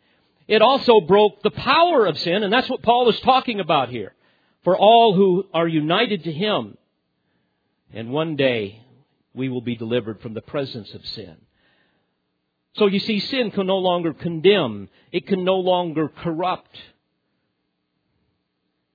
it 0.46 0.62
also 0.62 1.00
broke 1.00 1.42
the 1.42 1.50
power 1.50 2.06
of 2.06 2.18
sin, 2.18 2.42
and 2.42 2.52
that's 2.52 2.68
what 2.68 2.82
Paul 2.82 3.08
is 3.08 3.20
talking 3.20 3.60
about 3.60 3.88
here. 3.88 4.14
For 4.64 4.76
all 4.76 5.14
who 5.14 5.46
are 5.54 5.66
united 5.66 6.24
to 6.24 6.32
Him. 6.32 6.76
And 7.92 8.10
one 8.10 8.36
day 8.36 8.82
we 9.32 9.48
will 9.48 9.62
be 9.62 9.76
delivered 9.76 10.20
from 10.20 10.34
the 10.34 10.42
presence 10.42 10.92
of 10.92 11.06
sin. 11.06 11.36
So 12.76 12.86
you 12.86 13.00
see, 13.00 13.20
sin 13.20 13.50
can 13.50 13.66
no 13.66 13.78
longer 13.78 14.12
condemn. 14.12 14.88
It 15.10 15.26
can 15.26 15.44
no 15.44 15.56
longer 15.56 16.08
corrupt. 16.08 16.76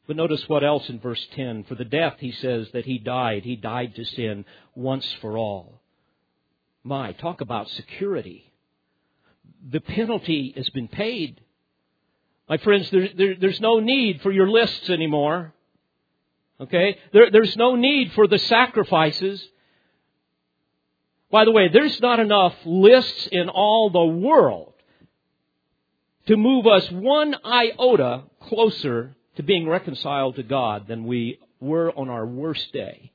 But 0.08 0.16
notice 0.16 0.48
what 0.48 0.64
else 0.64 0.88
in 0.90 1.00
verse 1.00 1.26
10. 1.36 1.66
For 1.66 1.76
the 1.76 1.86
death, 1.86 2.16
he 2.20 2.32
says 2.32 2.70
that 2.74 2.86
he 2.86 3.00
died. 3.00 3.44
He 3.44 3.56
died 3.56 3.96
to 3.96 4.06
sin 4.06 4.46
once 4.76 5.12
for 5.22 5.38
all. 5.38 5.82
My, 6.84 7.14
talk 7.14 7.42
about 7.42 7.70
security. 7.70 8.52
The 9.68 9.82
penalty 9.82 10.54
has 10.56 10.70
been 10.70 10.88
paid. 10.88 11.42
My 12.48 12.58
friends, 12.58 12.90
there, 12.92 13.10
there, 13.16 13.36
there's 13.36 13.60
no 13.60 13.80
need 13.80 14.22
for 14.22 14.32
your 14.32 14.50
lists 14.50 14.90
anymore. 14.90 15.54
Okay? 16.62 17.00
There, 17.12 17.32
there's 17.32 17.58
no 17.58 17.76
need 17.76 18.14
for 18.14 18.28
the 18.28 18.38
sacrifices. 18.38 19.44
By 21.32 21.46
the 21.46 21.52
way, 21.52 21.70
there's 21.70 22.00
not 22.02 22.20
enough 22.20 22.56
lists 22.66 23.28
in 23.32 23.50
all 23.50 23.90
the 23.90 24.06
world 24.06 24.74
to 26.28 26.38
move 26.38 26.66
us 26.66 26.90
one 26.92 27.36
iota 27.46 28.24
closer 28.42 29.16
to 29.36 29.44
being 29.44 29.68
reconciled 29.68 30.36
to 30.36 30.44
God 30.44 30.88
than 30.88 31.06
we 31.06 31.40
were 31.60 31.92
on 31.92 32.10
our 32.10 32.26
worst 32.26 32.72
day. 32.72 33.12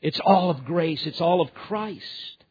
It's 0.00 0.20
all 0.20 0.50
of 0.50 0.64
grace. 0.64 1.06
It's 1.06 1.20
all 1.20 1.40
of 1.40 1.54
Christ. 1.54 2.44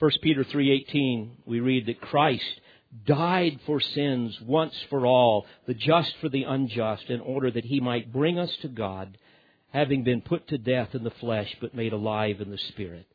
1 0.00 0.10
Peter 0.22 0.44
3:18 0.44 1.30
we 1.46 1.60
read 1.60 1.86
that 1.86 2.00
Christ 2.00 2.60
died 3.06 3.60
for 3.64 3.80
sins 3.80 4.40
once 4.40 4.74
for 4.90 5.06
all, 5.06 5.46
the 5.66 5.74
just 5.74 6.16
for 6.18 6.28
the 6.28 6.44
unjust, 6.44 7.10
in 7.10 7.20
order 7.20 7.50
that 7.50 7.64
he 7.64 7.80
might 7.80 8.12
bring 8.12 8.38
us 8.38 8.54
to 8.58 8.68
God, 8.68 9.16
having 9.74 10.04
been 10.04 10.20
put 10.20 10.46
to 10.46 10.56
death 10.56 10.94
in 10.94 11.02
the 11.02 11.10
flesh 11.10 11.52
but 11.60 11.74
made 11.74 11.92
alive 11.92 12.40
in 12.40 12.48
the 12.48 12.58
spirit. 12.68 13.06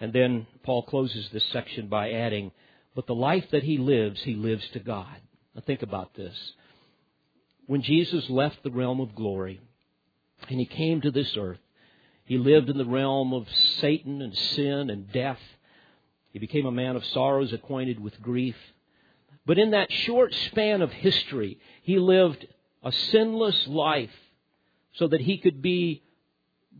And 0.00 0.12
then 0.12 0.48
Paul 0.64 0.82
closes 0.82 1.28
this 1.32 1.44
section 1.52 1.86
by 1.86 2.10
adding, 2.10 2.50
but 2.96 3.06
the 3.06 3.14
life 3.14 3.44
that 3.52 3.62
he 3.62 3.78
lives, 3.78 4.20
he 4.22 4.34
lives 4.34 4.68
to 4.72 4.80
God. 4.80 5.16
Now 5.54 5.62
think 5.64 5.82
about 5.82 6.14
this. 6.14 6.36
When 7.66 7.82
Jesus 7.82 8.28
left 8.28 8.64
the 8.64 8.72
realm 8.72 9.00
of 9.00 9.14
glory 9.14 9.60
and 10.48 10.58
he 10.58 10.66
came 10.66 11.00
to 11.02 11.12
this 11.12 11.32
earth, 11.36 11.60
he 12.24 12.36
lived 12.36 12.68
in 12.68 12.76
the 12.76 12.84
realm 12.84 13.32
of 13.32 13.46
Satan 13.80 14.20
and 14.20 14.36
sin 14.36 14.90
and 14.90 15.12
death. 15.12 15.40
He 16.32 16.40
became 16.40 16.66
a 16.66 16.72
man 16.72 16.96
of 16.96 17.04
sorrows, 17.04 17.52
acquainted 17.52 18.00
with 18.00 18.20
grief. 18.20 18.56
But 19.46 19.58
in 19.60 19.70
that 19.70 19.92
short 19.92 20.34
span 20.46 20.82
of 20.82 20.90
history, 20.90 21.60
he 21.84 22.00
lived 22.00 22.48
a 22.82 22.90
sinless 22.90 23.68
life 23.68 24.10
so 24.94 25.08
that 25.08 25.20
he 25.20 25.38
could 25.38 25.62
be 25.62 26.02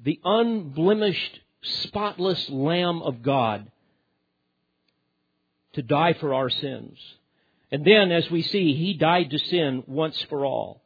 the 0.05 0.21
unblemished, 0.25 1.41
spotless 1.63 2.51
Lamb 2.51 3.03
of 3.03 3.23
God 3.23 3.71
to 5.75 5.83
die 5.83 6.15
for 6.15 6.35
our 6.35 6.51
sins. 6.51 6.99
And 7.71 7.85
then, 7.85 8.13
as 8.13 8.31
we 8.31 8.43
see, 8.43 8.75
he 8.75 8.95
died 8.95 9.31
to 9.31 9.39
sin 9.39 9.85
once 9.87 10.21
for 10.29 10.45
all. 10.45 10.83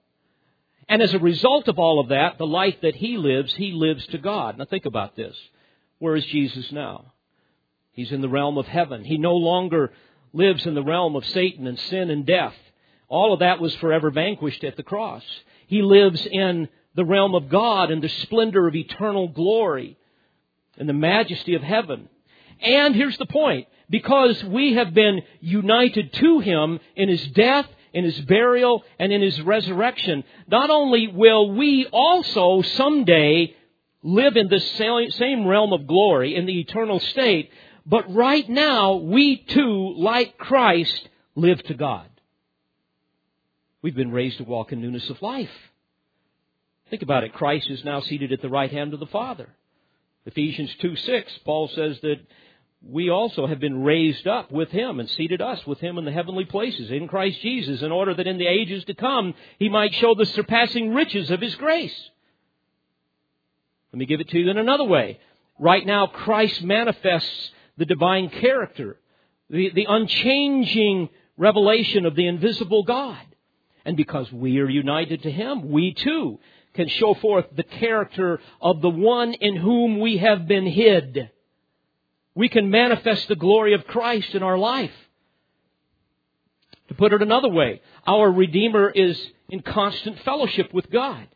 And 0.89 1.03
as 1.03 1.13
a 1.15 1.19
result 1.19 1.67
of 1.67 1.79
all 1.79 1.99
of 1.99 2.09
that, 2.09 2.39
the 2.39 2.47
life 2.47 2.77
that 2.83 2.95
he 2.95 3.17
lives, 3.17 3.53
he 3.55 3.73
lives 3.73 4.07
to 4.09 4.19
God. 4.19 4.57
Now 4.57 4.67
think 4.67 4.87
about 4.87 5.17
this. 5.17 5.37
Where 5.99 6.15
is 6.15 6.25
Jesus 6.27 6.71
now? 6.71 7.13
He's 7.91 8.13
in 8.13 8.21
the 8.21 8.29
realm 8.29 8.59
of 8.59 8.67
heaven. 8.67 9.05
He 9.05 9.19
no 9.19 9.35
longer 9.35 9.93
lives 10.33 10.65
in 10.67 10.75
the 10.75 10.85
realm 10.85 11.17
of 11.17 11.27
Satan 11.27 11.67
and 11.67 11.79
sin 11.79 12.11
and 12.11 12.25
death. 12.25 12.55
All 13.09 13.33
of 13.33 13.41
that 13.41 13.61
was 13.61 13.75
forever 13.77 14.11
vanquished 14.11 14.63
at 14.63 14.77
the 14.77 14.83
cross. 14.83 15.25
He 15.67 15.83
lives 15.83 16.25
in 16.25 16.69
the 16.97 17.05
realm 17.05 17.35
of 17.35 17.49
God 17.49 17.91
and 17.91 18.03
the 18.03 18.09
splendor 18.09 18.67
of 18.67 18.75
eternal 18.75 19.29
glory 19.29 19.97
and 20.79 20.89
the 20.89 20.95
majesty 20.95 21.55
of 21.55 21.63
heaven. 21.63 22.09
And 22.61 22.95
here's 22.95 23.19
the 23.19 23.27
point. 23.27 23.69
Because 23.89 24.43
we 24.43 24.75
have 24.75 24.93
been 24.95 25.23
united 25.41 26.13
to 26.15 26.41
Him 26.41 26.81
in 26.97 27.09
His 27.09 27.25
death 27.29 27.67
in 27.97 28.05
his 28.05 28.21
burial, 28.27 28.85
and 28.99 29.11
in 29.11 29.23
his 29.23 29.41
resurrection, 29.41 30.23
not 30.49 30.69
only 30.69 31.09
will 31.09 31.53
we 31.53 31.87
also 31.91 32.61
someday 32.61 33.57
live 34.03 34.37
in 34.37 34.49
the 34.49 34.61
same 34.61 35.47
realm 35.47 35.73
of 35.73 35.87
glory, 35.87 36.37
in 36.37 36.45
the 36.45 36.61
eternal 36.61 37.01
state, 37.01 37.51
but 37.87 38.15
right 38.15 38.47
now, 38.51 38.97
we 38.97 39.39
too, 39.39 39.95
like 39.97 40.37
Christ, 40.37 41.09
live 41.35 41.63
to 41.65 41.75
God. 41.75 42.07
We've 43.81 43.97
been 43.97 44.13
raised 44.13 44.39
to 44.39 44.45
walk 44.45 44.73
in 44.73 44.83
newness 44.83 45.09
of 45.09 45.23
life. 45.23 45.49
Think 46.91 47.03
about 47.03 47.25
it. 47.25 47.33
Christ 47.33 47.69
is 47.71 47.85
now 47.85 48.01
seated 48.01 48.33
at 48.33 48.41
the 48.43 48.49
right 48.49 48.71
hand 48.71 48.95
of 48.95 49.01
the 49.01 49.07
Father. 49.07 49.49
Ephesians 50.25 50.75
2 50.81 50.97
6, 50.97 51.39
Paul 51.45 51.69
says 51.69 51.99
that 52.03 52.21
we 52.83 53.11
also 53.11 53.47
have 53.47 53.59
been 53.59 53.83
raised 53.83 54.27
up 54.27 54.53
with 54.53 54.71
him 54.71 55.01
and 55.01 55.09
seated 55.11 55.41
us 55.41 55.65
with 55.67 55.81
him 55.81 55.99
in 55.99 56.05
the 56.05 56.13
heavenly 56.13 56.45
places 56.45 56.91
in 56.91 57.09
Christ 57.09 57.41
Jesus 57.41 57.83
in 57.83 57.91
order 57.91 58.15
that 58.15 58.27
in 58.27 58.39
the 58.39 58.47
ages 58.47 58.85
to 58.85 58.95
come 58.95 59.35
he 59.59 59.69
might 59.69 59.95
show 59.95 60.15
the 60.15 60.27
surpassing 60.27 60.95
riches 60.95 61.31
of 61.31 61.41
his 61.41 61.55
grace. 61.57 62.11
Let 63.93 63.99
me 63.99 64.07
give 64.07 64.21
it 64.21 64.29
to 64.29 64.39
you 64.39 64.51
in 64.51 64.59
another 64.59 64.85
way. 64.85 65.19
Right 65.59 65.87
now, 65.87 66.07
Christ 66.07 66.63
manifests 66.63 67.51
the 67.79 67.87
divine 67.87 68.29
character, 68.29 68.99
the, 69.49 69.71
the 69.71 69.87
unchanging 69.89 71.09
revelation 71.37 72.05
of 72.05 72.15
the 72.15 72.27
invisible 72.27 72.83
God. 72.83 73.19
And 73.85 73.97
because 73.97 74.31
we 74.31 74.59
are 74.59 74.69
united 74.69 75.23
to 75.23 75.31
him, 75.31 75.71
we 75.71 75.95
too 75.95 76.41
can 76.77 76.89
show 76.89 77.15
forth 77.15 77.47
the 77.57 77.65
character 77.65 78.41
of 78.61 78.81
the 78.81 78.91
one 78.91 79.35
in 79.35 79.57
whom 79.57 79.99
we 79.99 80.19
have 80.19 80.47
been 80.47 80.67
hid 80.67 81.31
we 82.37 82.51
can 82.51 82.71
manifest 82.71 83.29
the 83.29 83.35
glory 83.35 83.73
of 83.73 83.87
Christ 83.87 84.35
in 84.35 84.43
our 84.43 84.59
life. 84.59 84.93
To 86.89 86.95
put 86.95 87.15
it 87.15 87.23
another 87.23 87.49
way, 87.49 87.81
our 88.07 88.31
Redeemer 88.31 88.91
is 88.91 89.19
in 89.49 89.63
constant 89.63 90.21
fellowship 90.21 90.73
with 90.73 90.91
God. 90.91 91.27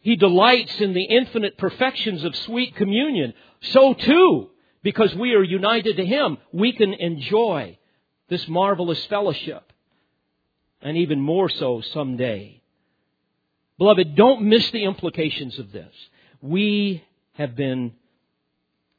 He 0.00 0.16
delights 0.16 0.80
in 0.80 0.94
the 0.94 1.04
infinite 1.04 1.56
perfections 1.56 2.24
of 2.24 2.34
sweet 2.34 2.74
communion. 2.74 3.34
So 3.60 3.94
too, 3.94 4.50
because 4.82 5.14
we 5.14 5.34
are 5.34 5.44
united 5.44 5.96
to 5.96 6.04
Him, 6.04 6.38
we 6.52 6.72
can 6.72 6.92
enjoy 6.92 7.78
this 8.28 8.48
marvelous 8.48 9.02
fellowship. 9.06 9.62
And 10.82 10.96
even 10.96 11.20
more 11.20 11.48
so 11.48 11.82
someday. 11.82 12.59
Beloved, 13.80 14.14
don't 14.14 14.42
miss 14.42 14.70
the 14.72 14.84
implications 14.84 15.58
of 15.58 15.72
this. 15.72 15.90
We 16.42 17.02
have 17.32 17.56
been 17.56 17.94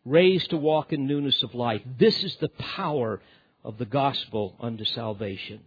raised 0.06 0.50
to 0.50 0.58
walk 0.58 0.92
in 0.92 1.06
newness 1.06 1.44
of 1.44 1.54
life. 1.54 1.84
This 2.00 2.24
is 2.24 2.36
the 2.38 2.50
power 2.50 3.22
of 3.64 3.78
the 3.78 3.86
gospel 3.86 4.56
unto 4.60 4.84
salvation. 4.84 5.60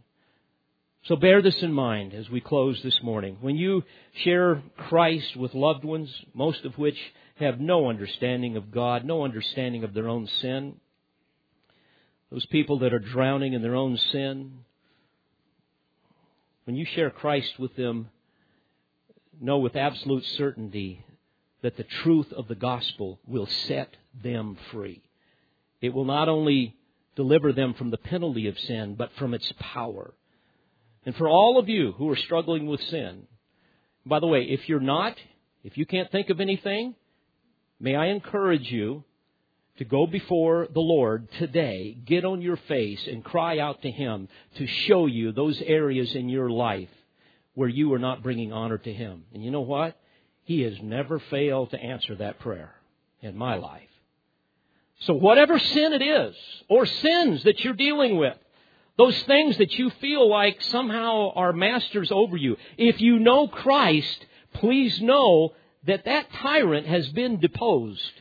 So 1.04 1.14
bear 1.14 1.42
this 1.42 1.62
in 1.62 1.72
mind 1.72 2.12
as 2.12 2.28
we 2.28 2.40
close 2.40 2.82
this 2.82 3.00
morning. 3.04 3.36
When 3.40 3.54
you 3.54 3.84
share 4.24 4.60
Christ 4.76 5.36
with 5.36 5.54
loved 5.54 5.84
ones, 5.84 6.12
most 6.34 6.64
of 6.64 6.76
which 6.76 6.98
have 7.36 7.60
no 7.60 7.88
understanding 7.88 8.56
of 8.56 8.72
God, 8.72 9.04
no 9.04 9.22
understanding 9.24 9.84
of 9.84 9.94
their 9.94 10.08
own 10.08 10.26
sin, 10.40 10.74
those 12.32 12.46
people 12.46 12.80
that 12.80 12.92
are 12.92 12.98
drowning 12.98 13.52
in 13.52 13.62
their 13.62 13.76
own 13.76 13.96
sin, 13.96 14.64
when 16.64 16.74
you 16.74 16.84
share 16.84 17.10
Christ 17.10 17.60
with 17.60 17.76
them, 17.76 18.08
know 19.40 19.58
with 19.58 19.76
absolute 19.76 20.24
certainty 20.36 21.04
that 21.62 21.76
the 21.76 21.84
truth 21.84 22.32
of 22.32 22.48
the 22.48 22.54
gospel 22.54 23.18
will 23.26 23.46
set 23.66 23.96
them 24.22 24.56
free. 24.70 25.02
It 25.80 25.94
will 25.94 26.04
not 26.04 26.28
only 26.28 26.76
deliver 27.16 27.52
them 27.52 27.74
from 27.74 27.90
the 27.90 27.96
penalty 27.96 28.48
of 28.48 28.58
sin, 28.58 28.96
but 28.96 29.10
from 29.18 29.34
its 29.34 29.50
power. 29.58 30.14
And 31.06 31.14
for 31.16 31.28
all 31.28 31.58
of 31.58 31.68
you 31.68 31.92
who 31.92 32.08
are 32.10 32.16
struggling 32.16 32.66
with 32.66 32.80
sin, 32.82 33.26
by 34.06 34.20
the 34.20 34.26
way, 34.26 34.42
if 34.42 34.68
you're 34.68 34.80
not, 34.80 35.16
if 35.62 35.78
you 35.78 35.86
can't 35.86 36.10
think 36.10 36.30
of 36.30 36.40
anything, 36.40 36.94
may 37.80 37.94
I 37.94 38.06
encourage 38.06 38.70
you 38.70 39.04
to 39.78 39.84
go 39.84 40.06
before 40.06 40.68
the 40.72 40.80
Lord 40.80 41.28
today, 41.38 41.96
get 42.04 42.24
on 42.24 42.42
your 42.42 42.58
face 42.68 43.06
and 43.06 43.24
cry 43.24 43.58
out 43.58 43.82
to 43.82 43.90
Him 43.90 44.28
to 44.56 44.66
show 44.66 45.06
you 45.06 45.32
those 45.32 45.60
areas 45.60 46.14
in 46.14 46.28
your 46.28 46.50
life 46.50 46.88
where 47.54 47.68
you 47.68 47.92
are 47.94 47.98
not 47.98 48.22
bringing 48.22 48.52
honor 48.52 48.78
to 48.78 48.92
Him. 48.92 49.24
And 49.32 49.44
you 49.44 49.50
know 49.50 49.60
what? 49.60 49.96
He 50.44 50.60
has 50.62 50.74
never 50.82 51.18
failed 51.18 51.70
to 51.70 51.80
answer 51.80 52.14
that 52.16 52.38
prayer 52.40 52.74
in 53.20 53.36
my 53.36 53.56
life. 53.56 53.82
So 55.00 55.14
whatever 55.14 55.58
sin 55.58 55.92
it 55.92 56.02
is, 56.02 56.34
or 56.68 56.86
sins 56.86 57.42
that 57.44 57.64
you're 57.64 57.74
dealing 57.74 58.16
with, 58.16 58.36
those 58.96 59.20
things 59.24 59.58
that 59.58 59.72
you 59.72 59.90
feel 60.00 60.28
like 60.28 60.62
somehow 60.62 61.32
are 61.34 61.52
masters 61.52 62.12
over 62.12 62.36
you, 62.36 62.56
if 62.76 63.00
you 63.00 63.18
know 63.18 63.48
Christ, 63.48 64.26
please 64.54 65.00
know 65.00 65.54
that 65.86 66.04
that 66.04 66.32
tyrant 66.32 66.86
has 66.86 67.08
been 67.08 67.40
deposed, 67.40 68.12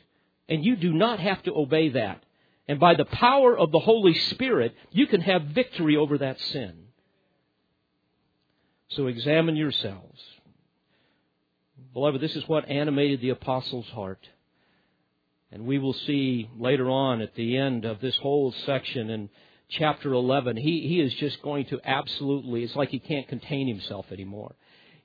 and 0.49 0.65
you 0.65 0.75
do 0.75 0.91
not 0.91 1.19
have 1.19 1.43
to 1.43 1.55
obey 1.55 1.89
that. 1.89 2.23
And 2.67 2.79
by 2.79 2.95
the 2.95 3.05
power 3.05 3.57
of 3.57 3.71
the 3.71 3.79
Holy 3.79 4.13
Spirit, 4.13 4.73
you 4.91 5.05
can 5.07 5.21
have 5.21 5.43
victory 5.43 5.95
over 5.95 6.17
that 6.17 6.39
sin. 6.39 6.82
So 8.95 9.07
examine 9.07 9.55
yourselves. 9.55 10.21
Beloved, 11.93 12.21
this 12.21 12.35
is 12.35 12.47
what 12.47 12.69
animated 12.69 13.21
the 13.21 13.29
apostle's 13.29 13.87
heart. 13.87 14.27
And 15.51 15.65
we 15.65 15.79
will 15.79 15.93
see 15.93 16.49
later 16.57 16.89
on 16.89 17.21
at 17.21 17.35
the 17.35 17.57
end 17.57 17.85
of 17.85 18.01
this 18.01 18.15
whole 18.17 18.51
section 18.65 19.09
in 19.09 19.29
chapter 19.69 20.13
11, 20.13 20.57
he, 20.57 20.87
he 20.87 20.99
is 20.99 21.13
just 21.15 21.41
going 21.41 21.65
to 21.65 21.79
absolutely, 21.83 22.63
it's 22.63 22.75
like 22.75 22.89
he 22.89 22.99
can't 22.99 23.27
contain 23.27 23.67
himself 23.67 24.11
anymore. 24.11 24.55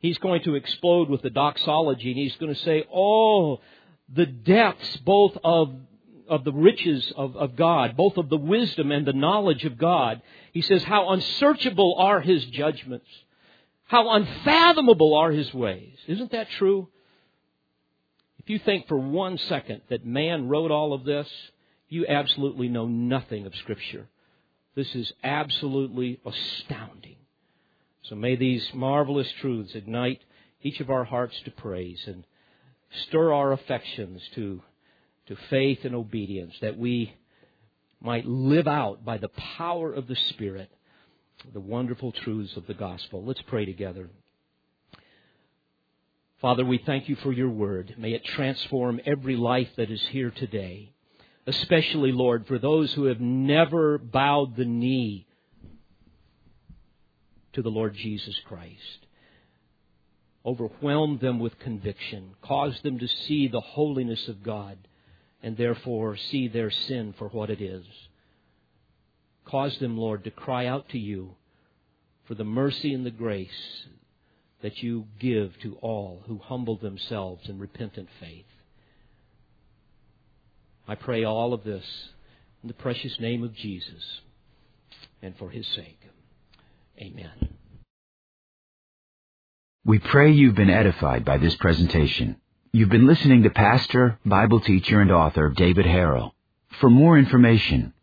He's 0.00 0.18
going 0.18 0.42
to 0.44 0.54
explode 0.54 1.08
with 1.08 1.22
the 1.22 1.30
doxology 1.30 2.10
and 2.10 2.18
he's 2.18 2.36
going 2.36 2.54
to 2.54 2.60
say, 2.60 2.84
Oh, 2.92 3.60
the 4.14 4.26
depths 4.26 4.96
both 4.98 5.36
of, 5.42 5.74
of 6.28 6.44
the 6.44 6.52
riches 6.52 7.12
of, 7.16 7.36
of 7.36 7.56
God, 7.56 7.96
both 7.96 8.16
of 8.16 8.28
the 8.28 8.36
wisdom 8.36 8.92
and 8.92 9.06
the 9.06 9.12
knowledge 9.12 9.64
of 9.64 9.76
God. 9.78 10.22
He 10.52 10.62
says, 10.62 10.84
How 10.84 11.10
unsearchable 11.10 11.96
are 11.98 12.20
his 12.20 12.44
judgments. 12.46 13.06
How 13.88 14.10
unfathomable 14.10 15.14
are 15.14 15.32
his 15.32 15.52
ways. 15.54 15.96
Isn't 16.06 16.32
that 16.32 16.50
true? 16.58 16.88
If 18.38 18.50
you 18.50 18.58
think 18.58 18.86
for 18.86 18.98
one 18.98 19.38
second 19.38 19.80
that 19.88 20.04
man 20.04 20.46
wrote 20.46 20.70
all 20.70 20.92
of 20.92 21.04
this, 21.04 21.26
you 21.88 22.06
absolutely 22.06 22.68
know 22.68 22.86
nothing 22.86 23.46
of 23.46 23.54
Scripture. 23.56 24.06
This 24.74 24.94
is 24.94 25.10
absolutely 25.24 26.20
astounding. 26.26 27.16
So 28.02 28.14
may 28.14 28.36
these 28.36 28.68
marvelous 28.74 29.30
truths 29.40 29.74
ignite 29.74 30.20
each 30.62 30.80
of 30.80 30.90
our 30.90 31.04
hearts 31.04 31.40
to 31.46 31.50
praise 31.50 32.02
and 32.06 32.24
stir 33.06 33.32
our 33.32 33.52
affections 33.52 34.20
to, 34.34 34.62
to 35.28 35.36
faith 35.48 35.80
and 35.84 35.94
obedience 35.94 36.54
that 36.60 36.76
we 36.76 37.14
might 38.02 38.26
live 38.26 38.68
out 38.68 39.02
by 39.02 39.16
the 39.16 39.28
power 39.28 39.90
of 39.90 40.06
the 40.08 40.16
Spirit 40.16 40.70
the 41.52 41.60
wonderful 41.60 42.12
truths 42.12 42.56
of 42.56 42.66
the 42.66 42.74
gospel. 42.74 43.24
Let's 43.24 43.42
pray 43.42 43.64
together. 43.64 44.08
Father, 46.40 46.64
we 46.64 46.78
thank 46.78 47.08
you 47.08 47.16
for 47.16 47.32
your 47.32 47.48
word. 47.48 47.94
May 47.98 48.12
it 48.12 48.24
transform 48.24 49.00
every 49.04 49.36
life 49.36 49.68
that 49.76 49.90
is 49.90 50.02
here 50.10 50.30
today, 50.30 50.92
especially, 51.46 52.12
Lord, 52.12 52.46
for 52.46 52.58
those 52.58 52.92
who 52.92 53.04
have 53.04 53.20
never 53.20 53.98
bowed 53.98 54.56
the 54.56 54.64
knee 54.64 55.26
to 57.54 57.62
the 57.62 57.70
Lord 57.70 57.94
Jesus 57.94 58.38
Christ. 58.46 59.06
Overwhelm 60.46 61.18
them 61.18 61.40
with 61.40 61.58
conviction, 61.58 62.34
cause 62.40 62.80
them 62.82 62.98
to 63.00 63.08
see 63.08 63.48
the 63.48 63.60
holiness 63.60 64.28
of 64.28 64.44
God, 64.44 64.78
and 65.42 65.56
therefore 65.56 66.16
see 66.16 66.46
their 66.46 66.70
sin 66.70 67.14
for 67.18 67.28
what 67.28 67.50
it 67.50 67.60
is. 67.60 67.84
Cause 69.48 69.78
them, 69.78 69.96
Lord, 69.96 70.24
to 70.24 70.30
cry 70.30 70.66
out 70.66 70.90
to 70.90 70.98
you 70.98 71.34
for 72.26 72.34
the 72.34 72.44
mercy 72.44 72.92
and 72.92 73.06
the 73.06 73.10
grace 73.10 73.86
that 74.62 74.82
you 74.82 75.06
give 75.18 75.58
to 75.62 75.76
all 75.76 76.22
who 76.26 76.38
humble 76.38 76.76
themselves 76.76 77.48
in 77.48 77.58
repentant 77.58 78.08
faith. 78.20 78.44
I 80.86 80.96
pray 80.96 81.24
all 81.24 81.54
of 81.54 81.64
this 81.64 81.84
in 82.62 82.68
the 82.68 82.74
precious 82.74 83.18
name 83.20 83.42
of 83.42 83.54
Jesus 83.54 84.20
and 85.22 85.34
for 85.38 85.48
his 85.48 85.66
sake. 85.68 86.00
Amen. 87.00 87.56
We 89.84 89.98
pray 89.98 90.32
you've 90.32 90.56
been 90.56 90.68
edified 90.68 91.24
by 91.24 91.38
this 91.38 91.54
presentation. 91.56 92.36
You've 92.72 92.90
been 92.90 93.06
listening 93.06 93.44
to 93.44 93.50
pastor, 93.50 94.18
Bible 94.26 94.60
teacher, 94.60 95.00
and 95.00 95.10
author 95.10 95.48
David 95.48 95.86
Harrell. 95.86 96.32
For 96.80 96.90
more 96.90 97.16
information 97.16 97.94